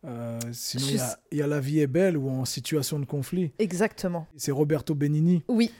Euh, 0.06 0.38
sinon, 0.52 0.84
Je 0.86 0.90
il 0.90 0.96
y, 0.96 1.00
a- 1.00 1.08
sais- 1.08 1.16
il 1.32 1.38
y 1.38 1.42
a 1.42 1.46
La 1.46 1.60
vie 1.60 1.80
est 1.80 1.86
belle 1.86 2.16
ou 2.16 2.28
en 2.28 2.44
situation 2.44 2.98
de 2.98 3.04
conflit. 3.06 3.52
Exactement. 3.58 4.26
C'est 4.36 4.52
Roberto 4.52 4.94
Benigni. 4.94 5.42
Oui, 5.48 5.70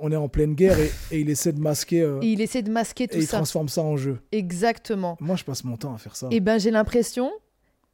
On 0.00 0.12
est 0.12 0.16
en 0.16 0.28
pleine 0.28 0.54
guerre 0.54 0.78
et, 0.78 0.90
et 1.10 1.20
il 1.20 1.28
essaie 1.28 1.52
de 1.52 1.58
masquer 1.60 2.02
euh, 2.02 2.20
et 2.22 2.28
il 2.28 2.40
essaie 2.40 2.62
de 2.62 2.70
masquer 2.70 3.04
et 3.04 3.08
tout 3.08 3.16
il 3.18 3.26
ça. 3.26 3.38
transforme 3.38 3.68
ça 3.68 3.82
en 3.82 3.96
jeu. 3.96 4.20
Exactement. 4.32 5.16
Moi, 5.20 5.34
je 5.36 5.44
passe 5.44 5.64
mon 5.64 5.76
temps 5.76 5.92
à 5.94 5.98
faire 5.98 6.14
ça. 6.16 6.28
Et 6.30 6.40
ben 6.40 6.58
j'ai 6.58 6.70
l'impression 6.70 7.30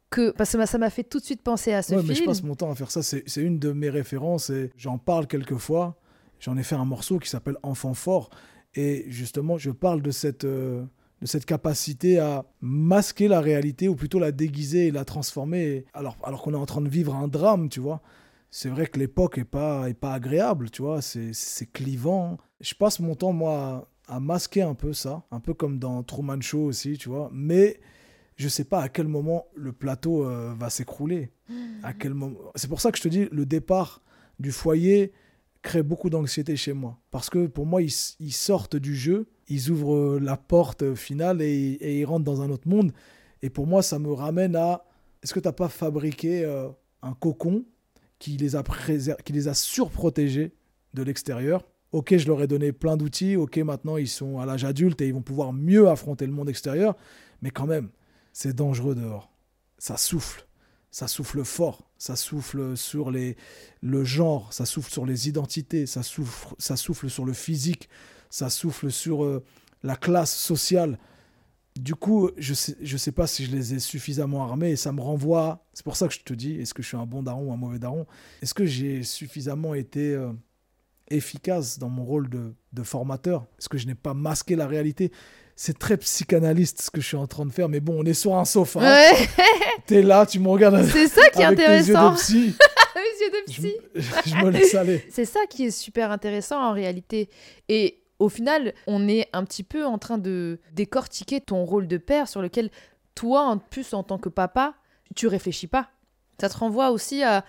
que 0.09 0.31
parce 0.31 0.55
que 0.55 0.65
ça 0.65 0.77
m'a 0.77 0.89
fait 0.89 1.03
tout 1.03 1.19
de 1.19 1.23
suite 1.25 1.41
penser 1.41 1.73
à 1.73 1.81
ce 1.81 1.95
Ouais, 1.95 2.01
mais 2.03 2.09
je 2.09 2.13
film. 2.15 2.27
passe 2.27 2.43
mon 2.43 2.55
temps 2.55 2.71
à 2.71 2.75
faire 2.75 2.91
ça. 2.91 3.03
C'est 3.03 3.23
une 3.37 3.59
de 3.59 3.71
mes 3.71 3.89
références 3.89 4.49
et 4.49 4.71
j'en 4.77 4.97
parle 4.97 5.27
quelquefois. 5.27 5.97
J'en 6.39 6.57
ai 6.57 6.63
fait 6.63 6.75
un 6.75 6.85
morceau 6.85 7.19
qui 7.19 7.29
s'appelle 7.29 7.57
Enfant 7.63 7.93
fort. 7.93 8.29
Et 8.75 9.05
justement, 9.07 9.57
je 9.57 9.71
parle 9.71 10.01
de 10.01 10.11
cette, 10.11 10.43
euh, 10.43 10.83
de 11.21 11.27
cette 11.27 11.45
capacité 11.45 12.19
à 12.19 12.45
masquer 12.61 13.27
la 13.27 13.39
réalité, 13.39 13.87
ou 13.87 13.95
plutôt 13.95 14.19
la 14.19 14.31
déguiser 14.31 14.87
et 14.87 14.91
la 14.91 15.05
transformer, 15.05 15.85
alors, 15.93 16.17
alors 16.23 16.41
qu'on 16.41 16.53
est 16.53 16.57
en 16.57 16.65
train 16.65 16.81
de 16.81 16.89
vivre 16.89 17.15
un 17.15 17.27
drame, 17.27 17.69
tu 17.69 17.79
vois. 17.79 18.01
C'est 18.51 18.69
vrai 18.69 18.87
que 18.87 18.99
l'époque 18.99 19.37
n'est 19.37 19.45
pas, 19.45 19.89
est 19.89 19.93
pas 19.93 20.13
agréable, 20.13 20.69
tu 20.69 20.81
vois, 20.81 21.01
c'est 21.01 21.71
clivant. 21.73 22.37
Je 22.61 22.73
passe 22.73 22.99
mon 22.99 23.15
temps, 23.15 23.33
moi, 23.33 23.89
à, 24.07 24.19
masquer 24.19 24.61
un 24.61 24.75
peu 24.75 24.93
ça, 24.93 25.23
un 25.31 25.39
peu 25.39 25.53
comme 25.53 25.79
dans 25.79 26.03
Truman 26.03 26.41
Show 26.41 26.63
aussi, 26.65 26.97
tu 26.97 27.09
vois. 27.09 27.29
Mais 27.33 27.79
je 28.35 28.47
sais 28.47 28.65
pas 28.65 28.81
à 28.81 28.89
quel 28.89 29.07
moment 29.07 29.47
le 29.55 29.71
plateau 29.71 30.25
euh, 30.25 30.53
va 30.57 30.69
s'écrouler. 30.69 31.31
À 31.83 31.93
quel 31.93 32.13
moment. 32.13 32.37
C'est 32.55 32.67
pour 32.67 32.81
ça 32.81 32.91
que 32.91 32.97
je 32.97 33.03
te 33.03 33.07
dis, 33.07 33.27
le 33.31 33.45
départ 33.45 34.01
du 34.39 34.51
foyer, 34.51 35.13
crée 35.61 35.83
beaucoup 35.83 36.09
d'anxiété 36.09 36.55
chez 36.55 36.73
moi. 36.73 36.99
Parce 37.11 37.29
que 37.29 37.47
pour 37.47 37.65
moi, 37.65 37.81
ils, 37.81 38.33
sortent 38.33 38.75
du 38.75 38.95
jeu, 38.95 39.27
ils 39.47 39.69
ouvrent 39.69 40.19
la 40.19 40.37
porte 40.37 40.95
finale 40.95 41.41
et, 41.41 41.99
ils 41.99 42.05
rentrent 42.05 42.25
dans 42.25 42.41
un 42.41 42.49
autre 42.49 42.67
monde. 42.67 42.91
Et 43.41 43.49
pour 43.49 43.67
moi, 43.67 43.81
ça 43.81 43.99
me 43.99 44.11
ramène 44.11 44.55
à 44.55 44.85
est-ce 45.23 45.33
que 45.33 45.39
tu 45.39 45.47
n'as 45.47 45.53
pas 45.53 45.69
fabriqué 45.69 46.43
euh, 46.43 46.69
un 47.01 47.13
cocon 47.13 47.65
qui 48.19 48.37
les 48.37 48.55
a, 48.55 48.63
qui 49.23 49.33
les 49.33 49.47
a 49.47 49.53
surprotégés 49.53 50.53
de 50.93 51.03
l'extérieur? 51.03 51.65
Ok, 51.91 52.17
je 52.17 52.27
leur 52.27 52.41
ai 52.41 52.47
donné 52.47 52.71
plein 52.73 52.97
d'outils. 52.97 53.35
Ok, 53.37 53.57
maintenant 53.57 53.97
ils 53.97 54.09
sont 54.09 54.39
à 54.39 54.45
l'âge 54.45 54.65
adulte 54.65 55.01
et 55.01 55.07
ils 55.07 55.13
vont 55.13 55.21
pouvoir 55.21 55.53
mieux 55.53 55.87
affronter 55.87 56.25
le 56.25 56.33
monde 56.33 56.49
extérieur. 56.49 56.95
Mais 57.41 57.51
quand 57.51 57.67
même, 57.67 57.89
c'est 58.35 58.53
dangereux 58.53 58.95
dehors. 58.95 59.31
Ça 59.77 59.95
souffle. 59.95 60.45
Ça 60.91 61.07
souffle 61.07 61.43
fort, 61.43 61.89
ça 61.97 62.15
souffle 62.15 62.77
sur 62.77 63.11
les, 63.11 63.35
le 63.81 64.05
genre, 64.05 64.53
ça 64.53 64.65
souffle 64.65 64.89
sur 64.89 65.05
les 65.05 65.27
identités, 65.27 65.85
ça 65.85 66.03
souffle, 66.03 66.55
ça 66.57 66.77
souffle 66.77 67.09
sur 67.09 67.25
le 67.25 67.33
physique, 67.33 67.89
ça 68.29 68.49
souffle 68.49 68.89
sur 68.91 69.25
euh, 69.25 69.43
la 69.83 69.97
classe 69.97 70.33
sociale. 70.33 70.97
Du 71.75 71.95
coup, 71.95 72.29
je 72.37 72.51
ne 72.51 72.55
sais, 72.55 72.77
je 72.81 72.95
sais 72.95 73.11
pas 73.11 73.27
si 73.27 73.43
je 73.43 73.51
les 73.51 73.73
ai 73.73 73.79
suffisamment 73.79 74.43
armés 74.45 74.71
et 74.71 74.75
ça 74.77 74.93
me 74.93 75.01
renvoie. 75.01 75.65
C'est 75.73 75.83
pour 75.83 75.97
ça 75.97 76.07
que 76.07 76.13
je 76.13 76.21
te 76.21 76.33
dis 76.33 76.55
est-ce 76.61 76.73
que 76.73 76.81
je 76.81 76.87
suis 76.87 76.97
un 76.97 77.05
bon 77.05 77.23
daron 77.23 77.49
ou 77.49 77.53
un 77.53 77.57
mauvais 77.57 77.79
daron? 77.79 78.05
Est-ce 78.41 78.53
que 78.53 78.65
j'ai 78.65 79.03
suffisamment 79.03 79.73
été 79.73 80.13
euh, 80.13 80.31
efficace 81.09 81.77
dans 81.77 81.89
mon 81.89 82.05
rôle 82.05 82.29
de, 82.29 82.53
de 82.71 82.83
formateur? 82.83 83.47
Est-ce 83.59 83.67
que 83.67 83.77
je 83.77 83.85
n'ai 83.85 83.95
pas 83.95 84.13
masqué 84.13 84.55
la 84.55 84.67
réalité? 84.67 85.11
C'est 85.55 85.79
très 85.79 85.97
psychanalyste 85.97 86.81
ce 86.81 86.91
que 86.91 86.99
je 86.99 87.07
suis 87.07 87.17
en 87.17 87.27
train 87.27 87.45
de 87.45 87.51
faire, 87.51 87.69
mais 87.69 87.79
bon, 87.79 87.95
on 87.99 88.05
est 88.05 88.13
sur 88.13 88.35
un 88.35 88.45
sofa. 88.45 88.79
Ouais. 88.79 89.27
T'es 89.85 90.01
là, 90.01 90.25
tu 90.25 90.39
me 90.39 90.49
regardes. 90.49 90.83
C'est 90.85 91.07
ça 91.07 91.29
qui 91.29 91.41
est 91.41 91.45
intéressant. 91.45 92.13
Tes 92.13 92.33
yeux 92.33 92.49
de 92.49 92.51
psy. 92.51 92.55
yeux 93.21 93.29
de 93.29 93.51
psy. 93.51 93.73
Je, 94.25 94.35
me 94.43 94.49
laisse 94.49 94.75
aller. 94.75 95.05
C'est 95.09 95.25
ça 95.25 95.39
qui 95.49 95.65
est 95.65 95.71
super 95.71 96.11
intéressant 96.11 96.61
en 96.61 96.73
réalité. 96.73 97.29
Et 97.69 98.01
au 98.19 98.29
final, 98.29 98.73
on 98.87 99.07
est 99.07 99.29
un 99.33 99.45
petit 99.45 99.63
peu 99.63 99.85
en 99.85 99.97
train 99.97 100.17
de 100.17 100.59
décortiquer 100.73 101.41
ton 101.41 101.63
rôle 101.63 101.87
de 101.87 101.97
père 101.97 102.27
sur 102.27 102.41
lequel 102.41 102.69
toi, 103.13 103.41
en 103.43 103.57
plus 103.57 103.93
en 103.93 104.03
tant 104.03 104.17
que 104.17 104.29
papa, 104.29 104.73
tu 105.15 105.27
réfléchis 105.27 105.67
pas. 105.67 105.89
Ça 106.39 106.49
te 106.49 106.57
renvoie 106.57 106.91
aussi 106.91 107.23
à 107.23 107.45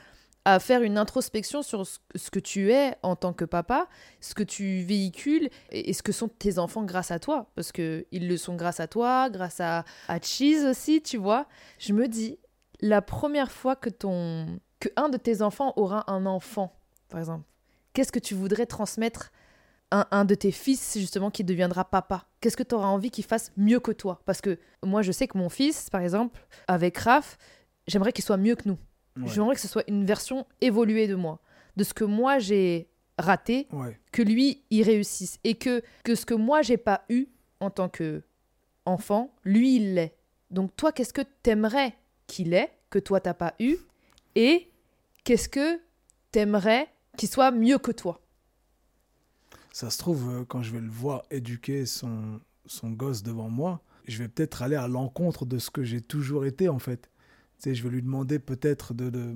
à 0.46 0.60
faire 0.60 0.82
une 0.82 0.96
introspection 0.96 1.60
sur 1.60 1.84
ce 1.84 2.30
que 2.30 2.38
tu 2.38 2.70
es 2.70 2.94
en 3.02 3.16
tant 3.16 3.32
que 3.32 3.44
papa, 3.44 3.88
ce 4.20 4.32
que 4.32 4.44
tu 4.44 4.82
véhicules 4.82 5.50
et 5.72 5.92
ce 5.92 6.04
que 6.04 6.12
sont 6.12 6.28
tes 6.28 6.60
enfants 6.60 6.84
grâce 6.84 7.10
à 7.10 7.18
toi. 7.18 7.50
Parce 7.56 7.72
qu'ils 7.72 8.06
le 8.12 8.36
sont 8.36 8.54
grâce 8.54 8.78
à 8.78 8.86
toi, 8.86 9.28
grâce 9.28 9.58
à, 9.58 9.84
à 10.06 10.20
Cheese 10.20 10.64
aussi, 10.64 11.02
tu 11.02 11.16
vois. 11.16 11.48
Je 11.80 11.92
me 11.92 12.06
dis, 12.06 12.38
la 12.80 13.02
première 13.02 13.50
fois 13.50 13.74
que, 13.74 13.90
ton, 13.90 14.60
que 14.78 14.88
un 14.94 15.08
de 15.08 15.16
tes 15.16 15.42
enfants 15.42 15.72
aura 15.74 16.08
un 16.08 16.26
enfant, 16.26 16.78
par 17.08 17.18
exemple, 17.18 17.44
qu'est-ce 17.92 18.12
que 18.12 18.20
tu 18.20 18.36
voudrais 18.36 18.66
transmettre 18.66 19.32
un, 19.90 20.06
un, 20.12 20.24
de 20.24 20.36
tes 20.36 20.52
fils, 20.52 20.96
justement, 20.96 21.32
qui 21.32 21.42
deviendra 21.42 21.84
papa? 21.84 22.28
Qu'est-ce 22.40 22.56
que 22.56 22.62
tu 22.62 22.76
auras 22.76 22.86
envie 22.86 23.10
qu'il 23.10 23.24
fasse 23.24 23.50
mieux 23.56 23.80
que 23.80 23.90
toi? 23.90 24.22
Parce 24.24 24.40
que 24.40 24.60
moi, 24.84 25.02
je 25.02 25.10
sais 25.10 25.26
que 25.26 25.38
mon 25.38 25.48
fils, 25.48 25.90
par 25.90 26.02
exemple, 26.02 26.40
avec 26.68 26.96
Raph, 26.98 27.36
j'aimerais 27.88 28.12
qu'il 28.12 28.24
soit 28.24 28.36
mieux 28.36 28.54
que 28.54 28.68
nous. 28.68 28.78
J'aimerais 29.24 29.54
que 29.54 29.60
ce 29.60 29.68
soit 29.68 29.84
une 29.88 30.04
version 30.04 30.46
évoluée 30.60 31.08
de 31.08 31.14
moi, 31.14 31.40
de 31.76 31.84
ce 31.84 31.94
que 31.94 32.04
moi 32.04 32.38
j'ai 32.38 32.88
raté, 33.18 33.66
que 34.12 34.22
lui 34.22 34.62
il 34.70 34.82
réussisse. 34.82 35.38
Et 35.44 35.54
que 35.54 35.82
que 36.04 36.14
ce 36.14 36.26
que 36.26 36.34
moi 36.34 36.62
j'ai 36.62 36.76
pas 36.76 37.04
eu 37.08 37.26
en 37.60 37.70
tant 37.70 37.88
que 37.88 38.22
enfant, 38.84 39.34
lui 39.44 39.76
il 39.76 39.94
l'est. 39.94 40.16
Donc 40.50 40.76
toi, 40.76 40.92
qu'est-ce 40.92 41.12
que 41.12 41.22
t'aimerais 41.42 41.94
qu'il 42.26 42.52
ait 42.54 42.72
que 42.90 42.98
toi 42.98 43.20
t'as 43.20 43.34
pas 43.34 43.54
eu? 43.58 43.76
Et 44.34 44.70
qu'est-ce 45.24 45.48
que 45.48 45.80
t'aimerais 46.30 46.88
qu'il 47.16 47.28
soit 47.28 47.50
mieux 47.50 47.78
que 47.78 47.90
toi? 47.90 48.20
Ça 49.72 49.90
se 49.90 49.98
trouve 49.98 50.30
euh, 50.30 50.44
quand 50.44 50.62
je 50.62 50.72
vais 50.72 50.80
le 50.80 50.88
voir 50.88 51.22
éduquer 51.30 51.86
son 51.86 52.40
son 52.66 52.90
gosse 52.90 53.22
devant 53.22 53.48
moi, 53.48 53.80
je 54.06 54.18
vais 54.18 54.28
peut-être 54.28 54.62
aller 54.62 54.76
à 54.76 54.88
l'encontre 54.88 55.46
de 55.46 55.58
ce 55.58 55.70
que 55.70 55.84
j'ai 55.84 56.00
toujours 56.00 56.44
été 56.44 56.68
en 56.68 56.78
fait 56.78 57.08
je 57.64 57.82
vais 57.82 57.90
lui 57.90 58.02
demander 58.02 58.38
peut-être 58.38 58.94
de, 58.94 59.10
de, 59.10 59.34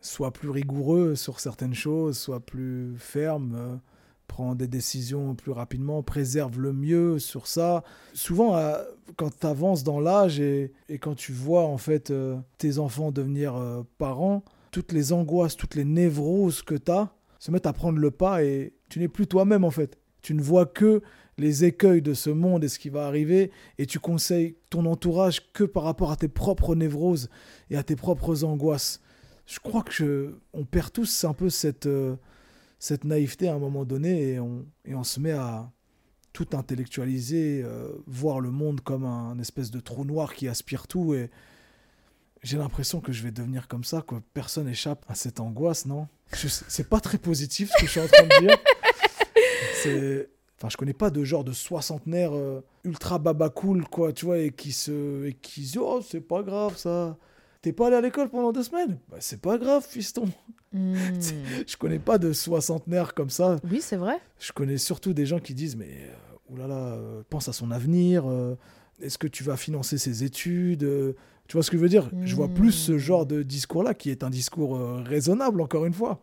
soit 0.00 0.32
plus 0.32 0.50
rigoureux 0.50 1.14
sur 1.14 1.40
certaines 1.40 1.74
choses, 1.74 2.18
soit 2.18 2.40
plus 2.40 2.94
ferme, 2.98 3.54
euh, 3.56 3.76
prend 4.26 4.54
des 4.54 4.66
décisions 4.66 5.34
plus 5.34 5.52
rapidement, 5.52 6.02
préserve 6.02 6.60
le 6.60 6.72
mieux 6.72 7.18
sur 7.18 7.46
ça. 7.46 7.84
Souvent, 8.12 8.56
euh, 8.56 8.82
quand 9.16 9.38
tu 9.38 9.46
avances 9.46 9.84
dans 9.84 10.00
l'âge 10.00 10.40
et, 10.40 10.72
quand 11.00 11.14
tu 11.14 11.32
vois 11.32 11.64
en 11.64 11.78
fait 11.78 12.10
euh, 12.10 12.36
tes 12.58 12.78
enfants 12.78 13.12
devenir 13.12 13.54
parents, 13.98 14.44
toutes 14.70 14.92
les 14.92 15.12
angoisses, 15.12 15.56
toutes 15.56 15.74
les 15.74 15.84
névroses 15.84 16.62
que 16.62 16.74
tu 16.74 16.90
as 16.90 17.12
se 17.38 17.50
mettent 17.50 17.66
à 17.66 17.72
prendre 17.72 17.98
le 17.98 18.10
pas 18.10 18.42
et 18.42 18.74
tu 18.88 18.98
n'es 18.98 19.08
plus 19.08 19.26
toi-même 19.26 19.64
en 19.64 19.70
fait. 19.70 19.98
Tu 20.22 20.34
ne 20.34 20.42
vois 20.42 20.66
que 20.66 21.02
les 21.38 21.64
écueils 21.64 22.02
de 22.02 22.14
ce 22.14 22.30
monde 22.30 22.64
et 22.64 22.68
ce 22.68 22.78
qui 22.78 22.88
va 22.88 23.06
arriver, 23.06 23.50
et 23.78 23.86
tu 23.86 23.98
conseilles 23.98 24.56
ton 24.70 24.86
entourage 24.86 25.52
que 25.52 25.64
par 25.64 25.82
rapport 25.82 26.10
à 26.10 26.16
tes 26.16 26.28
propres 26.28 26.74
névroses 26.74 27.28
et 27.70 27.76
à 27.76 27.82
tes 27.82 27.96
propres 27.96 28.44
angoisses. 28.44 29.00
Je 29.46 29.58
crois 29.60 29.82
que 29.82 29.92
je, 29.92 30.34
on 30.52 30.64
perd 30.64 30.92
tous 30.92 31.24
un 31.24 31.34
peu 31.34 31.50
cette, 31.50 31.86
euh, 31.86 32.16
cette 32.78 33.04
naïveté 33.04 33.48
à 33.48 33.54
un 33.54 33.58
moment 33.58 33.84
donné 33.84 34.32
et 34.32 34.40
on, 34.40 34.66
et 34.84 34.94
on 34.94 35.04
se 35.04 35.20
met 35.20 35.32
à 35.32 35.70
tout 36.32 36.48
intellectualiser, 36.52 37.62
euh, 37.64 37.92
voir 38.06 38.40
le 38.40 38.50
monde 38.50 38.80
comme 38.80 39.04
un, 39.04 39.38
espèce 39.38 39.70
de 39.70 39.80
trou 39.80 40.04
noir 40.04 40.34
qui 40.34 40.48
aspire 40.48 40.86
tout 40.86 41.14
et 41.14 41.30
j'ai 42.42 42.58
l'impression 42.58 43.00
que 43.00 43.12
je 43.12 43.22
vais 43.22 43.30
devenir 43.30 43.68
comme 43.68 43.84
ça, 43.84 44.02
que 44.02 44.16
personne 44.34 44.68
échappe 44.68 45.04
à 45.08 45.14
cette 45.14 45.40
angoisse, 45.40 45.86
non? 45.86 46.06
C'est 46.32 46.88
pas 46.88 47.00
très 47.00 47.18
positif 47.18 47.70
ce 47.72 47.80
que 47.80 47.86
je 47.86 47.90
suis 47.90 48.00
en 48.00 48.06
train 48.06 48.22
de 48.22 48.46
dire. 48.46 48.56
C'est 49.82 50.28
Enfin, 50.58 50.68
je 50.70 50.76
connais 50.76 50.94
pas 50.94 51.10
de 51.10 51.22
genre 51.22 51.44
de 51.44 51.52
soixantenaire 51.52 52.34
euh, 52.34 52.64
ultra 52.84 53.18
baba 53.18 53.50
cool, 53.50 53.84
quoi, 53.84 54.12
tu 54.12 54.24
vois, 54.24 54.38
et 54.38 54.50
qui 54.50 54.72
se. 54.72 55.26
et 55.26 55.34
qui 55.34 55.60
dit, 55.62 55.78
oh, 55.78 56.00
c'est 56.02 56.20
pas 56.20 56.42
grave 56.42 56.76
ça. 56.78 57.18
T'es 57.60 57.72
pas 57.72 57.88
allé 57.88 57.96
à 57.96 58.00
l'école 58.00 58.30
pendant 58.30 58.52
deux 58.52 58.62
semaines? 58.62 58.98
Bah, 59.10 59.16
C'est 59.20 59.40
pas 59.40 59.58
grave, 59.58 59.84
fiston. 59.86 60.26
Hmm. 60.72 60.94
je 61.66 61.76
connais 61.76 61.98
pas 61.98 62.16
de 62.16 62.32
soixantenaire 62.32 63.12
comme 63.12 63.28
ça. 63.28 63.56
Oui, 63.70 63.80
c'est 63.82 63.96
vrai. 63.96 64.18
Je 64.38 64.52
connais 64.52 64.78
surtout 64.78 65.12
des 65.12 65.26
gens 65.26 65.40
qui 65.40 65.52
disent, 65.52 65.76
mais 65.76 65.90
euh, 65.90 66.52
oulala, 66.54 66.94
euh, 66.94 67.22
pense 67.28 67.48
à 67.48 67.52
son 67.52 67.70
avenir. 67.70 68.24
Est-ce 69.02 69.18
que 69.18 69.26
tu 69.26 69.44
vas 69.44 69.58
financer 69.58 69.98
ses 69.98 70.24
études 70.24 70.88
Tu 71.48 71.52
vois 71.52 71.62
ce 71.62 71.70
que 71.70 71.76
je 71.76 71.82
veux 71.82 71.90
dire? 71.90 72.08
Je 72.22 72.34
vois 72.34 72.48
plus 72.48 72.72
ce 72.72 72.92
hmm. 72.92 72.98
genre 72.98 73.26
de 73.26 73.42
discours-là, 73.42 73.92
qui 73.92 74.10
est 74.10 74.24
un 74.24 74.30
discours 74.30 74.80
raisonnable, 75.04 75.60
encore 75.60 75.84
une 75.84 75.94
fois. 75.94 76.20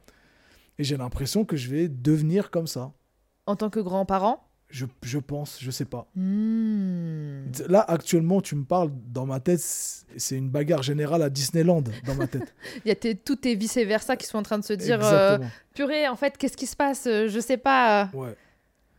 Et 0.79 0.83
j'ai 0.83 0.97
l'impression 0.97 1.45
que 1.45 1.55
je 1.55 1.69
vais 1.69 1.87
devenir 1.87 2.49
comme 2.49 2.65
ça 2.65 2.93
en 3.45 3.55
tant 3.55 3.69
que 3.69 3.79
grand-parent? 3.79 4.47
Je, 4.73 4.87
je, 5.03 5.19
pense, 5.19 5.59
je 5.61 5.69
sais 5.69 5.85
pas. 5.85 6.07
Hmm. 6.15 7.43
Là, 7.67 7.85
actuellement, 7.87 8.41
tu 8.41 8.55
me 8.55 8.63
parles, 8.63 8.89
dans 9.07 9.27
ma 9.27 9.39
tête, 9.39 9.59
c'est 9.59 10.35
une 10.35 10.49
bagarre 10.49 10.81
générale 10.81 11.21
à 11.21 11.29
Disneyland, 11.29 11.83
dans 12.07 12.15
ma 12.15 12.25
tête. 12.25 12.55
Il 12.85 12.87
y 12.87 12.91
a 12.91 12.95
tes, 12.95 13.13
tous 13.13 13.35
tes 13.35 13.53
vice-versa 13.53 14.17
qui 14.17 14.25
sont 14.25 14.39
en 14.39 14.43
train 14.43 14.57
de 14.57 14.63
se 14.63 14.73
dire 14.73 14.99
euh, 15.03 15.37
Purée, 15.75 16.07
en 16.07 16.15
fait, 16.15 16.37
qu'est-ce 16.37 16.57
qui 16.57 16.65
se 16.65 16.75
passe? 16.75 17.05
Euh, 17.05 17.27
Je 17.27 17.39
sais 17.39 17.57
pas. 17.57 18.09
Ouais. 18.15 18.35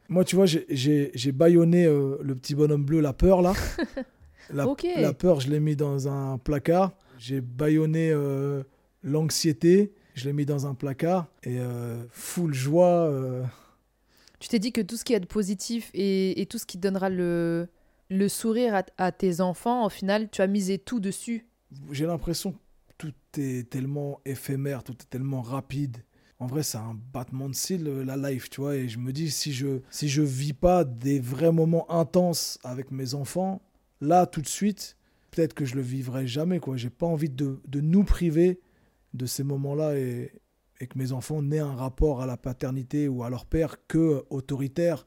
Moi, 0.08 0.24
tu 0.24 0.36
vois, 0.36 0.46
j'ai 0.46 1.32
baïonné 1.32 1.86
euh, 1.86 2.18
le 2.22 2.36
petit 2.36 2.54
bonhomme 2.54 2.84
bleu, 2.84 3.00
la 3.00 3.12
peur, 3.12 3.42
là. 3.42 3.52
la, 4.52 4.64
la 4.96 5.12
peur, 5.12 5.40
je 5.40 5.50
l'ai 5.50 5.58
mis 5.58 5.74
dans 5.74 6.06
un 6.06 6.38
placard. 6.38 6.92
J'ai 7.18 7.40
baïonné 7.40 8.14
l'anxiété, 9.02 9.92
je 10.14 10.26
l'ai 10.26 10.32
mis 10.32 10.46
dans 10.46 10.68
un 10.68 10.74
placard. 10.74 11.26
Et 11.42 11.58
full 12.10 12.54
joie 12.54 13.10
tu 14.44 14.50
t'es 14.50 14.58
dit 14.58 14.72
que 14.72 14.82
tout 14.82 14.98
ce 14.98 15.04
qui 15.04 15.14
est 15.14 15.20
de 15.20 15.26
positif 15.26 15.90
et, 15.94 16.46
tout 16.50 16.58
ce 16.58 16.66
qui 16.66 16.76
donnera 16.76 17.08
le, 17.08 17.66
sourire 18.28 18.82
à, 18.98 19.10
tes 19.10 19.40
enfants, 19.40 19.86
au 19.86 19.88
final, 19.88 20.28
tu 20.30 20.42
as 20.42 20.46
misé 20.46 20.76
tout 20.76 21.00
dessus. 21.00 21.46
J'ai 21.90 22.04
l'impression 22.04 22.52
que 22.52 22.58
tout 22.98 23.14
est 23.38 23.70
tellement 23.70 24.20
éphémère, 24.26 24.84
tout 24.84 24.92
est 24.92 25.08
tellement 25.08 25.40
rapide. 25.40 25.96
En 26.40 26.46
vrai, 26.46 26.62
c'est 26.62 26.76
un 26.76 26.94
battement 27.14 27.48
de 27.48 27.54
cils, 27.54 27.84
la 27.84 28.18
life, 28.18 28.50
tu 28.50 28.60
vois. 28.60 28.76
Et 28.76 28.86
je 28.86 28.98
me 28.98 29.14
dis, 29.14 29.30
si 29.30 29.54
je 29.54 29.80
si 29.88 30.10
je 30.10 30.20
vis 30.20 30.52
pas 30.52 30.84
des 30.84 31.20
vrais 31.20 31.50
moments 31.50 31.90
intenses 31.90 32.58
avec 32.64 32.90
mes 32.90 33.14
enfants, 33.14 33.62
là, 34.02 34.26
tout 34.26 34.42
de 34.42 34.46
suite, 34.46 34.98
peut-être 35.30 35.54
que 35.54 35.64
je 35.64 35.74
le 35.74 35.80
vivrai 35.80 36.26
jamais, 36.26 36.60
quoi. 36.60 36.76
J'ai 36.76 36.90
pas 36.90 37.06
envie 37.06 37.30
de, 37.30 37.62
de 37.66 37.80
nous 37.80 38.04
priver 38.04 38.60
de 39.14 39.24
ces 39.24 39.42
moments-là 39.42 39.96
et, 39.96 40.32
et 40.80 40.86
que 40.86 40.98
mes 40.98 41.12
enfants 41.12 41.42
n'aient 41.42 41.58
un 41.58 41.74
rapport 41.74 42.20
à 42.20 42.26
la 42.26 42.36
paternité 42.36 43.08
ou 43.08 43.22
à 43.22 43.30
leur 43.30 43.46
père 43.46 43.76
que 43.86 44.24
autoritaire, 44.30 45.04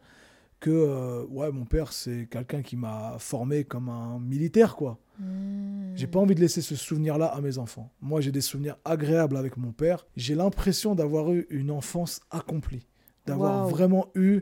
que 0.60 0.72
euh, 0.72 1.26
ouais, 1.30 1.52
mon 1.52 1.66
père 1.66 1.94
c'est 1.94 2.28
quelqu'un 2.30 2.62
qui 2.62 2.76
m'a 2.76 3.18
formé 3.20 3.64
comme 3.64 3.90
un 3.90 4.20
militaire 4.20 4.76
quoi. 4.76 5.00
Hmm. 5.20 5.96
J'ai 5.96 6.08
pas 6.08 6.20
envie 6.20 6.36
de 6.36 6.42
laisser 6.42 6.62
ce 6.62 6.76
souvenir-là 6.76 7.26
à 7.26 7.42
mes 7.42 7.58
enfants. 7.58 7.92
Moi, 8.02 8.22
j'ai 8.22 8.32
des 8.32 8.42
souvenirs 8.42 8.78
agréables 8.86 9.36
avec 9.36 9.58
mon 9.58 9.72
père. 9.72 10.06
J'ai 10.16 10.36
l'impression 10.36 10.94
d'avoir 10.94 11.32
eu 11.34 11.48
une 11.50 11.72
enfance 11.72 12.22
accomplie, 12.30 12.86
d'avoir 13.26 13.68
vraiment 13.68 14.12
eu 14.14 14.42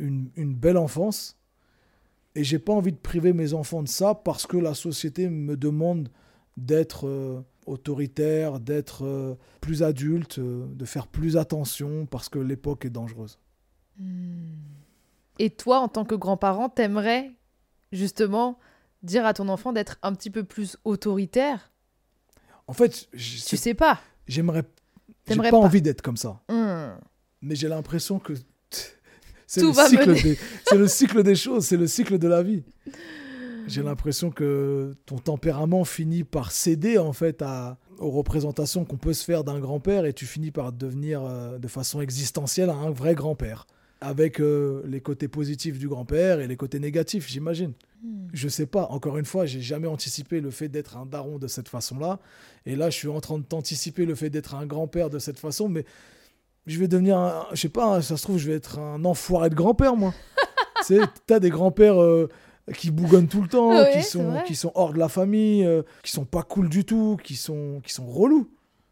une, 0.00 0.30
une 0.34 0.54
belle 0.54 0.76
enfance. 0.76 1.38
Et 2.34 2.42
j'ai 2.42 2.58
pas 2.58 2.72
envie 2.72 2.92
de 2.92 2.98
priver 2.98 3.32
mes 3.32 3.54
enfants 3.54 3.82
de 3.82 3.88
ça 3.88 4.14
parce 4.14 4.46
que 4.46 4.56
la 4.56 4.74
société 4.74 5.28
me 5.28 5.56
demande 5.56 6.08
d'être 6.56 7.06
euh, 7.06 7.40
autoritaire, 7.66 8.60
d'être 8.60 9.04
euh, 9.04 9.34
plus 9.60 9.82
adulte, 9.82 10.38
euh, 10.38 10.66
de 10.74 10.84
faire 10.84 11.06
plus 11.06 11.36
attention 11.36 12.06
parce 12.06 12.28
que 12.28 12.38
l'époque 12.38 12.84
est 12.84 12.90
dangereuse. 12.90 13.38
Et 15.38 15.50
toi, 15.50 15.78
en 15.80 15.88
tant 15.88 16.04
que 16.04 16.14
grand-parent, 16.14 16.68
t'aimerais 16.68 17.30
justement 17.92 18.58
dire 19.02 19.26
à 19.26 19.34
ton 19.34 19.48
enfant 19.48 19.72
d'être 19.72 19.98
un 20.02 20.14
petit 20.14 20.30
peu 20.30 20.44
plus 20.44 20.76
autoritaire? 20.84 21.70
En 22.66 22.72
fait, 22.72 23.08
j- 23.12 23.42
Tu 23.46 23.56
sais 23.56 23.74
pas. 23.74 24.00
j'aimerais, 24.26 24.62
j'ai 25.28 25.36
pas 25.36 25.50
pas. 25.50 25.56
envie 25.56 25.82
d'être 25.82 26.02
comme 26.02 26.16
ça. 26.16 26.40
Hmm. 26.48 26.96
mais 27.40 27.54
j'ai 27.54 27.68
l'impression 27.68 28.18
que 28.18 28.34
c'est 29.46 29.60
Tout 29.60 29.74
le, 29.76 29.86
cycle 29.88 30.14
des, 30.22 30.38
le 30.78 30.88
cycle 30.88 31.22
des 31.22 31.34
choses, 31.34 31.66
c'est 31.66 31.76
le 31.76 31.86
cycle 31.86 32.18
de 32.18 32.28
la 32.28 32.42
vie. 32.42 32.62
J'ai 33.66 33.82
l'impression 33.82 34.30
que 34.30 34.94
ton 35.06 35.18
tempérament 35.18 35.84
finit 35.84 36.24
par 36.24 36.52
céder 36.52 36.98
en 36.98 37.12
fait 37.12 37.42
à, 37.42 37.78
aux 37.98 38.10
représentations 38.10 38.84
qu'on 38.84 38.96
peut 38.96 39.12
se 39.12 39.24
faire 39.24 39.44
d'un 39.44 39.60
grand-père 39.60 40.04
et 40.04 40.12
tu 40.12 40.26
finis 40.26 40.50
par 40.50 40.72
devenir 40.72 41.22
euh, 41.24 41.58
de 41.58 41.68
façon 41.68 42.00
existentielle 42.00 42.70
un 42.70 42.90
vrai 42.90 43.14
grand-père. 43.14 43.66
Avec 44.00 44.40
euh, 44.40 44.82
les 44.84 45.00
côtés 45.00 45.28
positifs 45.28 45.78
du 45.78 45.88
grand-père 45.88 46.40
et 46.40 46.48
les 46.48 46.56
côtés 46.56 46.80
négatifs, 46.80 47.28
j'imagine. 47.28 47.72
Je 48.32 48.48
sais 48.48 48.66
pas, 48.66 48.86
encore 48.86 49.16
une 49.16 49.24
fois, 49.24 49.46
j'ai 49.46 49.60
jamais 49.60 49.86
anticipé 49.86 50.40
le 50.40 50.50
fait 50.50 50.68
d'être 50.68 50.96
un 50.96 51.06
daron 51.06 51.38
de 51.38 51.46
cette 51.46 51.68
façon-là. 51.68 52.18
Et 52.66 52.74
là, 52.74 52.90
je 52.90 52.96
suis 52.96 53.06
en 53.06 53.20
train 53.20 53.38
de 53.38 53.44
t'anticiper 53.44 54.04
le 54.04 54.16
fait 54.16 54.28
d'être 54.28 54.56
un 54.56 54.66
grand-père 54.66 55.08
de 55.08 55.20
cette 55.20 55.38
façon, 55.38 55.68
mais 55.68 55.84
je 56.66 56.80
vais 56.80 56.88
devenir 56.88 57.16
un, 57.16 57.46
je 57.52 57.60
sais 57.60 57.68
pas, 57.68 58.02
ça 58.02 58.16
se 58.16 58.22
trouve, 58.24 58.38
je 58.38 58.48
vais 58.50 58.56
être 58.56 58.80
un 58.80 59.04
enfoiré 59.04 59.50
de 59.50 59.54
grand-père, 59.54 59.94
moi. 59.94 60.12
tu 60.78 60.96
sais, 60.96 61.00
t'as 61.26 61.38
des 61.38 61.50
grands-pères 61.50 62.02
euh, 62.02 62.28
qui 62.72 62.90
bougonnent 62.90 63.28
tout 63.28 63.42
le 63.42 63.48
temps, 63.48 63.70
Ouais, 63.76 63.90
qui, 63.92 64.02
sont, 64.02 64.42
qui 64.46 64.54
sont 64.54 64.72
hors 64.74 64.92
de 64.92 64.98
la 64.98 65.08
famille, 65.08 65.64
euh, 65.64 65.82
qui 66.02 66.10
sont 66.12 66.24
pas 66.24 66.42
cool 66.42 66.68
du 66.68 66.84
tout, 66.84 67.16
qui 67.22 67.36
sont, 67.36 67.80
qui 67.84 67.92
sont 67.92 68.06
relous. 68.06 68.50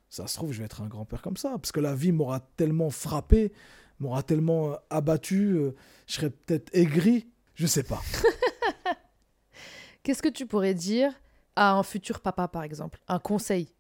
Ça 0.09 0.27
se 0.27 0.35
trouve, 0.37 0.53
je 0.53 0.59
vais 0.59 0.65
être 0.65 0.83
un 0.83 0.89
grand-père 0.89 1.23
comme 1.23 1.37
ça, 1.37 1.51
parce 1.51 1.73
que 1.73 1.81
la 1.81 1.95
vie 1.95 2.13
m'aura 2.13 2.41
tellement 2.57 2.91
frappé, 2.91 3.53
m'aura 4.01 4.23
tellement 4.23 4.73
euh, 4.73 4.77
abattu, 4.91 5.53
euh, 5.53 5.75
je 6.07 6.15
serais 6.15 6.31
peut-être 6.31 6.69
aigri, 6.75 7.29
je 7.55 7.67
sais 7.67 7.85
pas. 7.85 8.01
Qu'est-ce 10.03 10.23
que 10.23 10.29
tu 10.29 10.47
pourrais 10.47 10.75
dire 10.75 11.13
à 11.57 11.75
un 11.75 11.83
futur 11.83 12.21
papa, 12.21 12.49
par 12.49 12.63
exemple? 12.63 12.99
Un 13.07 13.19
conseil? 13.19 13.73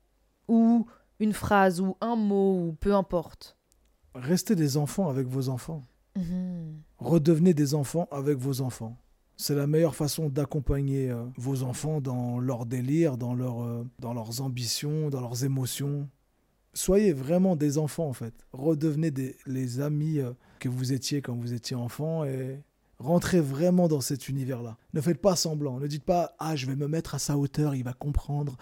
Ou 0.48 0.86
une 1.18 1.32
phrase 1.32 1.80
Ou 1.80 1.96
un 2.00 2.16
mot 2.16 2.68
Ou 2.68 2.72
peu 2.74 2.94
importe? 2.94 3.56
Restez 4.14 4.54
des 4.54 4.76
enfants 4.76 5.08
avec 5.08 5.26
vos 5.26 5.48
enfants. 5.48 5.84
Mhm. 6.16 6.82
Redevenez 6.98 7.54
des 7.54 7.74
enfants 7.74 8.08
avec 8.10 8.36
vos 8.38 8.60
enfants. 8.60 8.96
C'est 9.40 9.54
la 9.54 9.66
meilleure 9.66 9.94
façon 9.94 10.28
d'accompagner 10.28 11.08
euh, 11.08 11.24
vos 11.38 11.62
enfants 11.62 12.02
dans 12.02 12.38
leur 12.38 12.66
délire, 12.66 13.16
dans, 13.16 13.34
euh, 13.40 13.82
dans 13.98 14.12
leurs 14.12 14.42
ambitions, 14.42 15.08
dans 15.08 15.22
leurs 15.22 15.44
émotions. 15.44 16.10
Soyez 16.74 17.14
vraiment 17.14 17.56
des 17.56 17.78
enfants 17.78 18.06
en 18.06 18.12
fait. 18.12 18.34
Redevenez 18.52 19.10
des, 19.10 19.36
les 19.46 19.80
amis 19.80 20.18
euh, 20.18 20.32
que 20.58 20.68
vous 20.68 20.92
étiez 20.92 21.22
quand 21.22 21.34
vous 21.34 21.54
étiez 21.54 21.74
enfant 21.74 22.22
et 22.26 22.60
rentrez 22.98 23.40
vraiment 23.40 23.88
dans 23.88 24.02
cet 24.02 24.28
univers-là. 24.28 24.76
Ne 24.92 25.00
faites 25.00 25.22
pas 25.22 25.36
semblant. 25.36 25.80
Ne 25.80 25.86
dites 25.86 26.04
pas 26.04 26.34
ah 26.38 26.54
je 26.54 26.66
vais 26.66 26.76
me 26.76 26.86
mettre 26.86 27.14
à 27.14 27.18
sa 27.18 27.38
hauteur, 27.38 27.74
il 27.74 27.82
va 27.82 27.94
comprendre. 27.94 28.58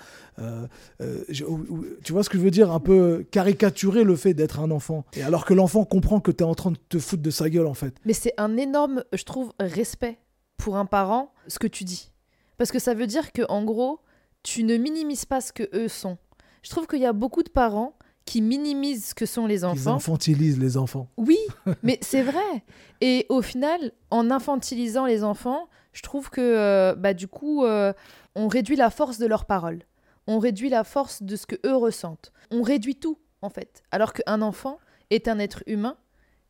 Tu 1.32 2.12
vois 2.12 2.22
ce 2.22 2.30
que 2.30 2.38
je 2.38 2.42
veux 2.44 2.52
dire? 2.52 2.70
Un 2.70 2.78
peu 2.78 3.26
caricaturer 3.32 4.04
le 4.04 4.14
fait 4.14 4.32
d'être 4.32 4.60
un 4.60 4.70
enfant. 4.70 5.04
Et 5.14 5.24
alors 5.24 5.44
que 5.44 5.54
l'enfant 5.54 5.84
comprend 5.84 6.20
que 6.20 6.30
tu 6.30 6.44
es 6.44 6.46
en 6.46 6.54
train 6.54 6.70
de 6.70 6.78
te 6.88 7.00
foutre 7.00 7.24
de 7.24 7.30
sa 7.30 7.50
gueule 7.50 7.66
en 7.66 7.74
fait. 7.74 7.96
Mais 8.04 8.12
c'est 8.12 8.34
un 8.38 8.56
énorme, 8.56 9.02
je 9.12 9.24
trouve, 9.24 9.52
respect 9.58 10.18
pour 10.58 10.76
un 10.76 10.84
parent, 10.84 11.32
ce 11.46 11.58
que 11.58 11.66
tu 11.66 11.84
dis. 11.84 12.10
Parce 12.58 12.70
que 12.70 12.78
ça 12.78 12.92
veut 12.92 13.06
dire 13.06 13.32
que, 13.32 13.42
en 13.48 13.64
gros, 13.64 14.00
tu 14.42 14.64
ne 14.64 14.76
minimises 14.76 15.24
pas 15.24 15.40
ce 15.40 15.52
que 15.52 15.68
eux 15.74 15.88
sont. 15.88 16.18
Je 16.62 16.70
trouve 16.70 16.86
qu'il 16.86 17.00
y 17.00 17.06
a 17.06 17.12
beaucoup 17.12 17.42
de 17.42 17.48
parents 17.50 17.96
qui 18.24 18.42
minimisent 18.42 19.06
ce 19.06 19.14
que 19.14 19.24
sont 19.24 19.46
les 19.46 19.60
Ils 19.60 19.64
enfants. 19.64 19.94
infantilisent 19.94 20.58
les 20.58 20.76
enfants. 20.76 21.08
Oui, 21.16 21.38
mais 21.82 21.98
c'est 22.02 22.22
vrai. 22.22 22.64
Et 23.00 23.24
au 23.30 23.40
final, 23.40 23.92
en 24.10 24.30
infantilisant 24.30 25.06
les 25.06 25.24
enfants, 25.24 25.68
je 25.94 26.02
trouve 26.02 26.28
que 26.28 26.40
euh, 26.42 26.94
bah, 26.94 27.14
du 27.14 27.26
coup, 27.28 27.64
euh, 27.64 27.92
on 28.34 28.48
réduit 28.48 28.76
la 28.76 28.90
force 28.90 29.18
de 29.18 29.26
leurs 29.26 29.46
paroles. 29.46 29.82
On 30.26 30.38
réduit 30.40 30.68
la 30.68 30.84
force 30.84 31.22
de 31.22 31.36
ce 31.36 31.46
que 31.46 31.56
eux 31.64 31.76
ressentent. 31.76 32.32
On 32.50 32.60
réduit 32.60 32.96
tout, 32.96 33.18
en 33.40 33.48
fait. 33.48 33.82
Alors 33.92 34.12
qu'un 34.12 34.42
enfant 34.42 34.78
est 35.10 35.26
un 35.26 35.38
être 35.38 35.62
humain. 35.66 35.96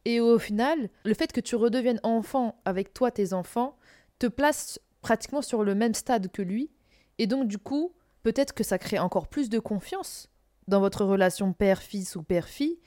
Et 0.04 0.20
au 0.20 0.38
final, 0.38 0.88
le 1.04 1.14
fait 1.14 1.30
que 1.32 1.40
tu 1.40 1.54
redeviennes 1.54 2.00
enfant 2.02 2.56
avec 2.64 2.92
toi, 2.92 3.10
tes 3.12 3.32
enfants, 3.34 3.76
te 4.18 4.26
place 4.26 4.80
pratiquement 5.00 5.42
sur 5.42 5.64
le 5.64 5.74
même 5.74 5.94
stade 5.94 6.30
que 6.30 6.42
lui. 6.42 6.70
Et 7.18 7.26
donc, 7.26 7.48
du 7.48 7.58
coup, 7.58 7.92
peut-être 8.22 8.52
que 8.52 8.64
ça 8.64 8.78
crée 8.78 8.98
encore 8.98 9.28
plus 9.28 9.48
de 9.48 9.58
confiance 9.58 10.28
dans 10.66 10.80
votre 10.80 11.04
relation 11.04 11.52
père-fils 11.52 12.16
ou 12.16 12.22
père-fille. 12.22 12.78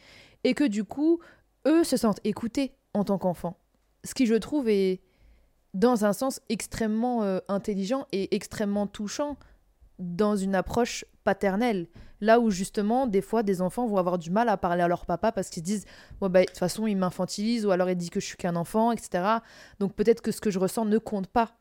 Et 0.44 0.54
que 0.54 0.64
du 0.64 0.84
coup, 0.84 1.20
eux 1.68 1.84
se 1.84 1.98
sentent 1.98 2.20
écoutés 2.24 2.76
en 2.94 3.04
tant 3.04 3.18
qu'enfants. 3.18 3.58
Ce 4.04 4.14
qui, 4.14 4.26
je 4.26 4.36
trouve, 4.36 4.70
est 4.70 5.02
dans 5.74 6.06
un 6.06 6.14
sens 6.14 6.42
extrêmement 6.50 7.24
euh, 7.24 7.40
intelligent 7.48 8.06
et 8.12 8.36
extrêmement 8.36 8.88
touchant 8.88 9.38
dans 10.00 10.36
une 10.36 10.56
approche 10.56 11.06
paternelle. 11.24 11.88
Là 12.22 12.39
où 12.39 12.51
justement, 12.51 13.07
des 13.07 13.22
fois, 13.22 13.41
des 13.41 13.61
enfants 13.61 13.88
vont 13.88 13.97
avoir 13.97 14.19
du 14.19 14.30
mal 14.30 14.47
à 14.47 14.55
parler 14.55 14.84
à 14.84 14.88
leur 14.88 15.07
papa 15.07 15.32
parce 15.32 15.49
qu'ils 15.49 15.63
se 15.63 15.65
disent 15.65 15.86
ouais, 16.22 16.30
bah, 16.30 16.41
de 16.41 16.45
toute 16.45 16.57
façon, 16.59 16.86
il 16.86 16.95
m'infantilise 16.95 17.65
ou 17.65 17.72
alors 17.72 17.89
il 17.89 17.95
dit 17.95 18.11
que 18.11 18.19
je 18.19 18.26
suis 18.28 18.38
qu'un 18.38 18.55
enfant, 18.55 18.91
etc. 18.91 19.39
Donc 19.80 19.95
peut-être 19.95 20.22
que 20.22 20.32
ce 20.32 20.39
que 20.39 20.51
je 20.51 20.59
ressens 20.59 20.86
ne 20.86 20.99
compte 20.99 21.28
pas. 21.28 21.57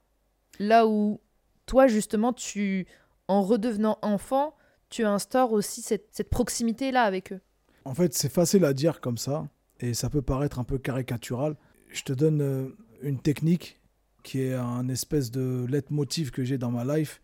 Là 0.58 0.86
où 0.86 1.20
toi, 1.64 1.86
justement, 1.86 2.34
tu, 2.34 2.86
en 3.26 3.42
redevenant 3.42 3.98
enfant, 4.02 4.54
tu 4.90 5.04
instaures 5.04 5.52
aussi 5.52 5.80
cette, 5.80 6.28
proximité-là 6.28 7.04
avec 7.04 7.32
eux. 7.32 7.40
En 7.86 7.94
fait, 7.94 8.12
c'est 8.12 8.28
facile 8.28 8.64
à 8.66 8.74
dire 8.74 9.00
comme 9.00 9.16
ça, 9.16 9.48
et 9.78 9.94
ça 9.94 10.10
peut 10.10 10.20
paraître 10.20 10.58
un 10.58 10.64
peu 10.64 10.78
caricatural. 10.78 11.56
Je 11.88 12.02
te 12.02 12.12
donne 12.12 12.42
euh, 12.42 12.68
une 13.00 13.18
technique 13.18 13.80
qui 14.22 14.42
est 14.42 14.52
un 14.52 14.88
espèce 14.88 15.30
de 15.30 15.64
leitmotiv 15.68 16.30
que 16.30 16.44
j'ai 16.44 16.58
dans 16.58 16.70
ma 16.70 16.84
life. 16.84 17.22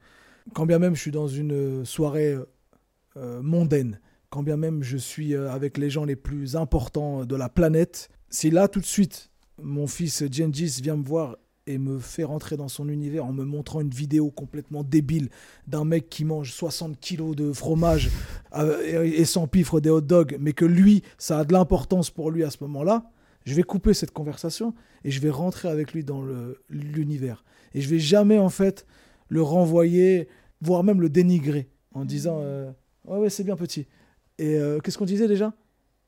Quand 0.55 0.65
bien 0.65 0.79
même 0.79 0.95
je 0.95 1.01
suis 1.01 1.11
dans 1.11 1.29
une 1.29 1.53
euh, 1.53 1.85
soirée 1.85 2.37
euh, 3.17 3.41
mondaine, 3.43 4.01
quand 4.31 4.43
bien 4.43 4.57
même 4.57 4.83
je 4.83 4.97
suis 4.97 5.35
euh, 5.35 5.51
avec 5.51 5.79
les 5.79 5.91
gens 5.91 6.05
les 6.05 6.17
plus 6.17 6.57
importants 6.57 7.25
de 7.25 7.37
la 7.37 7.49
planète, 7.49 8.09
si 8.31 8.51
là 8.51 8.69
tout 8.69 8.81
de 8.81 8.87
suite 8.87 9.31
mon 9.63 9.87
fils 9.87 10.23
Gengis 10.31 10.81
vient 10.83 10.97
me 10.97 11.05
voir 11.05 11.37
et 11.67 11.79
me 11.79 11.99
fait 11.99 12.25
rentrer 12.25 12.57
dans 12.57 12.69
son 12.69 12.89
univers 12.89 13.25
en 13.25 13.33
me 13.33 13.45
montrant 13.45 13.81
une 13.81 13.91
vidéo 13.91 14.31
complètement 14.31 14.85
débile 14.85 15.31
d'un 15.67 15.85
mec 15.85 16.09
qui 16.09 16.25
mange 16.25 16.53
60 16.53 17.01
kilos 17.01 17.35
de 17.35 17.53
fromage 17.53 18.11
euh, 18.57 19.03
et 19.03 19.25
s'empiffre 19.25 19.81
des 19.81 19.91
hot 19.91 20.03
dogs, 20.03 20.37
mais 20.39 20.53
que 20.53 20.65
lui, 20.65 21.03
ça 21.19 21.41
a 21.41 21.45
de 21.45 21.53
l'importance 21.53 22.11
pour 22.11 22.31
lui 22.31 22.45
à 22.45 22.51
ce 22.51 22.59
moment-là, 22.61 23.11
je 23.47 23.55
vais 23.55 23.63
couper 23.63 23.95
cette 23.95 24.11
conversation 24.11 24.75
et 25.05 25.11
je 25.11 25.21
vais 25.21 25.31
rentrer 25.31 25.69
avec 25.69 25.93
lui 25.93 26.05
dans 26.05 26.25
l'univers. 26.69 27.45
Et 27.75 27.81
je 27.81 27.89
vais 27.89 28.01
jamais, 28.01 28.39
en 28.39 28.49
fait, 28.49 28.87
le 29.29 29.41
renvoyer, 29.41 30.29
voire 30.61 30.83
même 30.83 31.01
le 31.01 31.09
dénigrer, 31.09 31.69
en 31.95 32.05
disant 32.05 32.41
euh, 32.41 32.71
Ouais, 33.07 33.19
ouais, 33.19 33.31
c'est 33.31 33.45
bien 33.45 33.57
petit. 33.57 33.87
Et 34.39 34.57
euh, 34.57 34.79
qu'est-ce 34.81 34.99
qu'on 34.99 35.05
disait 35.05 35.29
déjà? 35.29 35.55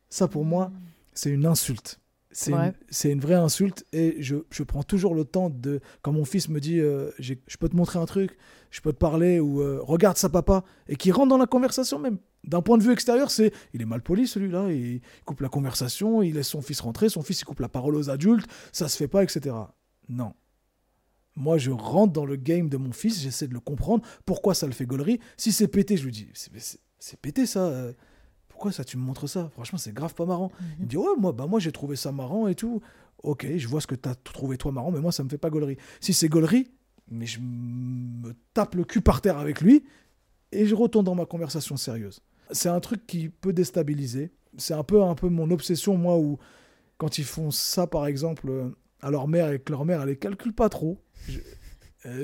Ça, 0.08 0.28
pour 0.28 0.44
moi, 0.44 0.72
c'est 1.12 1.30
une 1.30 1.46
insulte. 1.46 2.00
C'est 2.30 2.52
Ouais. 2.52 2.72
une, 3.04 3.20
vraie 3.20 3.34
insulte 3.34 3.86
et 3.92 4.16
je, 4.20 4.36
je 4.50 4.62
prends 4.62 4.82
toujours 4.82 5.14
le 5.14 5.24
temps 5.24 5.48
de... 5.48 5.80
Quand 6.02 6.12
mon 6.12 6.26
fils 6.26 6.48
me 6.50 6.60
dit 6.60 6.78
euh, 6.78 7.10
Je 7.18 7.34
peux 7.58 7.68
te 7.70 7.74
montrer 7.74 7.98
un 7.98 8.04
truc, 8.04 8.36
je 8.70 8.80
peux 8.82 8.92
te 8.92 8.98
parler 8.98 9.40
ou 9.40 9.62
euh, 9.62 9.80
regarde 9.82 10.18
ça 10.18 10.28
papa 10.28 10.62
et 10.88 10.96
qui 10.96 11.10
rentre 11.10 11.28
dans 11.28 11.38
la 11.38 11.46
conversation 11.46 11.98
même. 11.98 12.18
D'un 12.44 12.60
point 12.60 12.78
de 12.78 12.82
vue 12.82 12.92
extérieur, 12.92 13.30
c'est 13.30 13.52
il 13.72 13.82
est 13.82 13.86
mal 13.86 14.02
poli 14.02 14.26
celui-là, 14.28 14.70
il 14.70 15.00
coupe 15.24 15.40
la 15.40 15.48
conversation, 15.48 16.22
il 16.22 16.34
laisse 16.34 16.48
son 16.48 16.60
fils 16.62 16.80
rentrer, 16.80 17.08
son 17.08 17.22
fils 17.22 17.40
il 17.40 17.44
coupe 17.44 17.60
la 17.60 17.68
parole 17.68 17.96
aux 17.96 18.10
adultes, 18.10 18.46
ça 18.72 18.88
se 18.88 18.96
fait 18.96 19.08
pas, 19.08 19.22
etc. 19.22 19.56
Non. 20.08 20.34
Moi, 21.34 21.56
je 21.58 21.70
rentre 21.70 22.12
dans 22.12 22.26
le 22.26 22.36
game 22.36 22.68
de 22.68 22.76
mon 22.76 22.92
fils, 22.92 23.20
j'essaie 23.20 23.48
de 23.48 23.54
le 23.54 23.60
comprendre, 23.60 24.04
pourquoi 24.26 24.54
ça 24.54 24.66
le 24.66 24.72
fait 24.72 24.86
gaulerie? 24.86 25.18
Si 25.36 25.50
c'est 25.50 25.68
pété, 25.68 25.96
je 25.96 26.04
lui 26.04 26.12
dis 26.12 26.28
c'est- 26.98 27.18
pété 27.20 27.46
ça. 27.46 27.72
Pourquoi 28.48 28.72
ça 28.72 28.84
tu 28.84 28.96
me 28.96 29.02
montres 29.02 29.28
ça? 29.28 29.50
Franchement, 29.52 29.78
c'est 29.78 29.92
grave 29.92 30.14
pas 30.14 30.26
marrant. 30.26 30.50
Il 30.78 30.84
me 30.84 30.88
dit 30.88 30.96
ouais, 30.96 31.06
moi 31.18 31.32
bah 31.32 31.46
moi 31.46 31.60
j'ai 31.60 31.72
trouvé 31.72 31.96
ça 31.96 32.10
marrant 32.12 32.48
et 32.48 32.54
tout. 32.54 32.80
OK, 33.22 33.46
je 33.56 33.68
vois 33.68 33.80
ce 33.80 33.86
que 33.86 33.94
tu 33.94 34.08
as 34.08 34.14
trouvé 34.14 34.56
toi 34.58 34.72
marrant, 34.72 34.90
mais 34.90 35.00
moi 35.00 35.12
ça 35.12 35.22
me 35.24 35.28
fait 35.28 35.38
pas 35.38 35.50
gaulerie. 35.50 35.76
Si 36.00 36.12
c'est 36.12 36.28
gaulerie, 36.28 36.70
mais 37.10 37.26
je 37.26 37.40
me 37.40 38.34
tape 38.54 38.74
le 38.74 38.84
cul 38.84 39.00
par 39.00 39.20
terre 39.20 39.38
avec 39.38 39.60
lui 39.60 39.84
et 40.52 40.66
je 40.66 40.74
retourne 40.74 41.04
dans 41.04 41.14
ma 41.14 41.26
conversation 41.26 41.76
sérieuse. 41.76 42.20
C'est 42.50 42.68
un 42.68 42.80
truc 42.80 43.06
qui 43.06 43.28
peut 43.28 43.52
déstabiliser. 43.52 44.32
C'est 44.56 44.74
un 44.74 44.82
peu, 44.84 45.02
un 45.02 45.14
peu 45.14 45.28
mon 45.28 45.50
obsession, 45.50 45.96
moi, 45.96 46.16
où 46.18 46.38
quand 46.96 47.18
ils 47.18 47.24
font 47.24 47.50
ça, 47.50 47.86
par 47.86 48.06
exemple, 48.06 48.72
à 49.02 49.10
leur 49.10 49.28
mère 49.28 49.50
et 49.52 49.60
que 49.60 49.70
leur 49.70 49.84
mère, 49.84 50.00
elle 50.02 50.08
les 50.08 50.16
calcule 50.16 50.52
pas 50.54 50.68
trop. 50.68 51.00
Je- 51.28 51.38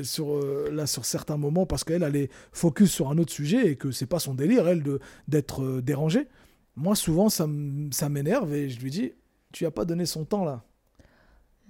sur, 0.03 0.37
euh, 0.37 0.70
là, 0.72 0.87
sur 0.87 1.05
certains 1.05 1.37
moments, 1.37 1.66
parce 1.66 1.85
qu'elle, 1.85 2.03
elle 2.03 2.16
est 2.16 2.31
focus 2.53 2.91
sur 2.91 3.11
un 3.11 3.18
autre 3.18 3.33
sujet 3.33 3.66
et 3.66 3.77
que 3.77 3.91
c'est 3.91 4.07
pas 4.07 4.18
son 4.18 4.35
délire, 4.35 4.68
elle, 4.68 4.83
d'être 5.29 5.62
euh, 5.62 5.83
dérangée. 5.83 6.29
Moi, 6.77 6.95
souvent, 6.95 7.29
ça 7.29 7.47
m'énerve 7.47 8.53
et 8.55 8.68
je 8.68 8.81
lui 8.81 8.91
dis 8.91 9.12
Tu 9.53 9.66
as 9.66 9.70
pas 9.70 9.85
donné 9.85 10.07
son 10.07 10.25
temps 10.25 10.45
là. 10.45 10.64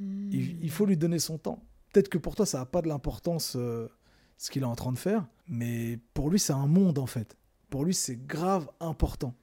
Il, 0.00 0.70
faut 0.70 0.86
lui 0.86 0.96
donner 0.96 1.20
son 1.20 1.38
temps. 1.38 1.62
Peut-être 1.92 2.08
que 2.08 2.18
pour 2.18 2.34
toi, 2.34 2.46
ça 2.46 2.58
n'a 2.58 2.66
pas 2.66 2.82
de 2.82 2.88
l'importance 2.88 3.54
euh, 3.54 3.86
ce 4.36 4.50
qu'il 4.50 4.62
est 4.62 4.66
en 4.66 4.74
train 4.74 4.90
de 4.90 4.98
faire, 4.98 5.24
mais 5.46 6.00
pour 6.14 6.30
lui, 6.30 6.40
c'est 6.40 6.52
un 6.52 6.66
monde 6.66 6.98
en 6.98 7.06
fait. 7.06 7.36
Pour 7.70 7.84
lui, 7.84 7.94
c'est 7.94 8.26
grave 8.26 8.68
important. 8.80 9.34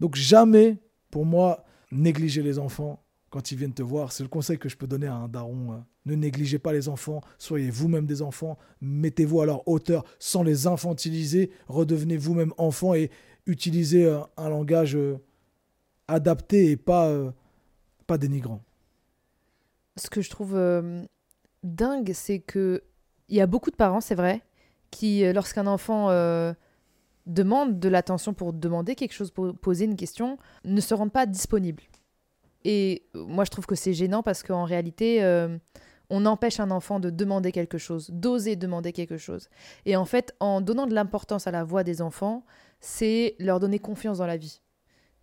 Donc, 0.00 0.16
jamais, 0.16 0.78
pour 1.10 1.24
moi, 1.24 1.64
négliger 1.92 2.42
les 2.42 2.58
enfants 2.58 3.01
quand 3.32 3.50
ils 3.50 3.56
viennent 3.56 3.72
te 3.72 3.82
voir. 3.82 4.12
C'est 4.12 4.22
le 4.22 4.28
conseil 4.28 4.58
que 4.58 4.68
je 4.68 4.76
peux 4.76 4.86
donner 4.86 5.06
à 5.06 5.14
un 5.14 5.26
daron. 5.26 5.72
euh. 5.72 5.76
Ne 6.04 6.14
négligez 6.14 6.58
pas 6.58 6.72
les 6.72 6.88
enfants, 6.88 7.20
soyez 7.38 7.70
vous-même 7.70 8.06
des 8.06 8.22
enfants, 8.22 8.58
mettez-vous 8.80 9.40
à 9.40 9.46
leur 9.46 9.66
hauteur 9.66 10.04
sans 10.18 10.42
les 10.42 10.66
infantiliser, 10.66 11.50
redevenez 11.68 12.16
vous-même 12.16 12.52
enfant 12.58 12.92
et 12.94 13.10
utilisez 13.46 14.04
euh, 14.04 14.20
un 14.36 14.48
langage 14.48 14.96
euh, 14.96 15.18
adapté 16.08 16.72
et 16.72 16.76
pas, 16.76 17.08
euh, 17.08 17.30
pas 18.06 18.18
dénigrant. 18.18 18.62
Ce 19.96 20.10
que 20.10 20.20
je 20.22 20.30
trouve 20.30 20.58
dingue, 21.62 22.12
c'est 22.14 22.40
que 22.40 22.82
il 23.28 23.36
y 23.36 23.40
a 23.40 23.46
beaucoup 23.46 23.70
de 23.70 23.76
parents, 23.76 24.00
c'est 24.00 24.14
vrai, 24.14 24.42
qui, 24.90 25.30
lorsqu'un 25.32 25.66
enfant 25.66 26.08
demande 27.26 27.78
de 27.78 27.88
l'attention 27.90 28.32
pour 28.32 28.54
demander 28.54 28.94
quelque 28.94 29.12
chose, 29.12 29.30
pour 29.30 29.54
poser 29.54 29.84
une 29.84 29.96
question, 29.96 30.38
ne 30.64 30.80
se 30.80 30.94
rendent 30.94 31.12
pas 31.12 31.26
disponibles. 31.26 31.82
Et 32.64 33.04
euh, 33.14 33.24
moi, 33.24 33.44
je 33.44 33.50
trouve 33.50 33.66
que 33.66 33.74
c'est 33.74 33.94
gênant 33.94 34.22
parce 34.22 34.42
qu'en 34.42 34.64
réalité, 34.64 35.22
euh, 35.22 35.58
on 36.10 36.26
empêche 36.26 36.60
un 36.60 36.70
enfant 36.70 37.00
de 37.00 37.10
demander 37.10 37.52
quelque 37.52 37.78
chose, 37.78 38.10
d'oser 38.10 38.56
demander 38.56 38.92
quelque 38.92 39.18
chose. 39.18 39.48
Et 39.86 39.96
en 39.96 40.04
fait, 40.04 40.34
en 40.40 40.60
donnant 40.60 40.86
de 40.86 40.94
l'importance 40.94 41.46
à 41.46 41.50
la 41.50 41.64
voix 41.64 41.84
des 41.84 42.02
enfants, 42.02 42.44
c'est 42.80 43.34
leur 43.38 43.60
donner 43.60 43.78
confiance 43.78 44.18
dans 44.18 44.26
la 44.26 44.36
vie. 44.36 44.60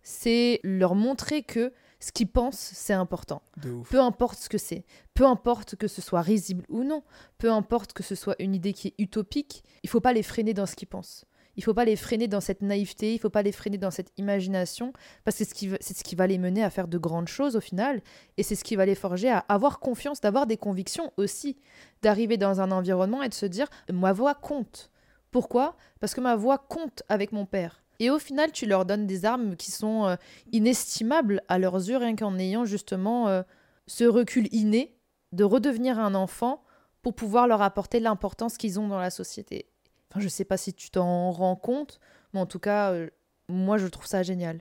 C'est 0.02 0.60
leur 0.64 0.94
montrer 0.94 1.42
que 1.42 1.72
ce 2.00 2.12
qu'ils 2.12 2.30
pensent, 2.30 2.70
c'est 2.74 2.94
important. 2.94 3.42
Peu 3.90 4.00
importe 4.00 4.38
ce 4.38 4.48
que 4.48 4.56
c'est, 4.56 4.84
peu 5.12 5.26
importe 5.26 5.76
que 5.76 5.86
ce 5.86 6.00
soit 6.00 6.22
risible 6.22 6.64
ou 6.70 6.82
non, 6.82 7.02
peu 7.36 7.52
importe 7.52 7.92
que 7.92 8.02
ce 8.02 8.14
soit 8.14 8.34
une 8.38 8.54
idée 8.54 8.72
qui 8.72 8.88
est 8.88 8.94
utopique, 8.98 9.62
il 9.82 9.90
faut 9.90 10.00
pas 10.00 10.14
les 10.14 10.22
freiner 10.22 10.54
dans 10.54 10.64
ce 10.64 10.74
qu'ils 10.74 10.88
pensent. 10.88 11.26
Il 11.56 11.64
faut 11.64 11.74
pas 11.74 11.84
les 11.84 11.96
freiner 11.96 12.28
dans 12.28 12.40
cette 12.40 12.62
naïveté, 12.62 13.14
il 13.14 13.18
faut 13.18 13.30
pas 13.30 13.42
les 13.42 13.52
freiner 13.52 13.78
dans 13.78 13.90
cette 13.90 14.12
imagination, 14.16 14.92
parce 15.24 15.36
que 15.36 15.44
c'est 15.44 15.50
ce 15.50 15.54
qui 15.54 15.70
ce 15.80 16.04
qui 16.04 16.14
va 16.14 16.26
les 16.26 16.38
mener 16.38 16.62
à 16.62 16.70
faire 16.70 16.88
de 16.88 16.98
grandes 16.98 17.28
choses 17.28 17.56
au 17.56 17.60
final, 17.60 18.02
et 18.36 18.42
c'est 18.42 18.54
ce 18.54 18.64
qui 18.64 18.76
va 18.76 18.86
les 18.86 18.94
forger 18.94 19.30
à 19.30 19.38
avoir 19.48 19.80
confiance, 19.80 20.20
d'avoir 20.20 20.46
des 20.46 20.56
convictions 20.56 21.12
aussi, 21.16 21.56
d'arriver 22.02 22.36
dans 22.36 22.60
un 22.60 22.70
environnement 22.70 23.22
et 23.22 23.28
de 23.28 23.34
se 23.34 23.46
dire 23.46 23.68
ma 23.92 24.12
voix 24.12 24.34
compte. 24.34 24.90
Pourquoi? 25.30 25.76
Parce 26.00 26.14
que 26.14 26.20
ma 26.20 26.36
voix 26.36 26.58
compte 26.58 27.02
avec 27.08 27.32
mon 27.32 27.46
père. 27.46 27.82
Et 28.00 28.08
au 28.08 28.18
final, 28.18 28.50
tu 28.50 28.66
leur 28.66 28.86
donnes 28.86 29.06
des 29.06 29.26
armes 29.26 29.56
qui 29.56 29.70
sont 29.70 30.06
euh, 30.06 30.16
inestimables 30.52 31.42
à 31.48 31.58
leurs 31.58 31.76
yeux, 31.76 31.98
rien 31.98 32.16
qu'en 32.16 32.38
ayant 32.38 32.64
justement 32.64 33.28
euh, 33.28 33.42
ce 33.86 34.04
recul 34.04 34.48
inné 34.52 34.96
de 35.32 35.44
redevenir 35.44 35.98
un 35.98 36.14
enfant 36.14 36.64
pour 37.02 37.14
pouvoir 37.14 37.46
leur 37.46 37.62
apporter 37.62 38.00
l'importance 38.00 38.56
qu'ils 38.56 38.80
ont 38.80 38.88
dans 38.88 38.98
la 38.98 39.10
société. 39.10 39.68
Enfin, 40.10 40.20
je 40.20 40.28
sais 40.28 40.44
pas 40.44 40.56
si 40.56 40.74
tu 40.74 40.90
t'en 40.90 41.30
rends 41.30 41.56
compte, 41.56 42.00
mais 42.32 42.40
en 42.40 42.46
tout 42.46 42.58
cas, 42.58 42.92
euh, 42.92 43.08
moi, 43.48 43.78
je 43.78 43.86
trouve 43.86 44.06
ça 44.06 44.22
génial. 44.22 44.60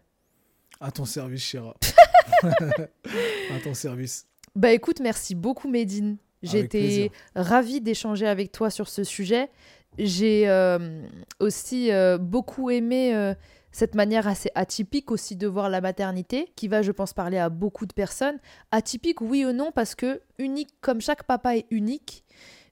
À 0.79 0.91
ton 0.91 1.05
service, 1.05 1.41
Chéra. 1.41 1.75
à 2.43 3.59
ton 3.63 3.73
service. 3.73 4.27
Bah 4.55 4.71
écoute, 4.71 4.99
merci 4.99 5.35
beaucoup, 5.35 5.69
Médine. 5.69 6.17
J'étais 6.41 7.11
ravie 7.35 7.81
d'échanger 7.81 8.27
avec 8.27 8.51
toi 8.51 8.69
sur 8.69 8.87
ce 8.87 9.03
sujet. 9.03 9.49
J'ai 9.97 10.47
euh, 10.47 11.01
aussi 11.39 11.91
euh, 11.91 12.17
beaucoup 12.17 12.69
aimé 12.69 13.13
euh, 13.13 13.33
cette 13.71 13.95
manière 13.95 14.27
assez 14.27 14.49
atypique 14.55 15.11
aussi 15.11 15.35
de 15.35 15.47
voir 15.47 15.69
la 15.69 15.81
maternité, 15.81 16.51
qui 16.55 16.67
va, 16.67 16.81
je 16.81 16.91
pense, 16.91 17.13
parler 17.13 17.37
à 17.37 17.49
beaucoup 17.49 17.85
de 17.85 17.93
personnes. 17.93 18.37
Atypique, 18.71 19.21
oui 19.21 19.45
ou 19.45 19.51
non, 19.51 19.71
parce 19.73 19.95
que 19.95 20.21
unique, 20.37 20.69
comme 20.81 21.01
chaque 21.01 21.23
papa 21.23 21.57
est 21.57 21.65
unique. 21.69 22.23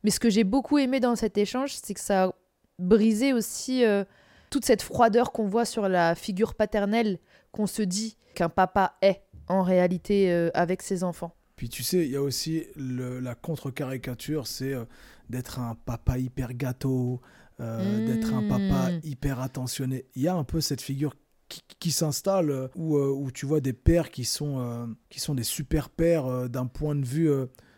Mais 0.04 0.12
ce 0.12 0.20
que 0.20 0.30
j'ai 0.30 0.44
beaucoup 0.44 0.78
aimé 0.78 1.00
dans 1.00 1.16
cet 1.16 1.38
échange, 1.38 1.74
c'est 1.74 1.94
que 1.94 2.00
ça 2.00 2.34
a 2.80 2.84
brisé 2.84 3.34
aussi 3.34 3.84
euh, 3.86 4.04
toute 4.50 4.66
cette 4.66 4.82
froideur 4.82 5.32
qu'on 5.32 5.48
voit 5.48 5.66
sur 5.66 5.88
la 5.90 6.16
figure 6.16 6.56
paternelle 6.56 7.20
qu'on 7.52 7.68
se 7.68 7.82
dit 7.82 8.18
qu'un 8.36 8.50
papa 8.50 8.96
est 9.02 9.22
en 9.48 9.64
réalité 9.64 10.32
euh, 10.32 10.50
avec 10.54 10.82
ses 10.82 11.04
enfants. 11.04 11.34
Puis 11.56 11.70
tu 11.70 11.82
sais, 11.84 12.06
il 12.06 12.12
y 12.12 12.16
a 12.16 12.22
aussi 12.22 12.66
le- 12.76 13.20
la 13.20 13.34
contre-caricature, 13.34 14.46
c'est 14.48 14.74
euh, 14.74 14.86
d'être 15.30 15.60
un 15.60 15.76
papa 15.76 16.18
hyper 16.20 16.54
gâteau, 16.54 17.22
euh, 17.60 18.06
d'être 18.06 18.34
un 18.34 18.44
papa 18.48 18.92
Mm. 18.92 19.00
hyper 19.04 19.40
attentionné. 19.40 20.06
Il 20.16 20.22
y 20.22 20.28
a 20.28 20.36
un 20.36 20.44
peu 20.44 20.62
cette 20.62 20.82
figure 20.82 21.16
qui, 21.50 21.62
qui 21.80 21.92
s'installe 21.92 22.70
où, 22.76 22.98
où 22.98 23.32
tu 23.32 23.46
vois 23.46 23.62
des 23.62 23.74
pères 23.74 24.12
qui 24.12 24.26
sont, 24.26 24.96
qui 25.10 25.20
sont 25.22 25.34
des 25.34 25.44
super 25.44 25.90
pères 25.90 26.50
d'un 26.50 26.66
point 26.68 26.94
de 26.94 27.06
vue 27.06 27.30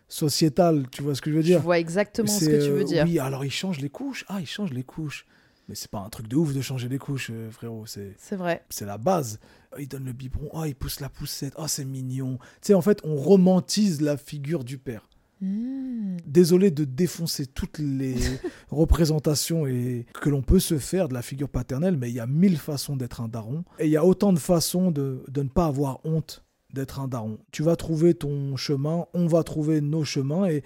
sociétal. 0.10 0.86
Tu 0.92 1.02
vois 1.02 1.16
ce 1.16 1.22
que 1.22 1.32
je 1.32 1.36
veux 1.36 1.42
Je 1.42 1.48
dire 1.48 1.62
vois 1.62 1.80
exactement 1.80 2.28
ce 2.28 2.46
que 2.46 2.64
tu 2.66 2.72
veux 2.72 2.82
euh, 2.82 2.84
dire. 2.84 3.06
Oui, 3.06 3.20
alors 3.20 3.46
ils 3.46 3.52
changent 3.52 3.80
les 3.80 3.90
couches. 3.90 4.26
Ah, 4.28 4.42
ils 4.42 4.48
changent 4.48 4.74
les 4.74 4.84
couches. 4.84 5.26
Mais 5.70 5.76
c'est 5.76 5.92
pas 5.92 6.00
un 6.00 6.10
truc 6.10 6.28
de 6.28 6.36
ouf 6.36 6.52
de 6.54 6.62
changer 6.62 6.90
les 6.90 6.98
couches, 6.98 7.30
euh, 7.32 7.52
frérot. 7.52 7.86
C'est 7.86 8.16
C'est 8.18 8.36
vrai. 8.36 8.66
c'est 8.70 8.86
la 8.86 8.98
base. 8.98 9.40
Il 9.78 9.88
donne 9.88 10.06
le 10.06 10.14
biberon, 10.14 10.50
oh, 10.52 10.66
il 10.66 10.74
pousse 10.74 11.00
la 11.00 11.10
poussette, 11.10 11.54
oh, 11.58 11.68
c'est 11.68 11.86
mignon. 11.86 12.40
Tu 12.56 12.68
sais, 12.68 12.74
en 12.74 12.82
fait, 12.82 13.00
on 13.04 13.16
romantise 13.16 14.02
la 14.02 14.18
figure 14.18 14.64
du 14.64 14.80
père. 14.80 15.08
Hmm. 15.42 16.18
Désolé 16.26 16.72
de 16.72 16.86
défoncer 16.86 17.46
toutes 17.46 17.78
les 17.78 18.16
représentations 18.72 19.68
et 19.68 20.08
que 20.20 20.30
l'on 20.30 20.42
peut 20.42 20.60
se 20.60 20.80
faire 20.80 21.08
de 21.08 21.14
la 21.14 21.22
figure 21.22 21.48
paternelle, 21.48 21.98
mais 21.98 22.10
il 22.10 22.16
y 22.16 22.20
a 22.20 22.26
mille 22.28 22.58
façons 22.58 22.96
d'être 22.96 23.22
un 23.22 23.28
daron. 23.28 23.64
Et 23.78 23.86
il 23.86 23.92
y 23.92 23.98
a 23.98 24.04
autant 24.04 24.34
de 24.34 24.40
façons 24.40 24.90
de, 24.90 25.24
de 25.28 25.44
ne 25.44 25.50
pas 25.50 25.68
avoir 25.68 26.04
honte 26.04 26.44
d'être 26.74 27.00
un 27.00 27.08
daron. 27.08 27.40
Tu 27.52 27.64
vas 27.64 27.76
trouver 27.76 28.14
ton 28.14 28.56
chemin, 28.56 29.06
on 29.14 29.28
va 29.28 29.44
trouver 29.44 29.82
nos 29.82 30.04
chemins, 30.04 30.48
et, 30.48 30.64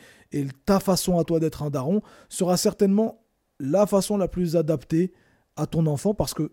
ta 0.65 0.79
façon 0.79 1.19
à 1.19 1.23
toi 1.23 1.39
d'être 1.39 1.63
un 1.63 1.69
daron 1.69 2.01
sera 2.27 2.57
certainement 2.57 3.23
la 3.59 3.85
façon 3.85 4.17
la 4.17 4.27
plus 4.27 4.55
adaptée 4.55 5.13
à 5.55 5.67
ton 5.67 5.85
enfant 5.85 6.13
parce 6.13 6.33
que 6.33 6.51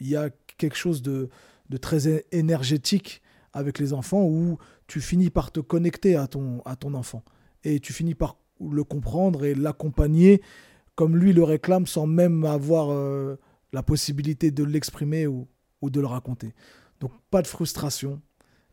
il 0.00 0.08
y 0.08 0.16
a 0.16 0.30
quelque 0.58 0.76
chose 0.76 1.02
de, 1.02 1.28
très 1.80 2.26
énergétique 2.32 3.22
avec 3.52 3.78
les 3.78 3.92
enfants 3.92 4.24
où 4.24 4.58
tu 4.88 5.00
finis 5.00 5.30
par 5.30 5.52
te 5.52 5.60
connecter 5.60 6.16
à 6.16 6.26
ton, 6.26 6.60
à 6.64 6.74
ton 6.74 6.94
enfant 6.94 7.22
et 7.62 7.78
tu 7.78 7.92
finis 7.92 8.14
par 8.14 8.36
le 8.60 8.82
comprendre 8.82 9.44
et 9.44 9.54
l'accompagner 9.54 10.42
comme 10.96 11.16
lui 11.16 11.32
le 11.32 11.44
réclame 11.44 11.86
sans 11.86 12.06
même 12.06 12.44
avoir 12.44 12.90
euh, 12.90 13.36
la 13.72 13.82
possibilité 13.82 14.50
de 14.50 14.64
l'exprimer 14.64 15.26
ou 15.26 15.46
de 15.82 16.00
le 16.00 16.06
raconter. 16.06 16.52
Donc 17.02 17.10
pas 17.30 17.42
de 17.42 17.48
frustration, 17.48 18.20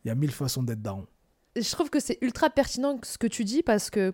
il 0.04 0.08
y 0.10 0.12
a 0.12 0.16
mille 0.16 0.32
façons 0.32 0.64
d'être 0.64 0.82
daron. 0.82 1.06
Je 1.56 1.70
trouve 1.72 1.90
que 1.90 2.00
c'est 2.00 2.18
ultra 2.22 2.50
pertinent 2.50 3.00
ce 3.04 3.18
que 3.18 3.28
tu 3.28 3.44
dis 3.44 3.64
parce 3.64 3.90
que, 3.90 4.14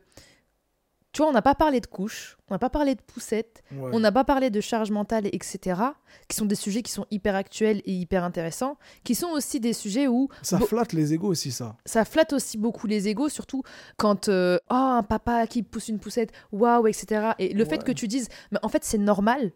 tu 1.12 1.22
vois, 1.22 1.30
on 1.30 1.34
n'a 1.34 1.42
pas 1.42 1.56
parlé 1.56 1.80
de 1.80 1.86
couches, 1.86 2.38
on 2.50 2.56
n'a 2.56 2.60
pas 2.60 2.70
parlé 2.70 2.96
de 2.96 3.02
poussettes, 3.02 3.64
on 3.72 4.00
n'a 4.00 4.12
pas 4.12 4.24
parlé 4.26 4.50
de 4.50 4.60
charge 4.62 4.92
mentale, 4.92 5.28
etc., 5.32 5.80
qui 6.28 6.36
sont 6.36 6.46
des 6.46 6.56
sujets 6.56 6.82
qui 6.82 6.92
sont 6.92 7.06
hyper 7.12 7.36
actuels 7.36 7.82
et 7.86 7.94
hyper 7.94 8.24
intéressants, 8.24 8.78
qui 9.04 9.16
sont 9.16 9.28
aussi 9.30 9.60
des 9.62 9.72
sujets 9.74 10.08
où 10.08 10.28
Ça 10.42 10.58
Bon- 10.58 10.66
flatte 10.66 10.92
les 10.94 11.14
égaux 11.14 11.28
aussi, 11.30 11.52
ça. 11.52 11.78
ça 11.86 12.04
flatte 12.04 12.34
aussi 12.34 12.58
beaucoup 12.58 12.88
les 12.88 13.08
égaux, 13.08 13.30
surtout 13.30 13.64
quand 13.98 14.28
euh, 14.28 14.58
oh 14.70 14.74
un 14.74 15.04
papa 15.04 15.48
qui 15.48 15.64
pousse 15.64 15.88
une 15.88 16.00
poussette, 16.00 16.32
waouh, 16.52 16.88
etc. 16.88 17.32
Et 17.40 17.54
le 17.54 17.64
fait 17.66 17.84
que 17.84 17.92
tu 17.94 18.08
dises, 18.10 18.28
mais 18.52 18.60
en 18.64 18.70
fait 18.70 18.84
c'est 18.84 18.98
normal 18.98 19.52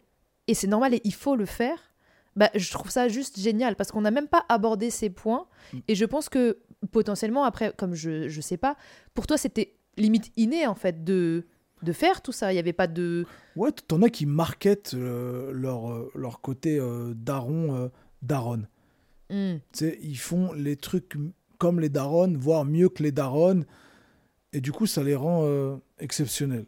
et 0.47 0.53
c'est 0.53 0.67
normal 0.67 0.93
et 0.93 1.01
il 1.03 1.13
faut 1.13 1.35
le 1.35 1.45
faire. 1.45 1.88
Bah, 2.39 2.49
je 2.55 2.71
trouve 2.71 2.89
ça 2.89 3.07
juste 3.09 3.37
génial 3.39 3.75
parce 3.75 3.91
qu'on 3.91 4.01
n'a 4.01 4.11
même 4.11 4.27
pas 4.29 4.43
abordé 4.49 4.89
ces 4.89 5.09
points 5.11 5.45
Mm. 5.73 5.77
et 5.89 5.93
je 5.95 6.05
pense 6.05 6.29
que 6.29 6.57
potentiellement 6.91 7.43
après, 7.43 7.73
comme 7.77 7.93
je 7.93 8.27
je 8.29 8.41
sais 8.41 8.57
pas, 8.57 8.75
pour 9.13 9.27
toi 9.27 9.37
c'était 9.37 9.75
limite 9.97 10.31
inné 10.37 10.65
en 10.65 10.73
fait 10.73 11.03
de 11.03 11.45
de 11.83 11.91
faire 11.93 12.21
tout 12.21 12.31
ça. 12.31 12.51
Il 12.51 12.55
y 12.55 12.59
avait 12.59 12.73
pas 12.73 12.87
de 12.87 13.25
Ouais, 13.55 13.71
t'en 13.71 14.01
as 14.01 14.09
qui 14.09 14.25
marketent 14.25 14.93
euh, 14.95 15.51
leur, 15.53 15.91
euh, 15.91 16.11
leur 16.15 16.41
côté 16.41 16.79
euh, 16.79 17.13
daron, 17.15 17.75
euh, 17.75 17.87
daronne. 18.21 18.67
Sais, 19.73 19.99
ils 20.01 20.17
font 20.17 20.51
les 20.53 20.75
trucs 20.75 21.15
comme 21.57 21.79
les 21.79 21.89
darons, 21.89 22.33
voire 22.37 22.65
mieux 22.65 22.89
que 22.89 23.03
les 23.03 23.11
darons, 23.11 23.63
et 24.53 24.61
du 24.61 24.71
coup, 24.71 24.87
ça 24.87 25.03
les 25.03 25.15
rend 25.15 25.45
exceptionnels. 25.99 26.65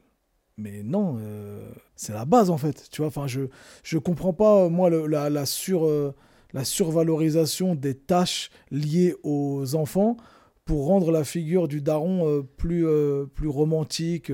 Mais 0.58 0.84
non, 0.84 1.18
euh, 1.20 1.70
c'est 1.96 2.14
la 2.14 2.26
base 2.26 2.50
en 2.50 2.58
fait. 2.58 2.90
Tu 2.92 3.02
vois, 3.02 3.08
enfin, 3.08 3.28
je 3.28 3.42
je 3.84 3.98
comprends 3.98 4.34
pas 4.34 4.66
euh, 4.66 4.70
moi 4.70 4.90
le- 4.90 5.08
la 5.08 5.30
la 5.30 5.46
sur 5.46 5.86
euh, 5.86 6.14
la 6.54 6.66
survalorisation 6.66 7.76
des 7.76 7.96
tâches 7.96 8.52
liées 8.70 9.16
aux 9.24 9.76
enfants 9.76 10.18
pour 10.66 10.86
rendre 10.88 11.12
la 11.12 11.24
figure 11.24 11.68
du 11.68 11.82
daron 11.82 12.28
euh, 12.28 12.42
plus 12.42 12.86
plus 13.34 13.48
romantique, 13.48 14.32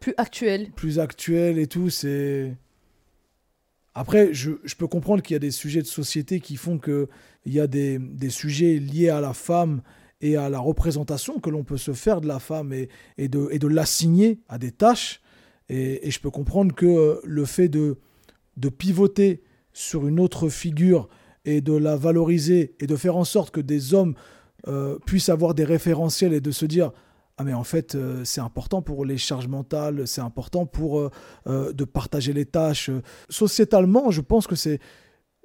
plus 0.00 0.14
actuel. 0.16 0.70
plus 0.74 0.98
actuelle 0.98 1.58
et 1.58 1.66
tout. 1.66 1.90
C'est 1.90 2.56
Après, 3.94 4.32
je, 4.32 4.52
peux 4.78 4.86
comprendre 4.86 5.22
qu'il 5.22 5.34
y 5.34 5.36
a 5.36 5.40
des 5.40 5.50
sujets 5.50 5.82
de 5.82 5.86
société 5.86 6.40
qui 6.40 6.56
font 6.56 6.78
qu'il 6.78 7.08
y 7.46 7.60
a 7.60 7.66
des, 7.66 7.98
sujets 8.30 8.78
liés 8.78 9.10
à 9.10 9.20
la 9.20 9.34
femme 9.34 9.82
et 10.20 10.36
à 10.36 10.48
la 10.48 10.58
représentation 10.58 11.40
que 11.40 11.50
l'on 11.50 11.64
peut 11.64 11.76
se 11.76 11.92
faire 11.92 12.20
de 12.20 12.26
la 12.26 12.38
femme 12.38 12.72
et, 12.72 13.28
de, 13.28 13.66
l'assigner 13.66 14.40
à 14.48 14.58
des 14.58 14.72
tâches. 14.72 15.20
Et, 15.68 16.10
je 16.10 16.20
peux 16.20 16.30
comprendre 16.30 16.74
que 16.74 16.86
euh, 16.86 17.20
le 17.24 17.44
fait 17.44 17.68
de, 17.68 17.98
pivoter 18.78 19.42
sur 19.72 20.06
une 20.06 20.18
autre 20.18 20.48
figure 20.48 21.08
et 21.44 21.60
de 21.60 21.74
la 21.74 21.96
valoriser 21.96 22.74
et 22.80 22.86
de 22.86 22.96
faire 22.96 23.16
en 23.16 23.24
sorte 23.24 23.50
que 23.50 23.60
des 23.60 23.94
hommes 23.94 24.14
euh, 24.68 24.98
puissent 25.06 25.28
avoir 25.28 25.54
des 25.54 25.64
référentiels 25.64 26.32
et 26.32 26.40
de 26.40 26.50
se 26.50 26.64
dire 26.66 26.92
ah 27.38 27.44
mais 27.44 27.52
en 27.52 27.64
fait 27.64 27.94
euh, 27.94 28.24
c'est 28.24 28.40
important 28.40 28.80
pour 28.80 29.04
les 29.04 29.18
charges 29.18 29.46
mentales, 29.46 30.08
c'est 30.08 30.22
important 30.22 30.64
pour 30.64 31.10
de 31.46 31.84
partager 31.84 32.32
les 32.32 32.46
tâches. 32.46 32.90
Sociétalement, 33.28 34.10
je 34.10 34.22
pense 34.22 34.46
que 34.46 34.56
c'est 34.56 34.80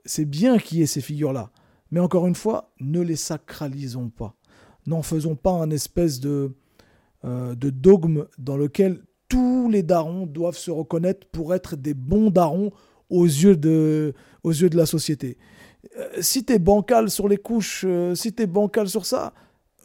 c'est 0.05 0.25
bien 0.25 0.57
qu'il 0.57 0.79
y 0.79 0.81
ait 0.81 0.87
ces 0.87 1.01
figures-là. 1.01 1.51
Mais 1.91 1.99
encore 1.99 2.25
une 2.25 2.35
fois, 2.35 2.73
ne 2.79 3.01
les 3.01 3.17
sacralisons 3.17 4.09
pas. 4.09 4.35
N'en 4.85 5.01
faisons 5.01 5.35
pas 5.35 5.51
un 5.51 5.69
espèce 5.69 6.19
de, 6.19 6.51
de 7.23 7.69
dogme 7.69 8.25
dans 8.37 8.57
lequel 8.57 9.03
tous 9.29 9.69
les 9.69 9.83
darons 9.83 10.25
doivent 10.25 10.57
se 10.57 10.71
reconnaître 10.71 11.27
pour 11.27 11.53
être 11.53 11.75
des 11.75 11.93
bons 11.93 12.31
darons 12.31 12.71
aux 13.09 13.25
yeux 13.25 13.55
de, 13.55 14.13
aux 14.43 14.51
yeux 14.51 14.69
de 14.69 14.77
la 14.77 14.85
société. 14.85 15.37
Euh, 15.97 16.21
si 16.21 16.43
tu 16.43 16.53
es 16.53 16.59
bancal 16.59 17.09
sur 17.09 17.27
les 17.27 17.37
couches, 17.37 17.83
euh, 17.87 18.15
si 18.15 18.33
tu 18.33 18.43
es 18.43 18.47
bancal 18.47 18.89
sur 18.89 19.05
ça, 19.05 19.33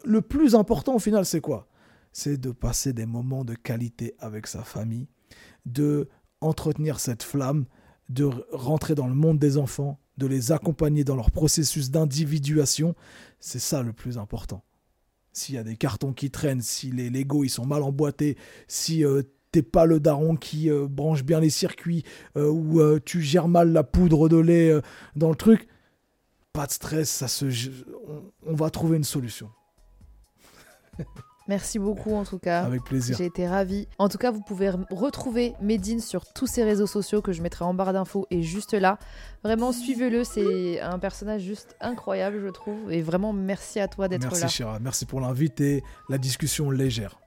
le 0.03 0.21
plus 0.21 0.55
important 0.55 0.95
au 0.95 0.99
final, 0.99 1.25
c'est 1.25 1.41
quoi? 1.41 1.67
C'est 2.11 2.37
de 2.37 2.51
passer 2.51 2.93
des 2.93 3.05
moments 3.05 3.43
de 3.43 3.53
qualité 3.53 4.15
avec 4.19 4.47
sa 4.47 4.63
famille, 4.63 5.07
de 5.65 6.07
entretenir 6.41 6.99
cette 6.99 7.23
flamme, 7.23 7.65
de 8.09 8.29
rentrer 8.51 8.95
dans 8.95 9.07
le 9.07 9.15
monde 9.15 9.39
des 9.39 9.57
enfants, 9.57 9.99
de 10.17 10.27
les 10.27 10.51
accompagner 10.51 11.03
dans 11.03 11.15
leur 11.15 11.31
processus 11.31 11.91
d'individuation. 11.91 12.95
C'est 13.39 13.59
ça 13.59 13.83
le 13.83 13.93
plus 13.93 14.17
important. 14.17 14.63
S'il 15.37 15.53
y 15.53 15.59
a 15.59 15.63
des 15.63 15.75
cartons 15.75 16.13
qui 16.13 16.31
traînent, 16.31 16.63
si 16.63 16.89
les 16.89 17.11
Lego 17.11 17.43
ils 17.43 17.49
sont 17.49 17.67
mal 17.67 17.83
emboîtés, 17.83 18.37
si 18.67 19.05
euh, 19.05 19.21
t'es 19.51 19.61
pas 19.61 19.85
le 19.85 19.99
daron 19.99 20.35
qui 20.35 20.71
euh, 20.71 20.87
branche 20.87 21.23
bien 21.23 21.39
les 21.39 21.51
circuits 21.51 22.03
euh, 22.37 22.49
ou 22.49 22.99
tu 23.01 23.21
gères 23.21 23.47
mal 23.47 23.71
la 23.71 23.83
poudre 23.83 24.29
de 24.29 24.37
lait 24.37 24.81
dans 25.15 25.29
le 25.29 25.35
truc, 25.35 25.67
pas 26.53 26.65
de 26.65 26.71
stress, 26.71 27.11
ça 27.11 27.27
se, 27.27 27.45
on, 28.47 28.55
va 28.55 28.71
trouver 28.71 28.97
une 28.97 29.03
solution. 29.03 29.51
Merci 31.47 31.79
beaucoup 31.79 32.13
en 32.13 32.23
tout 32.23 32.39
cas. 32.39 32.63
Avec 32.63 32.83
plaisir. 32.83 33.17
J'ai 33.17 33.25
été 33.25 33.47
ravie. 33.47 33.87
En 33.97 34.09
tout 34.09 34.17
cas, 34.17 34.31
vous 34.31 34.41
pouvez 34.41 34.71
retrouver 34.91 35.53
Medine 35.61 35.99
sur 35.99 36.25
tous 36.25 36.47
ses 36.47 36.63
réseaux 36.63 36.87
sociaux 36.87 37.21
que 37.21 37.31
je 37.31 37.41
mettrai 37.41 37.65
en 37.65 37.73
barre 37.73 37.93
d'infos 37.93 38.27
et 38.31 38.41
juste 38.43 38.73
là. 38.73 38.97
Vraiment, 39.43 39.71
suivez-le. 39.71 40.23
C'est 40.23 40.79
un 40.81 40.99
personnage 40.99 41.41
juste 41.41 41.75
incroyable, 41.81 42.41
je 42.43 42.49
trouve. 42.49 42.91
Et 42.91 43.01
vraiment, 43.01 43.33
merci 43.33 43.79
à 43.79 43.87
toi 43.87 44.07
d'être 44.07 44.23
là. 44.23 44.29
Merci 44.31 44.55
Chira. 44.55 44.79
Merci 44.79 45.05
pour 45.05 45.21
l'invite 45.21 45.61
et 45.61 45.83
la 46.09 46.17
discussion 46.17 46.71
légère 46.71 47.19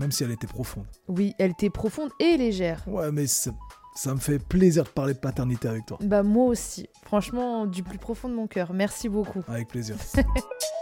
même 0.00 0.10
si 0.10 0.24
elle 0.24 0.30
était 0.30 0.46
profonde. 0.46 0.86
Oui, 1.08 1.34
elle 1.38 1.50
était 1.50 1.70
profonde 1.70 2.10
et 2.18 2.38
légère. 2.38 2.82
Ouais, 2.88 3.12
mais 3.12 3.26
ça, 3.26 3.52
me 4.06 4.18
fait 4.18 4.38
plaisir 4.38 4.84
de 4.84 4.88
parler 4.88 5.12
de 5.12 5.18
paternité 5.18 5.68
avec 5.68 5.84
toi. 5.86 5.98
Bah 6.00 6.22
moi 6.22 6.46
aussi, 6.46 6.88
franchement, 7.04 7.66
du 7.66 7.82
plus 7.82 7.98
profond 7.98 8.28
de 8.28 8.34
mon 8.34 8.46
cœur. 8.46 8.72
Merci 8.72 9.08
beaucoup. 9.10 9.42
Avec 9.46 9.68
plaisir. 9.68 9.96